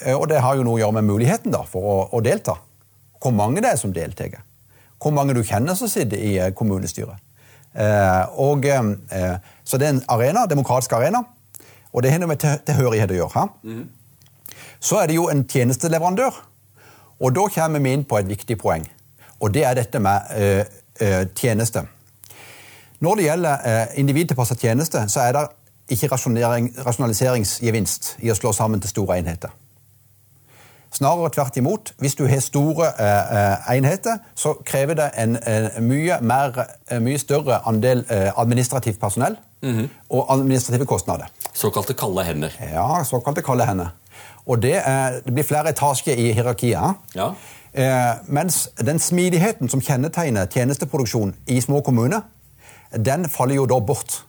Eh, 0.02 0.16
og 0.18 0.28
det 0.30 0.42
har 0.42 0.58
jo 0.58 0.66
noe 0.66 0.80
å 0.80 0.82
gjøre 0.82 0.98
med 1.00 1.10
muligheten 1.10 1.54
da, 1.54 1.64
for 1.70 1.86
å, 1.86 1.98
å 2.18 2.22
delta. 2.26 2.58
Hvor 3.22 3.34
mange 3.38 3.62
det 3.62 3.74
er 3.74 3.82
som 3.82 3.94
deltar. 3.94 4.42
Hvor 5.02 5.14
mange 5.14 5.36
du 5.38 5.44
kjenner 5.46 5.78
som 5.78 5.90
sitter 5.90 6.18
i 6.18 6.36
eh, 6.40 6.54
kommunestyret. 6.58 7.22
Eh, 7.72 8.24
og, 8.42 8.66
eh, 8.66 9.36
så 9.64 9.80
det 9.80 9.88
er 9.88 9.96
en 9.96 10.06
arena, 10.12 10.48
demokratisk 10.50 10.98
arena, 10.98 11.24
og 11.92 12.04
det 12.04 12.14
har 12.14 12.26
med 12.28 12.42
tilhørighet 12.42 13.14
å 13.14 13.20
gjøre. 13.20 13.46
Mm. 13.64 13.86
Så 14.82 14.98
er 14.98 15.12
det 15.12 15.18
jo 15.20 15.30
en 15.30 15.46
tjenesteleverandør, 15.46 16.42
og 17.22 17.36
da 17.38 17.46
kommer 17.54 17.84
vi 17.84 17.94
inn 17.94 18.08
på 18.08 18.18
et 18.18 18.30
viktig 18.30 18.58
poeng. 18.62 18.88
Og 19.42 19.54
det 19.54 19.66
er 19.66 19.74
dette 19.78 20.00
med 20.00 20.36
eh, 20.36 20.66
eh 21.02 21.26
tjeneste. 21.36 21.86
Når 23.02 23.16
det 23.16 23.24
gjelder 23.24 23.66
eh, 23.66 24.00
individtilpasset 24.00 24.60
tjeneste, 24.60 25.10
så 25.10 25.20
er 25.20 25.32
det 25.38 25.48
ikke 25.90 26.08
rasjonaliseringsgevinst 26.86 28.16
i 28.22 28.32
å 28.32 28.38
slå 28.38 28.54
sammen 28.54 28.82
til 28.82 28.90
store 28.90 29.18
enheter. 29.20 29.50
Snarere 30.92 31.30
tvert 31.32 31.58
imot. 31.58 31.94
Hvis 32.04 32.16
du 32.20 32.26
har 32.28 32.42
store 32.44 32.90
eh, 33.00 33.76
enheter, 33.78 34.20
så 34.36 34.54
krever 34.68 35.00
det 35.00 35.10
en, 35.18 35.38
en 35.48 35.88
mye, 35.88 36.20
mer, 36.22 36.66
mye, 37.00 37.20
større 37.20 37.62
andel 37.68 38.04
eh, 38.12 38.28
administrativt 38.36 39.00
personell 39.00 39.38
mm 39.62 39.80
-hmm. 39.80 39.88
og 40.10 40.34
administrative 40.34 40.86
kostnader. 40.86 41.32
Såkalte 41.54 41.94
kalde 41.94 42.24
hender. 42.24 42.52
Ja, 42.74 43.04
såkalte 43.04 43.42
kalde 43.42 43.66
hender. 43.66 43.88
Og 44.46 44.62
det, 44.62 44.76
eh, 44.76 45.24
det 45.26 45.34
blir 45.34 45.44
flere 45.44 45.70
etasjer 45.70 46.16
i 46.16 46.32
hierarkiet. 46.32 46.96
Ja. 47.16 47.34
Eh, 47.74 48.14
mens 48.28 48.70
den 48.80 49.00
smidigheten 49.00 49.70
som 49.70 49.82
kjennetegner 49.82 50.50
tjenesteproduksjon 50.52 51.36
i 51.48 51.62
små 51.62 51.82
kommuner, 51.82 52.22
den 52.98 53.30
faller 53.30 53.56
jo 53.56 53.66
da 53.66 53.80
bort. 53.80 54.26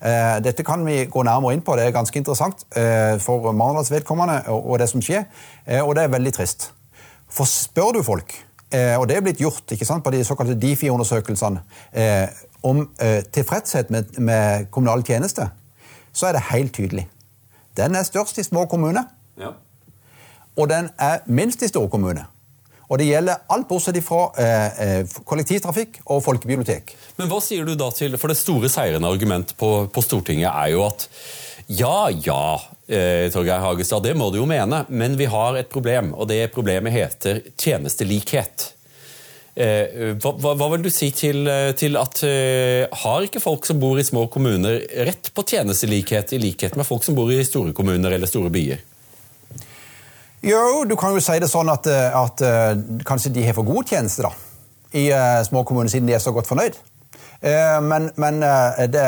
Eh, 0.00 0.42
dette 0.44 0.64
kan 0.64 0.84
vi 0.84 1.04
gå 1.08 1.22
nærmere 1.24 1.56
inn 1.56 1.62
på, 1.64 1.76
det 1.76 1.86
er 1.86 1.94
ganske 1.94 2.18
interessant 2.20 2.66
eh, 2.76 3.16
for 3.22 3.52
Marendals 3.56 3.90
vedkommende 3.90 4.42
og 4.52 4.76
det 4.78 4.90
som 4.90 5.00
skjer, 5.02 5.24
eh, 5.64 5.80
og 5.80 5.94
det 5.96 6.04
er 6.04 6.12
veldig 6.12 6.32
trist. 6.36 6.70
For 7.32 7.48
spør 7.48 7.96
du 7.96 8.02
folk, 8.06 8.34
og 8.76 9.04
det 9.08 9.16
er 9.16 9.22
blitt 9.22 9.40
gjort 9.40 9.72
ikke 9.72 9.86
sant, 9.86 10.02
på 10.04 10.10
de 10.10 10.24
såkalte 10.26 10.54
Difi-undersøkelsene, 10.60 11.60
om 12.66 12.82
tilfredshet 13.32 13.90
med, 13.94 14.18
med 14.18 14.66
kommunale 14.74 15.02
tjenester, 15.06 15.48
så 16.12 16.28
er 16.28 16.36
det 16.36 16.42
helt 16.50 16.74
tydelig. 16.74 17.06
Den 17.78 17.94
er 17.94 18.06
størst 18.06 18.38
i 18.38 18.44
små 18.46 18.66
kommuner, 18.70 19.06
ja. 19.38 19.52
og 20.56 20.70
den 20.70 20.90
er 20.98 21.22
minst 21.26 21.62
i 21.62 21.70
store 21.70 21.90
kommuner. 21.90 22.26
Og 22.86 23.00
det 23.00 23.08
gjelder 23.08 23.42
alt 23.50 23.66
bortsett 23.68 23.98
fra 24.06 24.28
eh, 24.38 24.82
eh, 24.84 25.16
kollektivtrafikk 25.26 26.00
og 26.04 26.22
folkebibliotek. 26.24 26.94
Men 27.18 27.30
hva 27.30 27.40
sier 27.42 27.66
du 27.66 27.74
da 27.78 27.88
til 27.94 28.14
For 28.20 28.30
det 28.30 28.38
store 28.38 28.70
seirende 28.70 29.10
argument 29.10 29.56
på, 29.58 29.70
på 29.90 30.04
Stortinget 30.04 30.52
er 30.52 30.72
jo 30.74 30.86
at 30.86 31.08
ja, 31.66 32.06
ja, 32.22 32.60
eh, 32.86 33.26
Torgeir 33.34 33.58
Hagestad, 33.58 34.04
det 34.06 34.14
må 34.14 34.30
du 34.30 34.38
jo 34.38 34.46
mene, 34.46 34.84
men 34.86 35.16
vi 35.18 35.26
har 35.26 35.58
et 35.58 35.70
problem, 35.72 36.12
og 36.14 36.28
det 36.30 36.44
problemet 36.54 36.94
heter 36.94 37.42
tjenestelikhet. 37.58 38.68
Eh, 39.56 40.12
hva, 40.20 40.34
hva, 40.36 40.68
vil 40.76 40.84
du 40.84 40.90
si 40.92 41.08
til, 41.16 41.48
til 41.80 41.98
at 41.98 42.22
eh, 42.28 42.86
har 43.02 43.26
ikke 43.26 43.42
folk 43.42 43.66
som 43.66 43.80
bor 43.82 43.98
i 43.98 44.06
små 44.06 44.28
kommuner 44.30 44.78
rett 45.08 45.32
på 45.34 45.46
tjenestelikhet 45.48 46.36
i 46.36 46.42
likhet 46.42 46.76
med 46.78 46.86
folk 46.86 47.02
som 47.06 47.18
bor 47.18 47.32
i 47.34 47.42
store 47.42 47.74
kommuner 47.74 48.14
eller 48.14 48.30
store 48.30 48.52
byer? 48.54 48.84
Jo, 50.46 50.84
du 50.86 50.94
kan 50.94 51.10
jo 51.10 51.18
si 51.18 51.40
det 51.42 51.48
sånn 51.50 51.66
at, 51.72 51.88
eh, 51.90 52.12
at 52.14 52.42
uh, 52.46 53.00
kanskje 53.06 53.32
de 53.34 53.42
har 53.48 53.54
for 53.56 53.66
god 53.66 53.88
tjeneste 53.90 54.22
da, 54.22 54.28
i 54.94 55.08
uh, 55.10 55.40
små 55.42 55.64
kommuner, 55.66 55.90
siden 55.90 56.06
de 56.06 56.14
er 56.14 56.22
så 56.22 56.30
godt 56.34 56.46
fornøyd. 56.50 56.78
Men, 57.36 58.06
men 58.16 58.38
det, 58.90 59.02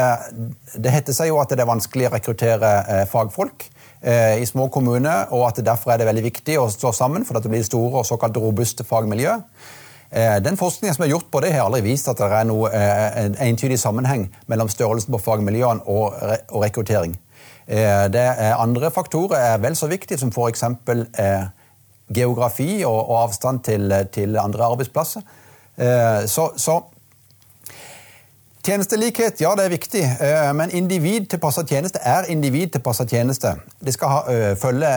det, 0.76 0.90
heter 0.92 1.14
seg 1.16 1.30
jo 1.30 1.38
at 1.40 1.48
det 1.48 1.62
er 1.64 1.70
vanskelig 1.70 2.04
å 2.06 2.10
rekruttere 2.12 2.70
fagfolk 3.08 3.64
i 4.04 4.44
små 4.46 4.66
kommuner, 4.70 5.32
og 5.32 5.46
at 5.46 5.62
derfor 5.64 5.94
er 5.94 6.02
det 6.02 6.06
veldig 6.10 6.26
viktig 6.26 6.58
å 6.60 6.66
stå 6.70 6.92
sammen 6.94 7.24
for 7.26 7.40
at 7.40 7.46
det 7.46 7.50
blir 7.54 7.64
store 7.66 8.02
og 8.02 8.06
såkalt 8.06 8.36
robuste 8.38 8.84
fagmiljø. 8.86 9.32
Den 10.44 10.60
forskningen 10.60 10.98
som 10.98 11.06
er 11.06 11.14
gjort 11.14 11.32
på 11.32 11.40
det, 11.42 11.54
har 11.56 11.64
aldri 11.66 11.80
vist 11.88 12.12
at 12.12 12.20
det 12.20 12.28
er 12.28 12.46
noe, 12.52 12.68
en 12.68 13.40
entydig 13.48 13.80
sammenheng 13.80 14.28
mellom 14.52 14.70
størrelsen 14.70 15.16
på 15.16 15.24
fagmiljøene 15.24 15.88
og, 15.88 16.20
og 16.52 16.68
rekruttering. 16.68 17.16
Eh, 17.68 18.04
det 18.12 18.20
er 18.20 18.56
andre 18.56 18.90
faktorer 18.90 19.36
er 19.36 19.58
vel 19.60 19.76
så 19.76 19.86
viktige, 19.90 20.18
som 20.18 20.32
f.eks. 20.32 20.62
Eh, 20.64 21.48
geografi 22.16 22.82
og, 22.88 22.96
og 23.10 23.24
avstand 23.26 23.60
til, 23.64 23.92
til, 24.12 24.38
andre 24.40 24.64
arbeidsplasser. 24.64 25.20
Eh, 25.76 26.24
så, 26.26 26.50
så 26.56 26.80
Tjenestelikhet, 28.68 29.38
ja, 29.40 29.54
det 29.56 29.64
er 29.64 29.70
viktig, 29.72 30.00
men 30.58 30.72
individ 30.76 31.28
tilpassa 31.32 31.62
tjeneste 31.64 32.02
er 32.04 32.26
individ 32.28 32.74
tilpassa 32.74 33.06
tjeneste. 33.08 33.54
Det 33.80 33.94
skal 33.94 34.10
ha, 34.12 34.18
følge 34.60 34.90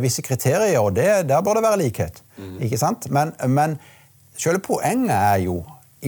visse 0.00 0.22
kriterier, 0.24 0.78
og 0.80 0.94
det, 0.96 1.26
der 1.28 1.42
bør 1.44 1.58
det 1.58 1.64
være 1.66 1.80
likhet. 1.82 2.22
Mm. 2.38 2.54
Ikke 2.64 2.78
sant? 2.80 3.10
Men, 3.12 3.34
men 3.52 3.74
selve 4.38 4.62
poenget 4.64 5.12
er 5.12 5.42
jo 5.44 5.58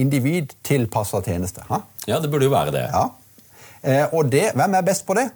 individ 0.01 0.55
tilpassa 0.65 1.21
tjeneste. 1.21 1.67
Ha? 1.69 1.83
Ja, 2.07 2.23
det 2.23 2.31
burde 2.31 2.49
jo 2.49 2.55
være 2.55 2.73
det. 2.73 2.87
Ja. 2.89 4.07
Og 4.09 4.31
det, 4.31 4.47
hvem 4.55 4.79
er 4.79 4.89
best 4.89 5.05
på 5.05 5.19
det? 5.19 5.27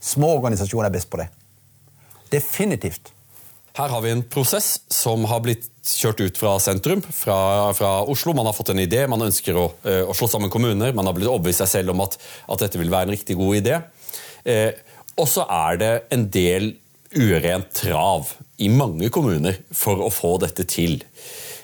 Små 0.00 0.32
organisasjoner 0.38 0.88
er 0.88 0.94
best 0.94 1.10
på 1.12 1.20
det. 1.20 1.28
Definitivt. 2.32 3.12
Her 3.76 3.92
har 3.92 4.02
vi 4.02 4.10
en 4.12 4.24
prosess 4.26 4.80
som 4.90 5.24
har 5.30 5.42
blitt 5.44 5.68
kjørt 5.86 6.20
ut 6.20 6.38
fra 6.40 6.56
sentrum, 6.62 7.02
fra, 7.02 7.70
fra 7.76 7.92
Oslo. 8.10 8.34
Man 8.36 8.48
har 8.48 8.56
fått 8.56 8.72
en 8.74 8.82
idé, 8.82 9.04
man 9.08 9.22
ønsker 9.28 9.56
å, 9.56 9.66
eh, 9.86 10.02
å, 10.02 10.16
slå 10.16 10.28
sammen 10.30 10.52
kommuner. 10.52 10.94
Man 10.96 11.06
har 11.06 11.16
blitt 11.16 11.30
overbevist 11.30 11.62
seg 11.62 11.72
selv 11.76 11.94
om 11.94 12.02
at, 12.04 12.18
at, 12.48 12.64
dette 12.64 12.80
vil 12.80 12.90
være 12.92 13.08
en 13.08 13.14
riktig 13.14 13.38
god 13.38 13.60
idé. 13.60 13.78
Eh, 14.44 14.72
og 15.20 15.28
så 15.30 15.46
er 15.46 15.80
det 15.80 15.92
en 16.16 16.26
del 16.32 16.72
urent 17.14 17.70
trav 17.74 18.34
i 18.62 18.68
mange 18.72 19.10
kommuner 19.12 19.62
for 19.74 20.02
å 20.04 20.10
få 20.12 20.36
dette 20.42 20.66
til. 20.70 21.00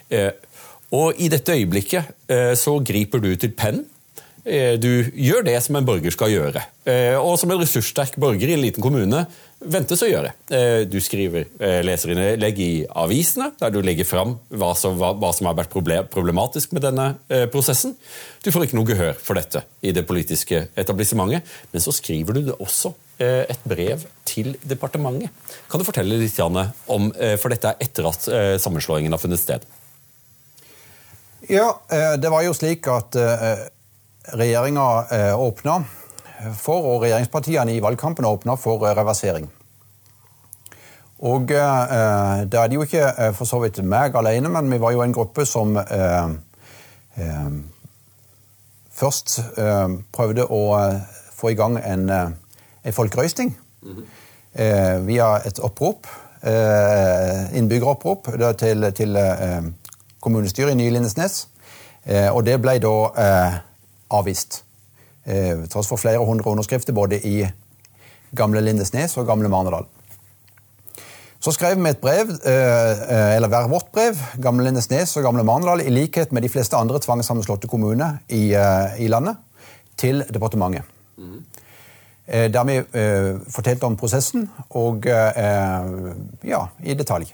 Eh, 0.08 0.30
og 0.94 1.18
i 1.18 1.28
dette 1.32 1.54
øyeblikket 1.56 2.30
eh, 2.30 2.54
så 2.58 2.78
griper 2.86 3.22
du 3.22 3.32
til 3.34 3.54
pennen. 3.56 3.86
Eh, 4.46 4.76
du 4.78 5.10
gjør 5.10 5.42
det 5.46 5.56
som 5.64 5.76
en 5.78 5.86
borger 5.86 6.14
skal 6.14 6.30
gjøre. 6.30 6.62
Og 7.18 7.34
som 7.40 7.50
en 7.50 7.58
ressurssterk 7.58 8.14
borger 8.22 8.52
i 8.52 8.54
en 8.54 8.62
liten 8.62 8.84
kommune 8.84 9.24
ventes 9.58 10.02
å 10.04 10.06
gjøre. 10.06 10.28
Du 10.86 11.00
skriver 11.02 11.48
leserinnlegg 11.82 12.60
i 12.62 12.68
avisene, 12.86 13.48
der 13.58 13.72
du 13.74 13.80
legger 13.82 14.06
fram 14.06 14.36
hva 14.54 14.68
som, 14.78 14.94
hva 14.94 15.30
som 15.34 15.48
har 15.48 15.56
vært 15.58 15.72
problematisk 16.12 16.76
med 16.76 16.84
denne 16.86 17.08
prosessen. 17.50 17.96
Du 18.44 18.52
får 18.54 18.68
ikke 18.68 18.78
noe 18.78 18.90
gehør 18.92 19.18
for 19.18 19.40
dette 19.40 19.64
i 19.82 19.90
det 19.96 20.04
politiske 20.06 20.68
etablissementet, 20.78 21.42
men 21.72 21.82
så 21.82 21.96
skriver 21.96 22.38
du 22.38 22.52
det 22.52 22.58
også 22.60 22.92
et 23.18 23.66
brev 23.66 24.04
til 24.28 24.52
departementet. 24.62 25.34
Kan 25.72 25.82
du 25.82 25.88
fortelle 25.88 26.20
litt 26.20 26.38
om 26.38 27.10
For 27.16 27.50
dette 27.50 27.74
er 27.74 27.82
etter 27.88 28.12
at 28.12 28.30
sammenslåingen 28.62 29.16
har 29.16 29.24
funnet 29.24 29.42
sted. 29.42 29.66
Ja, 31.48 31.80
eh, 31.90 32.12
det 32.18 32.30
var 32.30 32.42
jo 32.42 32.54
slik 32.56 32.86
at 32.90 33.16
eh, 33.18 33.66
regjeringa 34.32 34.86
eh, 35.12 35.40
åpna 35.40 35.84
for, 36.56 36.84
og 36.84 37.04
regjeringspartiene 37.04 37.76
i 37.76 37.80
valgkampen 37.80 38.26
åpna 38.28 38.56
for 38.60 38.82
reversering. 38.96 39.48
Og 41.26 41.48
da 41.48 42.44
er 42.44 42.68
det 42.68 42.76
jo 42.76 42.84
ikke 42.84 43.32
for 43.38 43.48
så 43.48 43.56
vidt 43.62 43.78
meg 43.80 44.12
alene, 44.20 44.50
men 44.52 44.68
vi 44.68 44.78
var 44.82 44.92
jo 44.92 45.00
en 45.00 45.14
gruppe 45.16 45.46
som 45.48 45.72
først 48.92 49.38
prøvde 50.12 50.44
å 50.44 50.60
få 51.38 51.54
i 51.54 51.56
gang 51.56 51.78
en, 51.80 52.04
en 52.10 52.92
folkerøysting 52.98 53.56
mm 53.56 53.94
-hmm. 53.96 55.06
via 55.08 55.40
et 55.46 55.58
opprop, 55.58 56.06
innbyggeropprop, 57.52 58.28
til, 58.58 58.92
til 58.92 59.16
kommunestyret 60.20 60.74
i 60.74 60.74
Nye 60.80 60.90
Lindesnes. 60.90 61.46
Eh, 62.06 62.28
og 62.34 62.44
det 62.46 62.58
ble 62.62 62.78
da 62.82 62.94
eh, 63.22 63.56
avvist. 64.10 64.62
Eh, 65.26 65.64
tross 65.70 65.88
for 65.90 66.00
flere 66.00 66.22
hundre 66.24 66.50
underskrifter 66.50 66.94
både 66.94 67.20
i 67.26 67.46
gamle 68.36 68.60
Lindesnes 68.60 69.16
og 69.16 69.26
gamle 69.26 69.48
Marnedal. 69.48 69.86
Så 71.40 71.52
skrev 71.52 71.76
vi 71.78 71.90
et 71.90 72.00
brev, 72.02 72.30
eller 72.42 73.48
hver 73.48 73.68
vårt 73.70 73.92
brev, 73.94 74.18
gamle 74.42 74.64
Lindesnes 74.64 75.12
og 75.16 75.22
gamle 75.22 75.44
Marnedal, 75.44 75.84
i 75.84 75.92
likhet 75.92 76.32
med 76.32 76.42
de 76.42 76.50
fleste 76.50 76.76
andre 76.76 76.98
tvangssammenslåtte 76.98 77.68
kommuner 77.70 78.16
i, 78.28 78.48
i, 78.98 79.06
landet, 79.06 79.36
til 79.96 80.24
departementet. 80.32 80.82
Mm. 81.16 81.44
Der 82.26 82.64
vi 82.66 82.80
fortalte 83.52 83.86
om 83.86 83.96
prosessen, 83.96 84.50
og 84.70 85.06
ja, 86.42 86.66
i 86.82 86.98
detalj. 86.98 87.30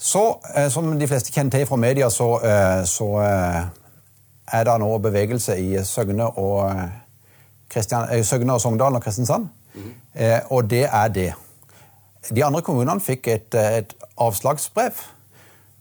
Så, 0.00 0.40
eh, 0.56 0.68
som 0.68 0.98
de 0.98 1.06
fleste 1.08 1.32
kjenner 1.32 1.52
til 1.52 1.66
fra 1.68 1.76
media, 1.76 2.08
så, 2.08 2.28
eh, 2.40 2.84
så 2.88 3.06
eh, 3.20 3.64
er 4.52 4.66
det 4.66 4.76
nå 4.82 4.90
bevegelse 5.02 5.56
i 5.60 5.78
Søgne 5.86 6.26
og, 6.38 6.70
Søgne 7.70 8.56
og 8.56 8.60
Sogndal 8.60 8.98
og 8.98 9.02
Kristiansand. 9.04 9.48
Mm. 9.74 9.92
Og 10.50 10.70
det 10.70 10.84
er 10.86 11.08
det. 11.14 11.30
De 12.30 12.44
andre 12.44 12.62
kommunene 12.62 13.00
fikk 13.00 13.28
et, 13.30 13.54
et 13.54 13.94
avslagsbrev 14.18 14.98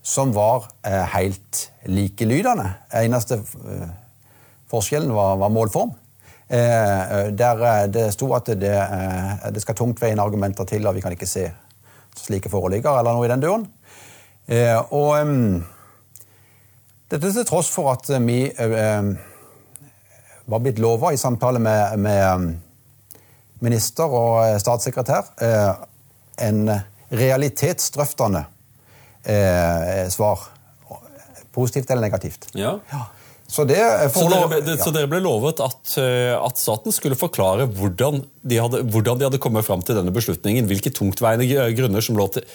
som 0.06 0.32
var 0.36 0.70
helt 1.16 1.64
likelydende. 1.90 2.70
Eneste 3.02 3.42
forskjellen 4.70 5.12
var, 5.14 5.36
var 5.42 5.52
målform. 5.54 5.92
Der 6.50 7.88
det 7.92 8.06
sto 8.14 8.32
at 8.38 8.48
det, 8.48 8.78
det 9.54 9.62
skal 9.62 9.76
tungtveiende 9.76 10.24
argumenter 10.24 10.64
til, 10.70 10.88
og 10.88 10.96
vi 10.96 11.02
kan 11.02 11.14
ikke 11.14 11.30
se 11.30 11.50
slike 12.18 12.50
foreligger, 12.50 13.00
eller 13.00 13.16
noe 13.16 13.28
i 13.28 13.32
den 13.32 13.44
døren. 13.44 13.68
Eh, 14.50 14.78
og 14.94 15.22
um, 15.22 15.66
dette 17.10 17.32
til 17.34 17.48
tross 17.48 17.70
for 17.74 17.92
at 17.94 18.10
vi 18.26 18.42
um, 18.60 19.14
var 20.50 20.64
blitt 20.66 20.82
lova 20.82 21.14
i 21.14 21.20
samtale 21.22 21.62
med, 21.62 21.98
med, 22.02 22.58
minister 23.60 24.08
og 24.08 24.56
statssekretær 24.62 25.34
en 26.40 26.62
realitetsdrøftende 27.12 28.46
svar. 30.14 30.46
Positivt 31.52 31.92
eller 31.92 32.06
negativt. 32.06 32.48
Ja. 32.56 32.78
ja. 32.88 33.02
Så, 33.50 33.64
det, 33.66 33.80
så, 34.14 34.28
dere, 34.30 34.60
det, 34.62 34.76
ja. 34.76 34.84
så, 34.84 34.92
dere, 34.94 35.10
ble 35.10 35.24
lovet 35.26 35.58
at, 35.66 35.96
at, 36.38 36.60
staten 36.62 36.94
skulle 36.94 37.18
forklare 37.18 37.66
hvordan 37.66 38.22
de, 38.46 38.60
hadde, 38.62 38.84
hvordan 38.94 39.18
de 39.18 39.26
hadde 39.26 39.40
kommet 39.42 39.66
fram 39.66 39.82
til 39.82 39.98
denne 39.98 40.14
beslutningen? 40.14 40.68
Hvilke 40.70 40.94
tungtveiende 40.94 41.48
grunner 41.74 42.06
som 42.06 42.20
lå 42.20 42.28
til 42.36 42.46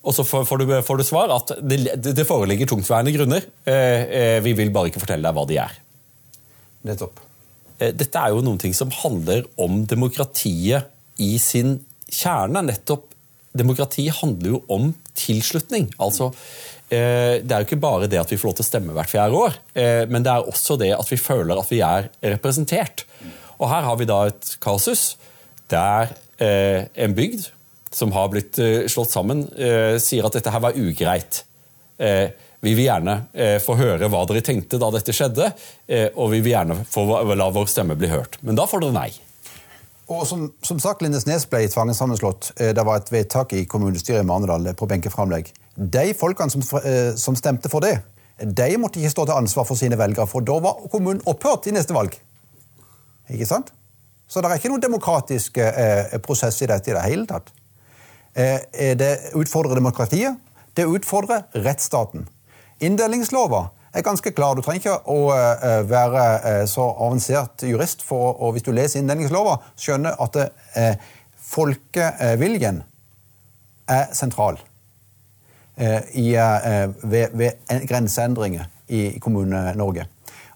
og 0.00 0.16
så 0.16 0.24
får 0.24 0.62
du, 0.62 0.70
får 0.84 1.00
du 1.00 1.04
svar 1.04 1.32
at 1.34 1.52
det, 1.60 1.98
det 2.00 2.24
foreligger 2.28 2.70
tungtveiende 2.70 3.12
grunner. 3.12 3.44
Eh, 3.68 4.04
eh, 4.08 4.38
vi 4.44 4.54
vil 4.56 4.72
bare 4.72 4.88
ikke 4.88 5.02
fortelle 5.02 5.26
deg 5.26 5.36
hva 5.36 5.44
de 5.48 5.58
er. 5.60 5.74
Nettopp. 6.88 7.20
Eh, 7.76 7.92
dette 7.92 8.22
er 8.22 8.32
jo 8.32 8.40
noen 8.46 8.60
ting 8.62 8.72
som 8.76 8.92
handler 9.02 9.44
om 9.60 9.82
demokratiet 9.88 10.88
i 11.20 11.34
sin 11.42 11.76
kjerne. 12.08 12.64
Nettopp 12.70 13.10
demokrati 13.52 14.06
handler 14.22 14.54
jo 14.54 14.62
om 14.72 14.88
tilslutning. 15.18 15.90
Altså, 16.00 16.30
det 16.90 17.46
er 17.46 17.62
jo 17.62 17.66
ikke 17.68 17.76
bare 17.82 18.08
det 18.10 18.18
at 18.18 18.30
vi 18.32 18.38
får 18.40 18.48
lov 18.48 18.54
til 18.58 18.64
å 18.64 18.66
stemme 18.66 18.94
hvert 18.96 19.10
fjerde 19.10 19.38
år, 19.38 19.56
men 20.10 20.24
det 20.26 20.30
er 20.32 20.48
også 20.50 20.74
det 20.78 20.88
at 20.96 21.06
vi 21.06 21.18
føler 21.22 21.58
at 21.58 21.68
vi 21.70 21.78
er 21.86 22.08
representert. 22.32 23.04
Og 23.58 23.68
her 23.70 23.84
har 23.86 23.98
vi 24.00 24.08
da 24.10 24.16
et 24.26 24.52
kasus 24.62 25.04
der 25.70 26.10
en 26.40 27.14
bygd 27.14 27.46
som 27.92 28.12
har 28.12 28.28
blitt 28.32 28.58
uh, 28.62 28.86
slått 28.90 29.12
sammen, 29.14 29.44
uh, 29.58 29.96
sier 30.02 30.26
at 30.26 30.36
dette 30.36 30.52
her 30.52 30.62
var 30.62 30.78
ugreit. 30.78 31.42
Uh, 32.00 32.30
vi 32.60 32.74
vil 32.76 32.90
gjerne 32.90 33.14
få 33.64 33.72
høre 33.78 34.10
hva 34.12 34.18
dere 34.28 34.42
tenkte 34.44 34.76
da 34.76 34.90
dette 34.92 35.14
skjedde, 35.16 35.46
og 36.12 36.26
vi 36.28 36.42
vil 36.44 36.52
gjerne 36.52 36.74
få 36.84 37.06
la 37.32 37.46
vår 37.56 37.70
stemme 37.72 37.94
bli 37.96 38.10
hørt. 38.12 38.36
Men 38.44 38.58
da 38.58 38.66
får 38.68 38.82
dere 38.82 38.92
nei. 38.92 39.06
Og 40.12 40.26
som, 40.28 40.42
som 40.60 40.76
sagt, 40.76 41.00
Lindesnes 41.00 41.46
ble 41.48 41.62
tvangssammenslått. 41.72 42.50
Det 42.60 42.84
var 42.84 43.00
et 43.00 43.08
vedtak 43.14 43.54
i 43.56 43.62
kommunestyret 43.64 44.20
i 44.20 44.28
Marnedal 44.28 44.68
på 44.76 44.90
benkeframlegg. 44.92 45.48
De 45.96 46.04
folkene 46.20 46.52
som, 46.52 46.66
som, 47.16 47.38
stemte 47.40 47.72
for 47.72 47.80
det, 47.80 47.94
de 48.44 48.68
måtte 48.82 49.00
ikke 49.00 49.14
stå 49.14 49.24
til 49.30 49.40
ansvar 49.40 49.64
for 49.70 49.80
sine 49.80 49.96
velgere, 49.96 50.28
for 50.28 50.44
da 50.44 50.58
var 50.60 50.84
kommunen 50.92 51.24
opphørt 51.32 51.70
i 51.72 51.72
neste 51.72 51.96
valg. 51.96 52.12
Ikke 53.32 53.48
sant? 53.48 53.72
Så 54.28 54.44
det 54.44 54.50
er 54.50 54.60
ikke 54.60 54.70
noen 54.70 54.84
demokratisk 54.84 55.58
eh, 55.64 56.18
prosess 56.20 56.60
i 56.60 56.68
dette 56.68 56.92
i 56.92 56.98
det 56.98 57.08
hele 57.08 57.24
tatt. 57.30 57.48
Eh, 58.34 58.96
det 58.96 59.18
utfordrer 59.34 59.74
demokratiet. 59.74 60.36
Det 60.74 60.82
utfordrer 60.82 61.42
rettsstaten. 61.52 62.28
Inndelingslova 62.78 63.68
er 63.92 64.02
ganske 64.02 64.30
klar. 64.30 64.54
Du 64.54 64.62
trenger 64.62 64.80
ikke 64.80 64.98
å 65.10 65.32
eh, 65.34 65.82
være 65.90 66.24
eh, 66.38 66.64
så 66.70 66.86
avansert 66.94 67.66
jurist 67.66 68.04
for 68.06 68.38
å, 68.38 68.52
hvis 68.54 68.66
du 68.66 68.72
leser 68.72 69.02
inndelingslova, 69.02 69.58
skjønne 69.78 70.14
at 70.22 70.38
folkeviljen 71.50 72.84
er 73.90 74.12
sentral 74.14 74.60
i, 76.14 76.28
ved, 76.36 77.32
ved 77.34 77.86
grenseendringer 77.88 78.68
i 78.92 79.00
Kommune-Norge. 79.18 80.04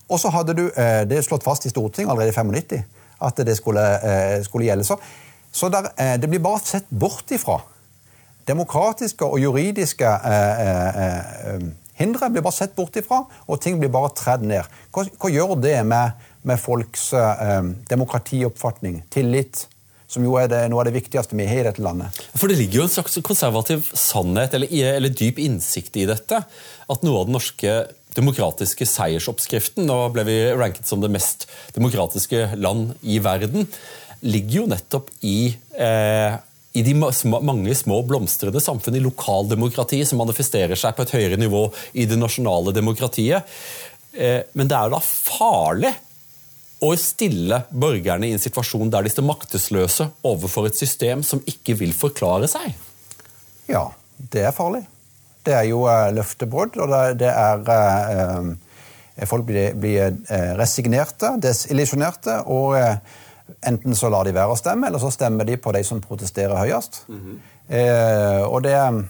Og 0.06 0.20
så 0.20 0.30
hadde 0.30 0.54
du 0.54 0.62
det 1.08 1.22
slått 1.26 1.46
fast 1.46 1.66
i 1.66 1.72
Stortinget 1.72 2.12
allerede 2.12 2.30
i 2.30 2.36
95 2.36 2.84
at 3.26 3.42
det 3.48 3.56
skulle, 3.58 3.84
skulle 4.46 4.68
gjelde. 4.68 4.86
Så 4.86 4.98
så 5.54 5.70
der, 5.70 5.90
eh, 5.96 6.16
det 6.20 6.28
blir 6.30 6.42
bare 6.42 6.60
sett 6.64 6.90
bort 6.90 7.30
ifra. 7.30 7.60
Demokratiske 8.46 9.24
og 9.24 9.38
juridiske 9.40 10.04
eh, 10.04 10.64
eh, 10.68 11.68
hindre 12.00 12.30
blir 12.30 12.42
bare 12.42 12.56
sett 12.56 12.74
bort 12.74 12.96
ifra, 12.98 13.22
og 13.46 13.60
ting 13.62 13.78
blir 13.78 13.92
bare 13.94 14.10
tredd 14.18 14.42
ned. 14.50 14.66
Hva, 14.92 15.06
hva 15.06 15.30
gjør 15.30 15.54
det 15.62 15.78
med, 15.86 16.26
med 16.42 16.60
folks 16.60 17.12
demokratioppfatning, 17.88 19.04
tillit? 19.14 19.68
Som 20.10 20.26
jo 20.26 20.34
er 20.38 20.50
det, 20.50 20.66
noe 20.70 20.82
av 20.82 20.90
det 20.90 20.98
viktigste 20.98 21.38
vi 21.38 21.46
har 21.48 21.62
i 21.62 21.68
dette 21.70 21.82
landet. 21.82 22.18
For 22.36 22.50
Det 22.50 22.58
ligger 22.58 22.82
jo 22.82 22.84
en 22.84 22.92
slags 22.92 23.16
konservativ 23.24 23.88
sannhet 23.96 24.52
eller, 24.54 24.70
eller 24.98 25.10
dyp 25.10 25.40
innsikt 25.42 25.96
i 25.98 26.04
dette. 26.06 26.42
At 26.90 27.06
noe 27.06 27.22
av 27.22 27.30
den 27.30 27.34
norske 27.38 27.72
demokratiske 28.14 28.86
seiersoppskriften 28.86 29.88
Nå 29.88 29.96
ble 30.14 30.22
vi 30.28 30.36
ranket 30.54 30.86
som 30.86 31.02
det 31.02 31.10
mest 31.10 31.48
demokratiske 31.74 32.52
land 32.60 32.94
i 33.02 33.18
verden 33.22 33.66
ligger 34.24 34.62
jo 34.62 34.66
nettopp 34.70 35.10
i, 35.20 35.54
eh, 35.78 36.36
i 36.72 36.82
de 36.82 36.94
mange 36.96 37.74
små 37.74 38.00
blomstrende 38.08 38.60
samfunn, 38.60 38.96
i 38.96 39.04
lokaldemokratiet, 39.04 40.08
som 40.08 40.20
manifesterer 40.22 40.78
seg 40.78 40.96
på 40.96 41.04
et 41.04 41.14
høyere 41.18 41.38
nivå 41.40 41.66
i 41.92 42.06
det 42.08 42.18
nasjonale 42.18 42.72
demokratiet. 42.74 43.44
Eh, 44.16 44.40
men 44.54 44.70
det 44.70 44.78
er 44.78 44.94
da 44.94 45.00
farlig 45.04 45.92
å 46.84 46.90
stille 47.00 47.62
borgerne 47.70 48.28
i 48.28 48.34
en 48.34 48.42
situasjon 48.42 48.90
der 48.92 49.04
de 49.04 49.12
står 49.12 49.28
maktesløse 49.28 50.08
overfor 50.26 50.68
et 50.68 50.78
system 50.78 51.22
som 51.24 51.42
ikke 51.48 51.76
vil 51.80 51.94
forklare 51.96 52.48
seg? 52.50 52.74
Ja, 53.70 53.86
det 54.32 54.44
er 54.48 54.56
farlig. 54.56 54.82
Det 55.44 55.52
er 55.52 55.66
jo 55.68 55.84
uh, 55.84 56.10
løftebrudd, 56.12 56.76
og 56.80 56.92
det, 57.20 57.28
er 57.28 57.64
uh, 57.68 58.54
Folk 59.30 59.44
blir, 59.46 60.16
resignerte, 60.58 61.36
desillusjonerte, 61.38 62.40
og 62.50 62.74
enten 63.66 63.94
så 63.94 64.08
lar 64.12 64.24
de 64.24 64.34
være 64.34 64.54
å 64.54 64.58
stemme, 64.58 64.88
eller 64.88 65.02
så 65.02 65.10
stemmer 65.12 65.44
de 65.48 65.56
på 65.60 65.72
de 65.76 65.82
som 65.84 66.00
protesterer 66.00 66.56
høyest. 66.56 67.04
Mm 67.08 67.20
-hmm. 67.20 68.44
og 68.44 68.64
det 68.64 69.08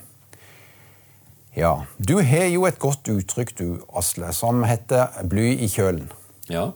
Ja. 1.57 1.85
Du 2.09 2.20
har 2.22 2.47
jo 2.47 2.66
et 2.66 2.78
godt 2.78 3.09
uttrykk, 3.09 3.59
du, 3.59 3.78
Asle, 3.97 4.32
som 4.32 4.64
heter 4.64 5.07
'bly 5.22 5.59
i 5.59 5.66
kjølen'. 5.66 6.11
Ja. 6.49 6.70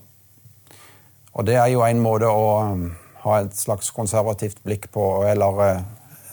Og 1.33 1.47
det 1.47 1.55
er 1.55 1.67
jo 1.67 1.83
en 1.83 2.01
måte 2.01 2.27
å 2.27 2.73
um, 2.73 2.97
ha 3.23 3.41
et 3.41 3.57
slags 3.57 3.91
konservativt 3.91 4.59
blikk 4.65 4.89
på, 4.93 5.25
eller 5.25 5.85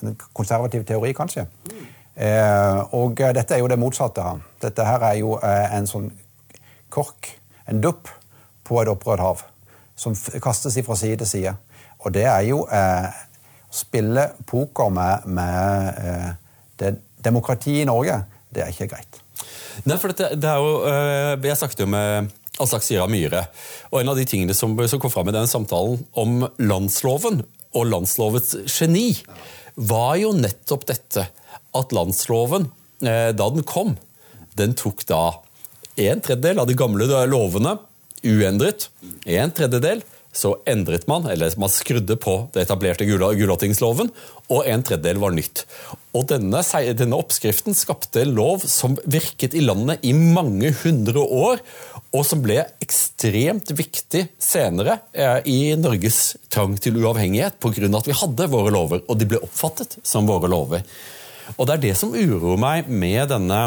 en 0.01 0.15
konservativ 0.33 0.83
teori, 0.85 1.13
kanskje. 1.13 1.45
Mm. 1.71 1.85
Eh, 2.15 2.93
og 2.95 3.19
eh, 3.19 3.33
dette 3.35 3.55
er 3.55 3.59
jo 3.59 3.67
det 3.67 3.79
motsatte. 3.79 4.23
Dette 4.63 4.85
her 4.87 5.03
er 5.03 5.17
jo 5.19 5.35
eh, 5.43 5.75
en 5.75 5.87
sånn 5.89 6.07
kork, 6.93 7.33
en 7.67 7.81
dupp, 7.83 8.09
på 8.65 8.79
et 8.81 8.89
opprørt 8.89 9.21
hav. 9.21 9.43
Som 9.95 10.15
kastes 10.43 10.77
fra 10.85 10.97
side 10.99 11.21
til 11.23 11.29
side. 11.29 11.55
Og 12.03 12.13
det 12.13 12.25
er 12.27 12.41
jo 12.49 12.63
å 12.65 12.85
spille 13.73 14.27
poker 14.47 14.91
med, 14.93 15.27
med 15.27 16.35
det 16.79 16.95
demokratiet 17.23 17.83
i 17.83 17.87
Norge. 17.87 18.19
Det 18.51 18.63
er 18.63 18.73
ikke 18.73 18.89
greit. 18.91 19.21
Nei, 19.87 19.97
for 19.99 20.11
det, 20.15 20.35
det 20.39 20.49
er 20.49 20.59
jo, 20.63 20.75
Jeg 21.43 21.57
snakket 21.59 21.83
jo 21.83 21.87
med 21.91 22.29
Aslak 22.61 22.85
Sira 22.85 23.07
Myhre. 23.11 23.45
Og 23.91 23.99
en 23.99 24.11
av 24.13 24.19
de 24.19 24.25
tingene 24.27 24.55
som, 24.55 24.75
som 24.87 25.01
kom 25.01 25.11
fram 25.11 25.31
i 25.31 25.35
den 25.35 25.49
samtalen 25.49 26.03
om 26.15 26.45
landsloven 26.61 27.43
og 27.75 27.89
landslovets 27.91 28.55
geni, 28.71 29.09
var 29.75 30.15
jo 30.21 30.31
nettopp 30.37 30.85
dette 30.87 31.25
at 31.75 31.95
landsloven, 31.95 32.69
eh, 33.03 33.31
da 33.35 33.49
den 33.51 33.65
kom, 33.67 33.97
den 34.55 34.75
tok 34.79 35.03
da 35.09 35.23
en 35.99 36.21
tredjedel 36.23 36.61
av 36.63 36.69
de 36.69 36.77
gamle 36.79 37.07
lovene 37.27 37.75
uendret. 38.25 38.89
En 39.25 39.53
tredjedel 39.55 40.03
så 40.35 40.51
endret 40.67 41.07
man, 41.07 41.25
eller 41.31 41.53
man 41.59 41.71
skrudde 41.71 42.17
på 42.19 42.35
det 42.53 42.65
etablerte 42.65 43.07
Gulatingsloven, 43.07 44.11
og 44.51 44.67
en 44.67 44.83
tredjedel 44.85 45.21
var 45.21 45.33
nytt. 45.35 45.63
Og 46.15 46.27
denne, 46.29 46.61
denne, 46.95 47.19
oppskriften 47.19 47.75
skapte 47.77 48.25
lov 48.27 48.65
som 48.67 48.97
virket 49.07 49.55
i 49.55 49.63
landet 49.63 50.03
i 50.03 50.13
mange 50.15 50.73
hundre 50.83 51.23
år, 51.23 51.63
og 52.15 52.27
som 52.27 52.43
ble 52.43 52.61
ekstremt 52.83 53.71
viktig 53.75 54.25
senere 54.39 54.99
eh, 55.11 55.39
i 55.51 55.59
Norges 55.79 56.37
trang 56.51 56.77
til 56.79 56.99
uavhengighet 57.01 57.59
pga. 57.59 57.89
at 57.89 58.07
vi 58.07 58.19
hadde 58.21 58.51
våre 58.51 58.75
lover, 58.75 59.03
og 59.07 59.19
de 59.19 59.27
ble 59.31 59.43
oppfattet 59.43 59.97
som 60.03 60.27
våre 60.27 60.51
lover. 60.51 60.85
Og 61.57 61.67
Det 61.67 61.73
er 61.75 61.83
det 61.89 61.95
som 61.99 62.15
uroer 62.15 62.57
meg 62.57 62.87
med 62.89 63.29
denne 63.29 63.59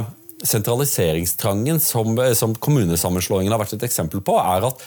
sentraliseringstrangen 0.47 1.81
som, 1.83 2.19
som 2.39 2.55
kommunesammenslåingen 2.55 3.55
har 3.55 3.63
vært 3.63 3.77
et 3.79 3.87
eksempel 3.89 4.23
på, 4.25 4.37
er 4.39 4.69
at 4.69 4.85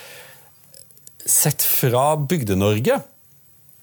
sett 1.28 1.64
fra 1.64 2.14
Bygde-Norge, 2.18 2.99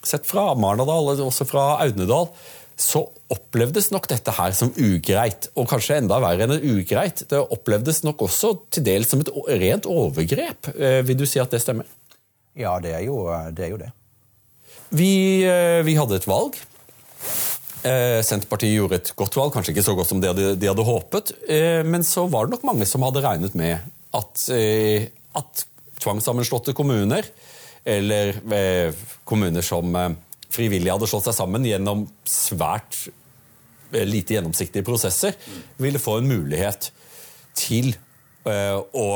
sett 0.04 0.26
fra 0.28 0.52
Marnardal 0.58 1.12
og 1.12 1.26
også 1.28 1.46
fra 1.48 1.66
Audnedal, 1.84 2.30
så 2.78 3.02
opplevdes 3.34 3.90
nok 3.90 4.06
dette 4.10 4.32
her 4.36 4.54
som 4.54 4.70
ugreit. 4.78 5.48
Og 5.58 5.66
kanskje 5.70 5.98
enda 5.98 6.20
verre 6.22 6.46
enn 6.46 6.54
ugreit. 6.62 7.24
Det 7.28 7.40
opplevdes 7.40 8.04
nok 8.06 8.22
også 8.28 8.52
til 8.70 8.86
dels 8.86 9.10
som 9.10 9.24
et 9.24 9.32
rent 9.64 9.88
overgrep. 9.90 10.70
Eh, 10.76 11.00
vil 11.06 11.18
du 11.18 11.26
si 11.26 11.42
at 11.42 11.50
det 11.50 11.60
stemmer? 11.64 11.88
Ja, 12.58 12.76
det 12.82 12.94
er 12.94 13.02
jo 13.06 13.24
det. 13.54 13.66
Er 13.66 13.74
jo 13.74 13.80
det. 13.82 13.90
Vi, 14.94 15.42
eh, 15.44 15.82
vi 15.84 15.98
hadde 15.98 16.16
et 16.16 16.30
valg 16.30 16.56
Eh, 17.86 18.20
Senterpartiet 18.26 18.74
gjorde 18.74 18.98
et 18.98 19.10
godt 19.18 19.36
valg, 19.38 19.52
kanskje 19.54 19.74
ikke 19.74 19.86
så 19.86 19.94
godt 19.98 20.10
som 20.10 20.22
de 20.22 20.30
hadde, 20.30 20.54
de 20.58 20.70
hadde 20.70 20.86
håpet. 20.86 21.32
Eh, 21.46 21.82
men 21.86 22.06
så 22.06 22.26
var 22.30 22.46
det 22.46 22.56
nok 22.56 22.66
mange 22.66 22.88
som 22.88 23.04
hadde 23.06 23.22
regnet 23.22 23.54
med 23.58 23.84
at, 24.18 24.48
eh, 24.54 25.06
at 25.38 25.64
tvangssammenslåtte 26.02 26.74
kommuner, 26.78 27.26
eller 27.88 28.36
kommuner 29.24 29.64
som 29.64 29.94
frivillig 30.52 30.90
hadde 30.92 31.06
slått 31.08 31.24
seg 31.24 31.36
sammen 31.38 31.64
gjennom 31.64 32.02
svært 32.28 33.06
lite 33.90 34.34
gjennomsiktige 34.36 34.84
prosesser, 34.84 35.32
ville 35.80 36.02
få 36.02 36.18
en 36.18 36.28
mulighet 36.28 36.90
til 37.56 37.94
å 38.44 39.06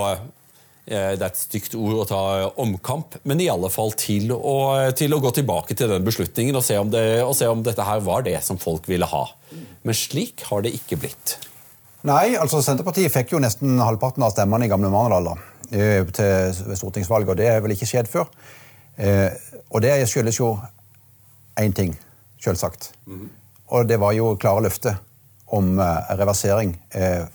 det 0.83 0.99
er 0.99 1.29
et 1.29 1.39
stygt 1.39 1.77
ord 1.79 2.01
å 2.03 2.07
ta 2.11 2.21
omkamp, 2.59 3.15
men 3.29 3.41
i 3.41 3.47
alle 3.53 3.69
fall 3.71 3.93
til 3.99 4.33
å, 4.35 4.57
til 4.99 5.15
å 5.15 5.21
gå 5.23 5.31
tilbake 5.37 5.77
til 5.79 5.93
den 5.93 6.03
beslutningen 6.07 6.59
og 6.59 6.65
se, 6.67 6.79
det, 6.91 7.05
og 7.23 7.37
se, 7.39 7.47
om 7.47 7.63
dette 7.63 7.87
her 7.87 8.03
var 8.03 8.25
det 8.27 8.41
som 8.43 8.59
folk 8.59 8.89
ville 8.91 9.07
ha. 9.07 9.23
Men 9.87 9.97
slik 9.97 10.43
har 10.49 10.65
det 10.67 10.75
ikke 10.75 10.99
blitt. 11.05 11.37
Nei, 12.09 12.35
altså 12.35 12.59
Senterpartiet 12.67 13.15
fikk 13.15 13.37
jo 13.37 13.43
nesten 13.43 13.79
halvparten 13.79 14.27
av 14.27 14.35
stemmene 14.35 14.67
i 14.67 14.73
gamle 14.73 14.91
Marnardal 14.91 15.39
eh, 15.71 16.03
til 16.11 16.75
stortingsvalget, 16.81 17.31
og 17.31 17.39
det 17.39 17.47
er 17.53 17.63
vel 17.63 17.77
ikke 17.77 17.87
skjedd 17.93 18.11
før. 18.11 18.27
Eh, 18.99 19.31
og 19.71 19.85
det 19.87 19.95
skyldes 20.11 20.41
jo 20.41 20.57
én 21.63 21.79
ting, 21.79 21.95
selvsagt. 22.43 22.91
Mm. 23.07 23.29
Og 23.71 23.87
det 23.87 24.03
var 24.03 24.19
jo 24.19 24.35
klare 24.35 24.67
løfter 24.67 24.99
om 25.53 25.77
reversering 26.17 26.71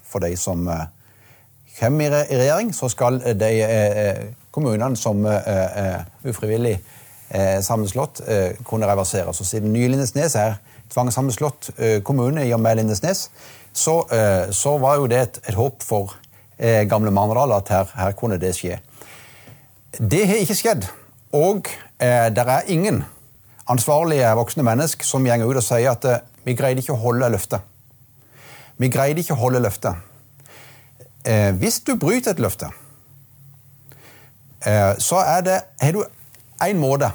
for 0.10 0.24
de 0.26 0.32
som 0.42 0.66
kommer 1.80 2.06
i 2.06 2.38
regjering, 2.38 2.74
så 2.76 2.90
skal 2.90 3.20
de 3.22 3.50
eh, 3.64 4.00
eh, 4.04 4.22
kommunene 4.52 4.98
som 4.98 5.26
er 5.26 5.44
eh, 5.48 6.30
ufrivillig 6.30 6.80
sammenslått, 7.60 8.22
kunne 8.64 8.88
reverseres. 8.88 9.42
Og 9.44 9.46
siden 9.46 9.74
nye 9.74 9.90
Lindesnes 9.92 10.38
er 10.40 10.54
tvangssammenslått 10.94 11.68
kommune 12.08 12.46
i 12.48 12.54
og 12.56 12.62
med 12.64 12.78
Lindesnes, 12.80 13.26
så, 13.76 13.98
så 14.56 14.78
var 14.80 14.96
jo 14.96 15.10
det 15.12 15.20
et, 15.20 15.40
et 15.52 15.58
håp 15.60 15.84
for 15.84 16.14
gamle 16.88 17.12
Marnardal 17.12 17.58
at 17.58 17.74
her, 17.74 17.92
her, 18.00 18.16
kunne 18.16 18.40
det 18.40 18.54
skje. 18.56 18.78
Det 20.00 20.24
har 20.30 20.40
ikke 20.40 20.56
skjedd. 20.56 20.88
Og 21.36 21.68
eh, 22.00 22.30
det 22.32 22.44
er 22.48 22.72
ingen 22.72 23.04
ansvarlige 23.68 24.36
voksne 24.36 24.64
mennesker 24.64 25.06
som 25.06 25.26
går 25.26 25.44
ut 25.44 25.60
og 25.60 25.66
sier 25.66 25.92
at 25.92 26.06
eh, 26.06 26.24
vi 26.48 26.56
greide 26.56 26.80
ikke 26.80 26.96
å 26.96 27.02
holde 27.02 27.30
løftet. 27.30 27.60
Vi 28.78 28.90
greide 28.94 29.20
ikke 29.20 29.36
å 29.36 29.42
holde 29.42 29.60
løftet 29.60 29.98
eh, 31.28 31.52
hvis 31.60 31.80
du 31.84 31.96
bryter 32.00 32.32
et 32.32 32.40
løfte, 32.40 32.70
eh, 34.66 34.94
så 35.04 35.22
er 35.22 35.44
det, 35.46 35.60
har 35.82 35.94
du 35.94 36.04
én 36.64 36.80
måte 36.80 37.12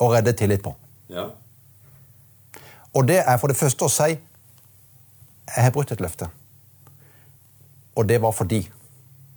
å 0.00 0.10
redde 0.14 0.32
tillit 0.32 0.64
på. 0.64 0.74
Ja. 1.12 1.28
Og 2.96 3.06
det 3.08 3.20
er 3.22 3.38
for 3.38 3.52
det 3.52 3.58
første 3.58 3.86
å 3.86 3.92
si 3.92 4.10
jeg 5.50 5.64
har 5.66 5.72
brutt 5.74 5.90
et 5.92 6.02
løfte. 6.02 6.28
Og 7.98 8.06
det 8.06 8.20
var 8.22 8.32
fordi. 8.32 8.60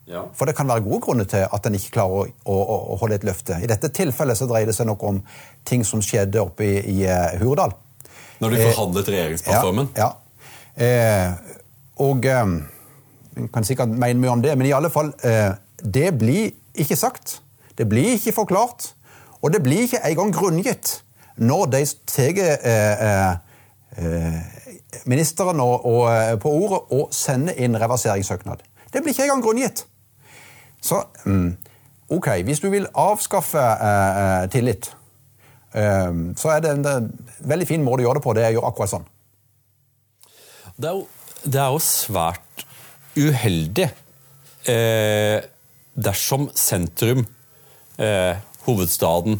Ja. 0.07 0.25
For 0.35 0.45
det 0.45 0.55
kan 0.55 0.67
være 0.69 0.83
gode 0.85 0.99
grunner 1.05 1.25
til 1.29 1.45
at 1.47 1.65
en 1.65 1.77
ikke 1.77 1.95
klarer 1.95 2.27
å, 2.27 2.53
å, 2.53 2.75
å, 2.93 2.97
holde 3.01 3.17
et 3.17 3.25
løfte. 3.25 3.57
I 3.63 3.69
dette 3.71 3.89
tilfellet 3.89 4.37
så 4.37 4.47
dreier 4.49 4.69
det 4.69 4.75
seg 4.77 4.89
nok 4.89 5.03
om 5.09 5.21
ting 5.65 5.85
som 5.87 6.03
skjedde 6.03 6.41
oppe 6.43 6.67
i, 6.67 6.75
i 6.91 6.97
uh, 7.07 7.33
Hurdal. 7.41 7.73
Når 8.43 8.53
de 8.53 8.61
forhandlet 8.67 9.09
regjeringsplattformen? 9.13 9.89
Ja. 9.97 10.09
ja. 10.11 10.85
Eh, 10.85 11.57
og 12.03 12.25
um, 12.25 12.55
en 13.37 13.47
kan 13.53 13.65
sikkert 13.65 13.89
mene 13.89 14.19
mye 14.21 14.33
om 14.33 14.41
det, 14.43 14.53
men 14.57 14.67
i 14.67 14.75
alle 14.75 14.91
fall 14.93 15.13
eh, 15.25 15.53
Det 15.83 16.11
blir 16.17 16.51
ikke 16.79 16.95
sagt. 16.95 17.41
Det 17.77 17.89
blir 17.89 18.13
ikke 18.15 18.33
forklart. 18.33 18.93
Og 19.41 19.53
det 19.53 19.63
blir 19.63 19.83
ikke 19.83 20.03
engang 20.07 20.33
grunngitt 20.33 21.03
når 21.35 21.65
de 21.73 21.85
tar 22.07 22.39
eh, 22.39 23.31
eh, 23.97 24.39
ministeren 25.09 25.57
på 26.39 26.49
ordet 26.49 26.79
og 26.93 27.09
sender 27.11 27.57
inn 27.57 27.75
reverseringssøknad. 27.81 28.61
Det 28.93 29.01
blir 29.01 29.13
ikke 29.13 29.23
engang 29.23 29.43
grunngitt. 29.43 29.85
Så 30.81 31.01
mm, 31.25 31.57
ok, 32.09 32.29
hvis 32.45 32.59
du 32.59 32.69
vil 32.69 32.87
avskaffe 32.93 33.63
tillit, 34.51 34.91
så 35.73 36.53
er 36.53 36.59
det 36.61 36.71
en, 36.71 37.09
veldig 37.39 37.67
fin 37.67 37.83
måte 37.83 38.03
å 38.03 38.07
gjøre 38.07 38.21
det 38.21 38.25
på. 38.27 38.33
Det 38.37 38.45
er 38.45 38.53
jo 38.53 38.65
akkurat 38.67 38.93
sånn. 38.93 39.07
Det 40.77 40.89
er 40.89 40.99
jo, 40.99 41.07
det 41.43 41.61
er 41.61 41.73
jo 41.73 41.81
svært 41.81 42.65
uheldig 43.17 43.89
eh, 44.69 45.43
dersom 45.93 46.49
sentrum, 46.57 47.25
eh, 47.97 48.35
hovedstaden, 48.65 49.39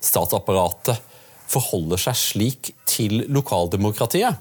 statsapparatet 0.00 1.00
forholder 1.50 2.00
seg 2.00 2.18
slik 2.18 2.72
til 2.88 3.24
lokaldemokratiet. 3.32 4.38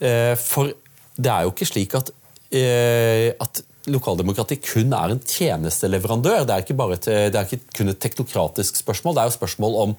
Eh, 0.00 0.34
for 0.38 0.72
det 1.18 1.32
er 1.32 1.46
jo 1.46 1.52
ikke 1.52 1.68
slik 1.68 1.96
at, 1.98 2.12
eh, 2.54 3.34
at 3.38 3.62
lokaldemokrati 3.88 4.58
kun 4.60 4.92
er 4.92 5.14
en 5.14 5.20
tjenesteleverandør. 5.20 6.44
Det 6.46 6.54
er, 6.54 6.62
ikke 6.62 6.78
bare 6.78 6.98
et, 6.98 7.08
det 7.32 7.34
er 7.34 7.46
ikke 7.46 7.74
kun 7.74 7.88
et 7.88 8.00
teknokratisk 8.00 8.76
spørsmål. 8.76 9.14
Det 9.14 9.22
er 9.22 9.30
jo 9.30 9.38
spørsmål 9.38 9.76
om 9.82 9.96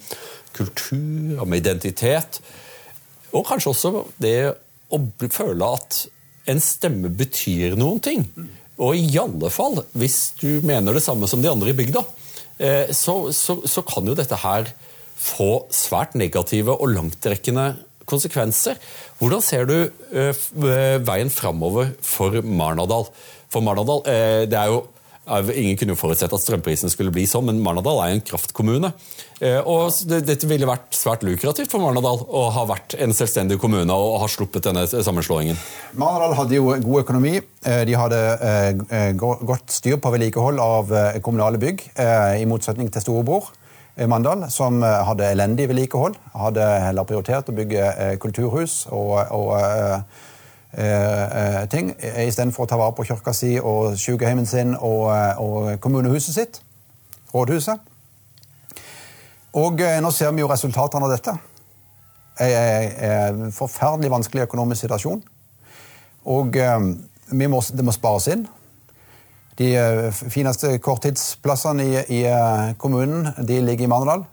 kultur, 0.53 1.41
om 1.41 1.53
identitet. 1.53 2.39
Og 3.33 3.45
kanskje 3.45 3.73
også 3.73 4.05
det 4.21 4.53
å 4.89 5.01
føle 5.29 5.73
at 5.73 6.05
en 6.49 6.61
stemme 6.63 7.11
betyr 7.13 7.77
noen 7.79 8.01
ting. 8.03 8.25
Og 8.79 8.95
i 8.97 9.17
alle 9.19 9.51
fall 9.53 9.81
hvis 9.97 10.19
du 10.39 10.63
mener 10.65 10.95
det 10.95 11.03
samme 11.05 11.27
som 11.29 11.43
de 11.43 11.51
andre 11.51 11.73
i 11.73 11.77
bygda. 11.77 12.03
så, 12.91 13.15
så, 13.31 13.59
så 13.63 13.83
kan 13.87 14.07
jo 14.07 14.15
dette 14.17 14.35
her 14.39 14.71
få 15.19 15.67
svært 15.75 16.15
negative 16.19 16.75
og 16.75 16.93
langtrekkende 16.95 17.73
konsekvenser. 18.09 18.79
Hvordan 19.19 19.43
ser 19.43 19.67
du 19.69 19.75
veien 21.09 21.31
framover 21.31 21.93
for 22.01 22.39
Marnardal? 22.43 23.09
For 23.51 23.65
Marnardal, 23.65 24.03
det 24.49 24.57
er 24.57 24.71
jo 24.71 24.85
Ingen 25.29 25.77
kunne 25.77 25.93
jo 25.93 25.99
forutsett 25.99 26.33
at 26.33 26.41
strømprisen 26.41 26.91
skulle 26.91 27.13
bli 27.13 27.25
sånn, 27.29 27.45
men 27.49 27.59
Marnardal 27.63 28.01
er 28.03 28.15
en 28.15 28.23
kraftkommune. 28.25 28.91
Eh, 29.39 29.59
og 29.61 29.93
Dette 30.09 30.47
ville 30.49 30.67
vært 30.67 30.95
svært 30.97 31.23
lukrativt 31.27 31.71
for 31.71 31.83
Marnardal 31.83 32.23
å 32.25 32.47
ha 32.55 32.65
vært 32.69 32.97
en 32.99 33.13
selvstendig 33.15 33.59
kommune 33.61 33.93
og 33.93 34.17
ha 34.23 34.29
sluppet 34.31 34.65
denne 34.65 34.87
sammenslåingen. 34.89 35.59
Marnardal 35.99 36.35
hadde 36.41 36.57
jo 36.57 36.73
god 36.73 37.03
økonomi. 37.03 37.37
Eh, 37.37 37.83
de 37.87 37.97
hadde 37.99 38.19
eh, 38.49 39.11
godt 39.19 39.75
styr 39.75 39.99
på 40.01 40.13
vedlikehold 40.15 40.59
av 40.63 40.91
kommunale 41.23 41.61
bygg, 41.61 41.85
i 42.39 42.45
motsetning 42.49 42.89
til 42.93 43.03
storebror. 43.03 43.51
Mandal, 44.07 44.45
som 44.53 44.79
hadde 44.83 45.27
elendig 45.27 45.65
vedlikehold. 45.67 46.15
Hadde 46.39 46.63
heller 46.85 47.07
prioritert 47.07 47.49
å 47.51 47.55
bygge 47.57 48.15
kulturhus 48.23 48.85
og, 48.95 49.17
og 49.35 49.49
eh, 50.77 51.63
ting, 51.69 51.93
istedenfor 51.99 52.65
å 52.65 52.69
ta 52.69 52.77
vare 52.79 52.95
på 52.97 53.07
kirka 53.09 53.33
si 53.33 53.55
og 53.59 53.97
sykehjemmet 53.97 54.49
sin 54.49 54.75
og, 54.75 55.09
eh, 55.15 55.41
og, 55.41 55.79
kommunehuset 55.81 56.35
sitt. 56.35 56.61
Rådhuset. 57.33 57.79
Og 59.59 59.81
eh, 59.81 59.99
nå 60.01 60.11
ser 60.11 60.31
vi 60.33 60.41
jo 60.45 60.51
resultatene 60.51 61.09
av 61.09 61.15
dette. 61.17 61.37
En 62.39 63.49
forferdelig 63.51 64.13
vanskelig 64.13 64.45
økonomisk 64.45 64.85
situasjon. 64.85 65.19
Og 66.27 66.55
eh, 66.59 66.79
må, 67.31 67.61
det 67.73 67.85
må 67.85 67.95
spares 67.95 68.29
inn. 68.33 68.45
De 69.59 69.71
eh, 69.75 70.21
fineste 70.31 70.75
korttidsplassene 70.83 71.85
i, 71.85 71.97
i 72.19 72.21
eh, 72.27 72.71
kommunen 72.81 73.31
ligger 73.47 73.85
i 73.85 73.91
Marnardal. 73.91 74.27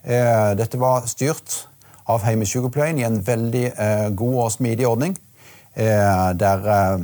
Dette 0.00 0.78
var 0.80 1.04
styrt 1.04 1.66
av 2.08 2.22
heimesykepleien 2.24 2.96
i 2.96 3.04
en 3.04 3.18
veldig 3.20 3.66
god 4.16 4.36
og 4.46 4.52
smidig 4.54 4.86
ordning. 4.88 5.12
Eh, 5.76 6.32
der 6.34 6.66
eh, 6.66 7.00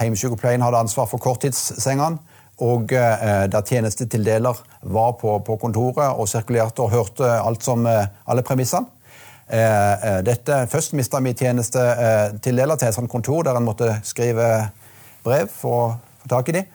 heimesykepleien 0.00 0.62
hadde 0.62 0.76
ansvar 0.76 1.06
for 1.06 1.18
korttidssengene. 1.18 2.18
Og 2.64 2.92
eh, 2.92 3.44
der 3.50 3.60
tjenestetildeler 3.66 4.60
var 4.82 5.12
på, 5.20 5.38
på, 5.38 5.56
kontoret 5.56 6.14
og 6.14 6.28
sirkulerte 6.28 6.82
og 6.82 6.90
hørte 6.90 7.28
alt 7.40 7.64
som, 7.64 7.86
alle 8.26 8.42
premissene. 8.42 8.86
Dette, 10.24 10.62
først 10.72 10.94
mista 10.96 11.18
vi 11.20 11.34
tjenestetildeler 11.36 12.78
til 12.80 12.88
et 12.88 12.96
sånt 12.96 13.10
kontor 13.12 13.42
der 13.44 13.58
en 13.58 13.66
måtte 13.66 13.90
skrive 14.02 14.46
brev 15.22 15.50
for 15.52 15.74
å 15.74 15.90
få 16.22 16.30
tak 16.32 16.48
i 16.48 16.54
dem. 16.56 16.70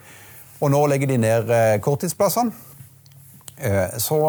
Og 0.62 0.70
nå 0.70 0.84
legger 0.92 1.10
de 1.10 1.18
ned 1.18 1.50
korttidsplassene. 1.82 2.54
Så, 3.98 4.20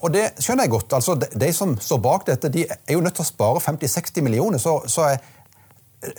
og 0.00 0.08
det 0.16 0.24
skjønner 0.40 0.64
jeg 0.64 0.72
godt. 0.78 0.96
altså 0.96 1.18
De 1.20 1.52
som 1.52 1.76
står 1.76 2.00
bak 2.08 2.24
dette, 2.30 2.48
de 2.48 2.64
er 2.64 2.96
jo 2.96 3.04
nødt 3.04 3.20
til 3.20 3.26
å 3.26 3.28
spare 3.28 3.60
50-60 3.68 4.24
millioner. 4.24 4.62
Så, 4.62 4.78
så 4.88 5.10
er 5.10 5.20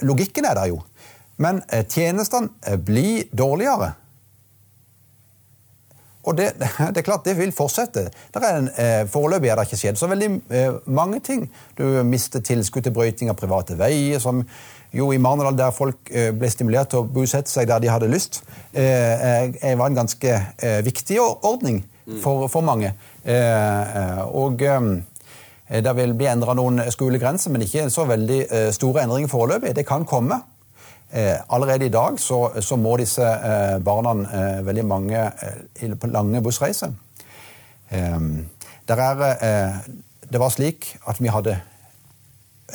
Logikken 0.05 0.45
er 0.45 0.57
der 0.57 0.71
jo. 0.71 0.81
Men 1.37 1.61
eh, 1.69 1.85
tjenestene 1.85 2.49
eh, 2.65 2.77
blir 2.81 3.27
dårligere. 3.31 3.91
Og 6.27 6.35
det, 6.37 6.49
det, 6.93 6.97
er 6.97 7.05
klart, 7.05 7.25
det 7.25 7.37
vil 7.37 7.53
fortsette. 7.55 8.07
Er 8.35 8.47
En, 8.49 8.71
eh, 8.75 9.03
foreløpig 9.09 9.51
er 9.51 9.59
det 9.59 9.67
ikke 9.67 9.79
skjedd 9.83 9.99
så 9.99 10.09
veldig 10.11 10.31
mange 10.91 11.21
ting. 11.23 11.45
Du 11.77 11.85
mister 12.03 12.43
tilskudd 12.43 12.87
til 12.87 12.95
brøyting 12.95 13.31
av 13.31 13.37
private 13.39 13.77
veier, 13.79 14.19
som 14.19 14.43
jo 14.95 15.11
i 15.11 15.19
Marnedal, 15.21 15.55
der 15.57 15.75
folk 15.75 16.09
ble 16.09 16.49
stimulert 16.49 16.89
til 16.89 17.03
å 17.03 17.07
bosette 17.11 17.51
seg 17.51 17.67
der 17.67 17.81
de 17.83 17.89
hadde 17.91 18.07
lyst, 18.07 18.39
var 18.71 19.83
en 19.83 19.97
ganske 19.97 20.37
viktig 20.87 21.19
ordning 21.19 21.81
for, 22.23 22.47
for 22.47 22.63
mange. 22.65 22.93
Og 24.31 24.63
det 25.67 25.95
vil 25.97 26.13
bli 26.15 26.27
endra 26.31 26.53
noen 26.55 26.79
skolegrenser, 26.91 27.51
men 27.51 27.65
ikke 27.65 27.89
så 27.91 28.05
veldig 28.07 28.37
eh, 28.45 28.69
store 28.75 29.03
endringer 29.03 29.31
foreløpig. 29.31 29.73
Det 29.75 29.83
kan 29.87 30.05
komme. 30.07 30.39
Eh, 31.11 31.35
allerede 31.51 31.85
i 31.85 31.91
dag 31.91 32.19
så, 32.19 32.39
så 32.63 32.77
må 32.79 32.95
disse 32.99 33.23
barna, 33.83 34.13
veldig 34.63 34.85
mange, 34.87 35.25
på 35.99 36.07
lange 36.11 36.41
bussreiser. 36.43 36.91
Er, 37.91 38.23
det 40.31 40.39
var 40.39 40.49
slik 40.51 40.97
at 41.07 41.21
vi 41.23 41.31
hadde 41.31 41.59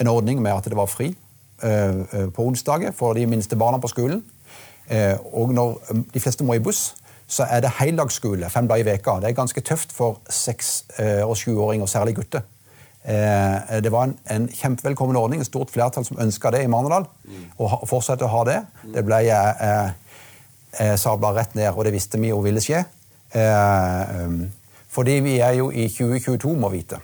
en 0.01 0.09
ordning 0.09 0.43
med 0.43 0.53
at 0.53 0.68
det 0.68 0.76
var 0.76 0.88
fri 0.88 1.14
på 1.61 2.45
onsdager 2.45 2.93
for 2.97 3.12
de 3.14 3.26
minste 3.28 3.57
barna 3.57 3.78
på 3.78 3.88
skolen. 3.93 4.24
Og 5.32 5.53
når 5.53 5.76
de 6.14 6.20
fleste 6.20 6.45
må 6.45 6.57
i 6.57 6.64
buss, 6.64 6.95
så 7.28 7.45
er 7.45 7.61
det 7.64 7.76
heldagsskole 7.78 8.49
fem 8.51 8.68
dager 8.68 8.84
i 8.84 8.90
veka. 8.95 9.20
Det 9.20 9.28
er 9.30 9.36
ganske 9.36 9.61
tøft 9.61 9.93
for 9.93 10.18
seks- 10.28 10.84
og 10.99 11.36
sjuåringer, 11.36 11.86
særlig 11.86 12.16
gutter. 12.16 12.40
Eh, 13.03 13.80
det 13.82 13.90
var 13.90 14.07
en, 14.07 14.14
en, 14.30 14.46
kjempevelkommen 14.46 15.18
ordning, 15.18 15.42
et 15.42 15.48
stort 15.48 15.72
flertall 15.74 16.07
som 16.07 16.20
ønska 16.22 16.53
det 16.55 16.62
i 16.62 16.70
Marnardal. 16.70 17.09
Og 17.59 17.86
fortsette 17.90 18.26
å 18.26 18.32
ha 18.32 18.42
det. 18.46 18.59
Det 18.94 19.05
ble 19.07 19.22
eh, 19.26 19.92
eh, 20.78 20.96
sabla 21.00 21.32
rett 21.36 21.57
ned, 21.59 21.72
og 21.74 21.86
det 21.86 21.94
visste 21.96 22.20
vi 22.22 22.30
jo 22.30 22.42
ville 22.44 22.62
skje. 22.62 22.84
Eh, 23.32 24.24
um, 24.24 24.53
fordi 24.92 25.18
vi 25.24 25.38
er 25.40 25.57
jo 25.57 25.70
i 25.72 25.88
2022, 25.88 26.55
må 26.61 26.68
vite. 26.72 27.00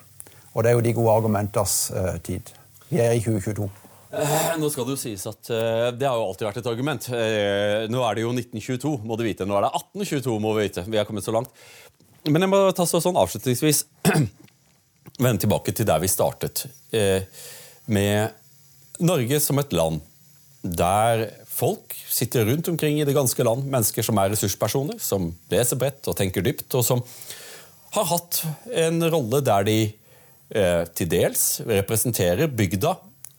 Og 0.54 0.64
det 0.64 0.70
er 0.70 0.76
jo 0.76 0.84
de 0.84 0.94
gode 0.96 1.12
argumenters 1.16 1.76
eh, 1.90 2.16
tid. 2.24 2.50
Vi 2.90 3.00
er 3.00 3.16
i 3.16 3.22
2022. 3.24 3.68
Eh, 4.08 4.50
nå 4.60 4.68
skal 4.72 4.86
det 4.88 4.94
jo 4.94 5.00
sies 5.00 5.26
at 5.28 5.50
Det 5.50 6.06
har 6.08 6.16
jo 6.16 6.28
alltid 6.28 6.46
vært 6.46 6.60
et 6.62 6.70
argument. 6.70 7.08
Nå 7.92 8.04
er 8.04 8.16
det 8.16 8.24
jo 8.24 8.32
1922, 8.32 8.94
må 9.04 9.16
du 9.16 9.24
vite. 9.26 9.48
Nå 9.48 9.56
er 9.56 9.66
det 9.66 9.72
1822, 9.76 10.38
må 10.44 10.54
vi 10.56 10.68
vite. 10.68 10.84
Vi 10.88 11.00
er 11.00 11.08
kommet 11.08 11.26
så 11.26 11.34
langt. 11.34 11.52
Men 12.28 12.44
jeg 12.44 12.52
må 12.52 12.60
ta 12.76 12.84
så 12.88 13.00
sånn 13.00 13.16
avslutningsvis 13.20 13.84
vende 15.18 15.42
tilbake 15.44 15.74
til 15.74 15.88
der 15.88 16.00
vi 16.02 16.10
startet. 16.10 16.66
Eh, 16.94 17.26
med 17.86 18.34
Norge 19.04 19.40
som 19.42 19.60
et 19.60 19.74
land 19.74 20.00
der 20.62 21.28
folk 21.46 21.94
sitter 22.10 22.46
rundt 22.48 22.68
omkring 22.70 23.00
i 23.00 23.06
det 23.06 23.14
ganske 23.16 23.44
land, 23.46 23.66
mennesker 23.70 24.04
som 24.04 24.18
er 24.20 24.32
ressurspersoner, 24.32 24.98
som 25.02 25.30
leser 25.50 25.78
bredt 25.78 26.06
og 26.10 26.16
tenker 26.18 26.44
dypt, 26.44 26.68
og 26.74 26.84
som 26.86 27.02
har 27.94 28.08
hatt 28.10 28.42
en 28.84 29.02
rolle 29.10 29.40
der 29.44 29.66
de 29.66 29.78
eh, 29.88 30.84
til 30.94 31.10
dels 31.10 31.46
representerer 31.66 32.50
bygda 32.50 32.94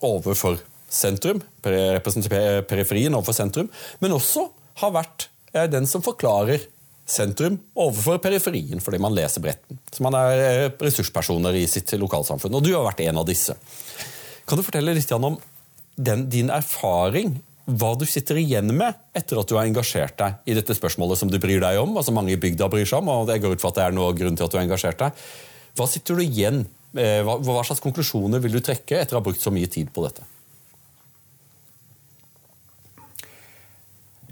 overfor 0.05 0.59
sentrum, 0.89 1.41
representerer 1.63 2.63
periferien 2.67 3.13
overfor 3.13 3.37
sentrum, 3.37 3.69
men 4.01 4.15
også 4.15 4.47
har 4.81 4.95
vært 4.95 5.29
eh, 5.53 5.67
den 5.69 5.87
som 5.89 6.03
forklarer 6.05 6.65
sentrum 7.09 7.57
overfor 7.79 8.19
periferien, 8.23 8.81
fordi 8.83 9.01
man 9.01 9.15
leser 9.15 9.43
bretten. 9.43 9.79
Så 9.91 10.05
man 10.05 10.17
er 10.17 10.43
eh, 10.43 10.71
ressurspersoner 10.81 11.57
i 11.57 11.65
sitt 11.69 11.91
lokalsamfunn. 11.99 12.55
Og 12.55 12.65
du 12.65 12.71
har 12.75 12.85
vært 12.87 13.03
en 13.07 13.21
av 13.21 13.27
disse. 13.27 13.55
Kan 14.49 14.59
du 14.59 14.65
fortelle 14.65 14.95
litt 14.95 15.11
om 15.15 15.37
den, 15.99 16.25
din 16.31 16.51
erfaring, 16.53 17.37
hva 17.69 17.91
du 17.99 18.05
sitter 18.09 18.39
igjen 18.41 18.71
med 18.73 18.97
etter 19.17 19.37
at 19.37 19.49
du 19.49 19.53
har 19.57 19.67
engasjert 19.67 20.17
deg 20.17 20.49
i 20.49 20.55
dette 20.57 20.73
spørsmålet 20.73 21.19
som 21.19 21.29
du 21.29 21.37
bryr 21.41 21.61
deg 21.61 21.77
om, 21.81 21.93
altså 22.01 22.13
mange 22.15 22.33
i 22.33 22.41
bygda 22.41 22.69
bryr 22.71 22.87
seg 22.89 23.03
om, 23.03 23.11
og 23.13 23.29
det 23.29 23.37
går 23.43 23.53
ut 23.53 23.61
for 23.61 23.69
at 23.69 23.77
det 23.77 23.85
er 23.85 23.95
noe 23.97 24.15
grunn 24.17 24.39
til 24.39 24.47
at 24.47 24.53
du 24.53 24.57
har 24.57 24.65
engasjert 24.65 25.03
deg. 25.03 25.23
Hva 25.77 25.85
sitter 25.89 26.17
du 26.17 26.25
igjen 26.25 26.63
hva, 26.89 27.35
hva 27.37 27.61
slags 27.61 27.83
konklusjoner 27.83 28.41
vil 28.41 28.55
du 28.57 28.63
trekke 28.65 28.97
etter 28.97 29.13
å 29.13 29.19
ha 29.19 29.25
brukt 29.27 29.43
så 29.43 29.53
mye 29.53 29.69
tid 29.69 29.91
på 29.93 30.01
dette? 30.07 30.25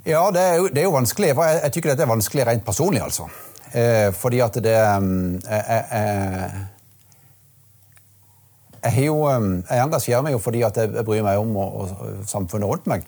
Ja, 0.07 0.23
det 0.31 0.41
er, 0.41 0.55
jo, 0.61 0.69
det 0.71 0.81
er 0.81 0.87
jo 0.87 0.95
vanskelig. 0.95 1.33
for 1.35 1.43
jeg, 1.43 1.59
jeg 1.63 1.75
tykker 1.75 1.91
dette 1.91 2.05
er 2.07 2.13
vanskelig 2.13 2.47
rent 2.47 2.65
personlig, 2.65 3.03
altså. 3.03 3.27
Eh, 3.75 4.09
fordi 4.15 4.39
at 4.39 4.55
det 4.63 4.75
eh, 4.79 5.07
jeg, 5.43 5.63
jeg, 5.67 6.61
jeg, 8.83 9.05
jo, 9.09 9.17
jeg, 9.27 9.81
engasjerer 9.83 10.23
meg 10.23 10.37
jo 10.37 10.39
fordi 10.39 10.63
at 10.63 10.79
jeg 10.79 11.03
bryr 11.03 11.25
meg 11.25 11.41
om 11.41 11.57
og, 11.59 11.75
og 11.81 12.23
samfunnet 12.29 12.71
rundt 12.71 12.87
meg. 12.87 13.03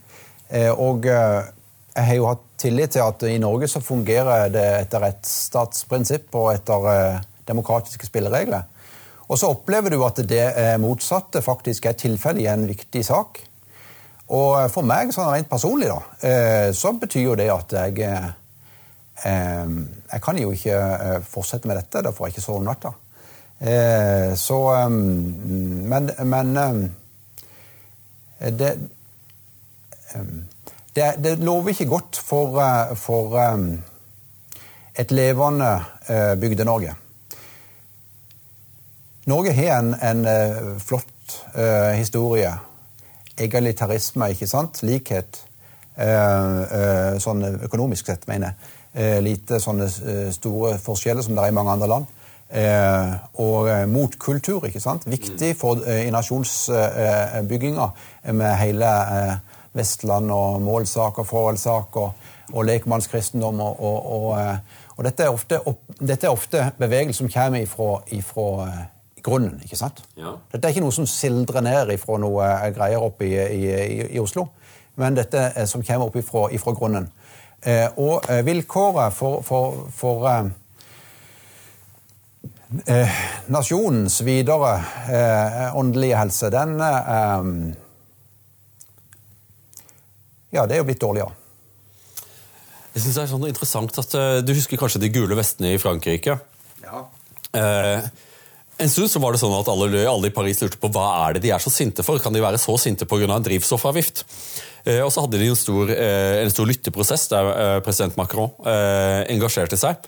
Eh, 0.49 0.71
og 0.73 1.07
eh, 1.07 1.47
jeg 1.95 2.07
har 2.09 2.17
jo 2.17 2.29
hatt 2.29 2.45
tillit 2.59 2.95
til 2.95 3.05
at 3.05 3.23
i 3.29 3.37
Norge 3.41 3.69
så 3.71 3.81
fungerer 3.83 4.51
det 4.51 4.65
etter 4.81 5.03
rettsstatsprinsipp 5.05 6.35
og 6.35 6.51
etter 6.55 6.89
eh, 6.91 7.21
demokratiske 7.47 8.09
spilleregler. 8.09 8.67
Og 9.29 9.37
så 9.37 9.51
opplever 9.53 9.93
du 9.93 10.01
at 10.03 10.19
det 10.25 10.45
motsatte 10.81 11.43
faktisk 11.45 11.85
er 11.85 11.97
tilfellet 12.01 12.43
i 12.43 12.49
en 12.49 12.65
viktig 12.65 13.03
sak. 13.05 13.37
Og 14.29 14.69
for 14.69 14.85
meg, 14.85 15.09
sånn 15.13 15.31
rent 15.31 15.49
personlig, 15.49 15.87
da, 15.89 15.99
eh, 16.21 16.69
så 16.77 16.91
betyr 17.01 17.31
jo 17.31 17.37
det 17.39 17.49
at 17.49 17.73
jeg 17.73 18.03
eh, 18.05 18.29
Jeg 19.25 20.21
kan 20.23 20.37
jo 20.37 20.51
ikke 20.53 20.75
eh, 20.77 21.21
fortsette 21.25 21.67
med 21.67 21.79
dette. 21.79 22.03
Da 22.05 22.11
får 22.13 22.27
jeg 22.27 22.35
ikke 22.35 22.45
sove 22.45 22.61
om 22.61 22.69
natta. 22.69 22.93
Så 24.39 24.57
Men, 24.87 26.05
men 26.23 26.53
det, 28.39 28.69
det, 30.95 31.07
det 31.19 31.33
lover 31.43 31.73
ikke 31.73 31.89
godt 31.91 32.21
for, 32.23 32.55
for 32.95 33.35
et 34.95 35.11
levende 35.11 35.73
Bygde-Norge. 36.39 36.95
Norge 39.27 39.53
har 39.59 39.81
en, 39.81 39.91
en 39.99 40.79
flott 40.79 41.35
historie 41.99 42.55
egalitarisme, 43.39 44.31
ikke 44.33 44.47
sant? 44.49 44.81
Likhet. 44.83 45.41
Eh, 45.99 46.05
eh, 46.07 47.17
sånn 47.19 47.43
økonomisk 47.67 48.11
sett, 48.11 48.27
mener 48.27 48.53
jeg. 48.53 48.75
lite 49.21 49.59
sånne 49.61 49.85
store 50.33 50.71
forskjeller 50.81 51.21
som 51.21 51.35
det 51.37 51.43
er 51.43 51.51
i 51.51 51.53
mange 51.53 51.71
andre 51.75 51.87
land. 51.87 52.07
og 53.37 53.67
motkultur, 53.87 54.65
ikke 54.65 54.79
sant. 54.81 55.05
Viktig 55.05 55.51
for 55.55 55.77
i 55.85 56.09
nasjonsbygginga 56.09 57.85
med 58.33 58.55
hele 58.57 58.89
Vestland 59.73 60.31
og 60.31 60.61
målsak 60.61 61.19
og 61.19 61.27
forholdssak 61.29 61.97
og, 62.01 62.11
og 62.53 62.65
lekmannskristendom. 62.65 63.61
Og, 63.61 63.79
og, 63.79 64.11
og, 64.11 64.57
og 64.97 65.05
dette, 65.05 65.23
er 65.23 65.29
ofte, 65.29 65.59
dette, 65.99 66.25
er 66.25 66.31
ofte, 66.31 66.71
bevegelser 66.79 67.21
som 67.21 67.29
kommer 67.29 67.61
ifra, 67.61 67.99
ifra 68.11 68.49
grunnen. 69.23 69.59
ikke 69.63 69.77
sant? 69.79 70.01
Ja. 70.17 70.35
Dette 70.51 70.67
er 70.67 70.73
ikke 70.73 70.83
noe 70.85 70.95
som 70.95 71.07
sildrer 71.09 71.63
ned 71.65 71.93
ifra 71.95 72.17
noe 72.21 72.49
greier 72.75 73.03
oppe 73.03 73.27
i, 73.27 73.35
i, 73.35 74.07
i 74.15 74.21
Oslo, 74.21 74.49
men 74.99 75.17
dette 75.17 75.51
er 75.55 75.67
som 75.69 75.83
kommer 75.85 76.09
opp 76.09 76.17
ifra, 76.19 76.47
ifra 76.55 76.73
grunnen. 76.77 77.09
Eh, 77.61 77.87
og 77.99 78.29
eh, 78.31 78.41
vilkåret 78.47 79.13
for, 79.13 79.41
for, 79.43 79.89
for 79.91 80.27
eh, 80.31 80.51
eh 82.87 83.19
nasjonens 83.51 84.21
videre 84.23 84.75
eh, 85.09 85.75
åndelige 85.75 86.21
helse, 86.21 86.51
den 86.53 86.79
eh, 86.79 87.51
Ja, 90.49 90.65
det 90.65 90.77
er 90.77 90.79
jo 90.79 90.87
blitt 90.87 91.01
dårligere. 91.01 91.35
Jeg 92.95 93.03
synes 93.03 93.15
det 93.15 93.21
er 93.21 93.27
sånn 93.29 93.45
interessant 93.45 93.99
at 94.01 94.15
Du 94.41 94.49
husker 94.57 94.79
kanskje 94.81 95.01
de 95.03 95.11
gule 95.13 95.35
vestene 95.37 95.75
i 95.75 95.81
Frankrike? 95.81 96.39
Ja. 96.81 97.03
Eh, 97.53 98.07
en 98.79 98.91
stund 98.91 99.11
så 99.11 99.19
var 99.21 99.35
det 99.35 99.41
sånn 99.41 99.55
at 99.57 99.69
alle, 99.71 100.03
alle, 100.07 100.29
i 100.29 100.35
Paris 100.35 100.61
lurte 100.63 100.79
på 100.79 100.89
hva 100.93 101.05
er 101.25 101.35
det 101.35 101.43
de 101.43 101.53
er 101.55 101.61
så 101.63 101.71
sinte 101.73 102.05
for. 102.05 102.21
Kan 102.23 102.35
de 102.35 102.43
være 102.43 102.59
så 102.61 102.77
sinte 102.79 103.07
pga. 103.09 103.27
en 103.27 103.45
drivstoffavgift? 103.45 104.23
Eh, 104.87 105.01
og 105.03 105.11
så 105.11 105.25
hadde 105.25 105.39
de 105.41 105.49
en 105.51 105.59
stor, 105.59 105.91
eh, 105.91 106.39
en 106.43 106.53
stor 106.53 106.69
lytteprosess 106.69 107.27
der 107.33 107.49
eh, 107.51 107.79
president 107.85 108.15
Macron 108.19 108.53
engasjerte 109.29 109.79
seg. 109.79 110.07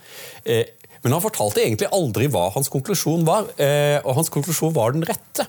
Men 1.02 1.16
han 1.16 1.22
fortalte 1.24 1.62
egentlig 1.64 1.90
aldri 1.92 2.28
hva 2.30 2.48
hans 2.54 2.70
konklusjon 2.70 3.24
var, 3.26 3.48
og 4.06 4.12
hans 4.14 4.30
konklusjon 4.30 4.74
var 4.74 4.94
den 4.94 5.02
rette. 5.06 5.48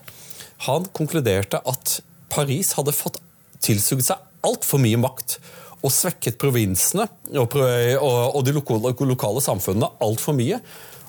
Han 0.65 0.87
konkluderte 0.97 1.59
at 1.69 1.99
Paris 2.33 2.71
hadde 2.73 2.95
fått 2.95 3.19
tilsugd 3.61 4.07
seg 4.07 4.17
altfor 4.43 4.81
mye 4.81 4.97
makt 4.97 5.37
og 5.83 5.93
svekket 5.93 6.39
provinsene 6.41 7.05
og 7.37 8.39
de 8.47 8.55
lokale, 8.55 8.95
lokale 9.13 9.43
samfunnene 9.45 9.91
altfor 10.01 10.33
mye. 10.37 10.57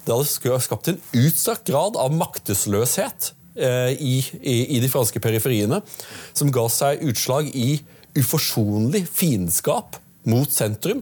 Det 0.04 0.12
hadde 0.12 0.60
skapt 0.60 0.90
en 0.92 1.00
utstrakt 1.16 1.70
grad 1.70 1.96
av 1.96 2.12
maktesløshet 2.12 3.30
eh, 3.56 3.94
i, 3.96 4.18
i, 4.40 4.56
i, 4.76 4.80
de 4.82 4.90
franske 4.92 5.20
periferiene, 5.22 5.80
som 6.36 6.52
ga 6.52 6.66
seg 6.72 7.04
utslag 7.08 7.48
i 7.56 7.78
uforsonlig 8.18 9.06
fiendskap 9.08 9.98
mot 10.28 10.52
sentrum. 10.52 11.00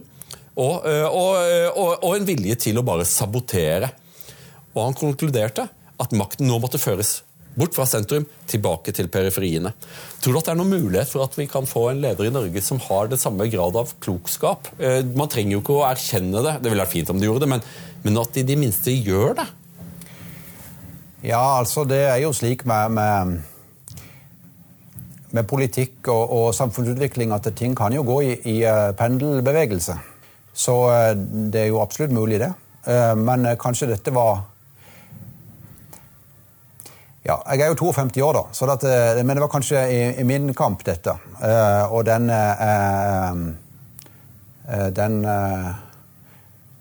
Og, 0.53 0.87
eh, 0.87 1.03
og, 1.09 1.35
eh, 1.41 1.67
og, 1.73 1.91
og, 1.99 2.15
en 2.15 2.29
vilje 2.29 2.59
til 2.69 2.79
å 2.79 2.85
bare 2.85 3.07
sabotere. 3.09 3.91
Og 4.73 4.81
han 4.87 4.97
konkluderte 4.97 5.67
at 6.01 6.17
makten 6.17 6.47
nå 6.49 6.57
måtte 6.61 6.81
føres 6.81 7.21
bort 7.53 7.75
fra 7.75 7.85
sentrum, 7.85 8.23
tilbake 8.49 8.89
til 8.97 9.11
periferiene. 9.13 9.75
Tror 10.23 10.33
du 10.33 10.39
at 10.39 10.47
det 10.47 10.53
er 10.55 10.57
noen 10.57 10.71
mulighet 10.73 11.11
for 11.11 11.21
at 11.21 11.35
vi 11.37 11.45
kan 11.45 11.67
få 11.69 11.83
en 11.91 11.99
leder 12.01 12.25
i 12.25 12.31
Norge 12.33 12.63
som 12.65 12.79
har 12.81 13.11
den 13.11 13.21
samme 13.21 13.45
grad 13.53 13.77
av 13.77 13.91
klokskap? 14.01 14.71
Man 15.13 15.29
trenger 15.29 15.53
jo 15.53 15.61
ikke 15.61 15.75
å 15.75 15.83
erkjenne 15.85 16.41
det, 16.41 16.55
det 16.63 16.71
ville 16.71 16.81
vært 16.81 16.95
fint 16.95 17.11
om 17.13 17.21
de 17.21 17.29
gjorde 17.29 17.45
det, 17.45 17.51
men 17.53 17.61
men 18.03 18.19
at 18.19 18.35
de 18.35 18.43
i 18.43 18.47
det 18.47 18.57
minste 18.59 18.91
gjør 18.91 19.37
det. 19.39 19.47
Ja, 21.23 21.59
altså 21.59 21.85
det 21.87 22.01
er 22.03 22.17
jo 22.19 22.33
slik 22.35 22.65
med, 22.67 22.89
med, 22.91 23.37
med 25.31 25.45
politikk 25.47 26.09
og, 26.11 26.31
og, 26.31 26.47
samfunnsutvikling 26.55 27.31
at 27.31 27.47
ting 27.55 27.77
kan 27.79 27.95
jo 27.95 28.03
gå 28.03 28.17
i, 28.21 28.33
i 28.51 28.57
uh, 28.67 28.91
pendelbevegelse. 28.99 29.95
Så 30.53 30.75
uh, 30.91 31.13
det 31.15 31.61
er 31.61 31.69
jo 31.71 31.79
absolutt 31.81 32.11
mulig, 32.11 32.41
det. 32.43 32.51
Uh, 32.83 33.15
men 33.15 33.47
kanskje 33.59 33.93
dette 33.93 34.11
var 34.11 34.49
ja, 37.23 37.37
Jeg 37.53 37.61
er 37.63 37.69
jo 37.71 37.79
52 37.79 38.19
år, 38.19 38.33
da, 38.35 38.41
så 38.51 38.67
dette, 38.67 39.23
men 39.23 39.37
det 39.37 39.45
var 39.45 39.51
kanskje 39.53 39.85
i, 39.87 39.99
i 40.19 40.27
min 40.27 40.51
kamp, 40.53 40.83
dette. 40.83 41.13
og 41.87 42.03
den 42.05 42.27
Den 44.91 45.25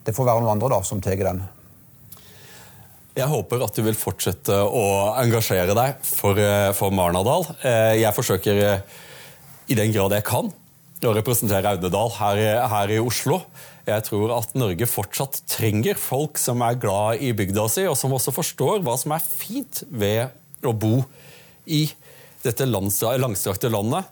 det 0.07 0.15
får 0.17 0.29
være 0.29 0.43
noen 0.43 0.57
andre 0.57 0.71
da, 0.75 0.81
som 0.87 1.01
tar 1.03 1.21
den. 1.21 1.43
Jeg 3.13 3.29
håper 3.29 3.61
at 3.61 3.77
du 3.77 3.83
vil 3.85 3.99
fortsette 3.99 4.55
å 4.57 4.85
engasjere 5.21 5.75
deg 5.77 5.99
for, 6.07 6.39
eh, 6.41 6.73
for 6.73 6.95
Marnardal. 6.97 7.45
Eh, 7.61 8.01
jeg 8.01 8.17
forsøker 8.17 8.61
eh, 8.65 8.81
i 9.69 9.77
den 9.77 9.93
grad 9.93 10.15
jeg 10.17 10.25
kan 10.25 10.49
å 11.03 11.13
representere 11.13 11.75
Audnedal 11.75 12.13
her, 12.17 12.41
her, 12.71 12.93
i 12.95 13.03
Oslo. 13.03 13.43
Jeg 13.85 14.07
tror 14.07 14.33
at 14.39 14.55
Norge 14.55 14.87
fortsatt 14.87 15.43
trenger 15.51 15.99
folk 15.99 16.39
som 16.39 16.63
er 16.63 16.79
glad 16.81 17.21
i 17.21 17.35
bygda 17.37 17.67
si, 17.69 17.85
og 17.91 17.99
som 17.99 18.15
også 18.15 18.33
forstår 18.33 18.81
hva 18.87 18.95
som 18.97 19.13
er 19.13 19.25
fint 19.27 19.83
ved 19.91 20.31
å 20.63 20.73
bo 20.73 21.03
i 21.67 21.89
dette 22.47 22.65
langstrakte 22.71 23.71
landet, 23.71 24.07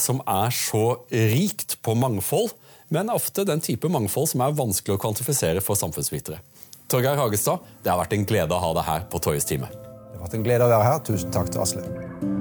som 0.00 0.20
er 0.24 0.52
så 0.52 0.84
rikt 1.08 1.78
på 1.84 1.96
mangfold 1.96 2.52
men 2.88 3.10
ofte 3.12 3.44
den 3.44 3.60
type 3.64 3.90
mangfold 3.92 4.30
som 4.32 4.44
er 4.44 4.56
vanskelig 4.56 4.96
å 4.96 5.02
kvantifisere 5.02 5.64
for 5.64 5.78
samfunnsvitere. 5.80 6.40
Torgeir 6.88 7.20
Hagestad, 7.20 7.64
det 7.84 7.92
har 7.92 8.00
vært 8.00 8.16
en 8.16 8.26
glede 8.28 8.56
å 8.56 8.62
ha 8.62 8.72
deg 8.80 8.88
her 8.88 9.06
på 9.12 9.20
Toyes 9.20 9.48
time. 9.48 9.68
Det 9.68 10.16
har 10.16 10.24
vært 10.24 10.40
en 10.40 10.48
glede 10.48 10.68
å 10.68 10.72
være 10.72 10.90
her. 10.92 11.06
Tusen 11.10 11.34
takk 11.34 11.52
til 11.52 11.64
Asle. 11.66 12.37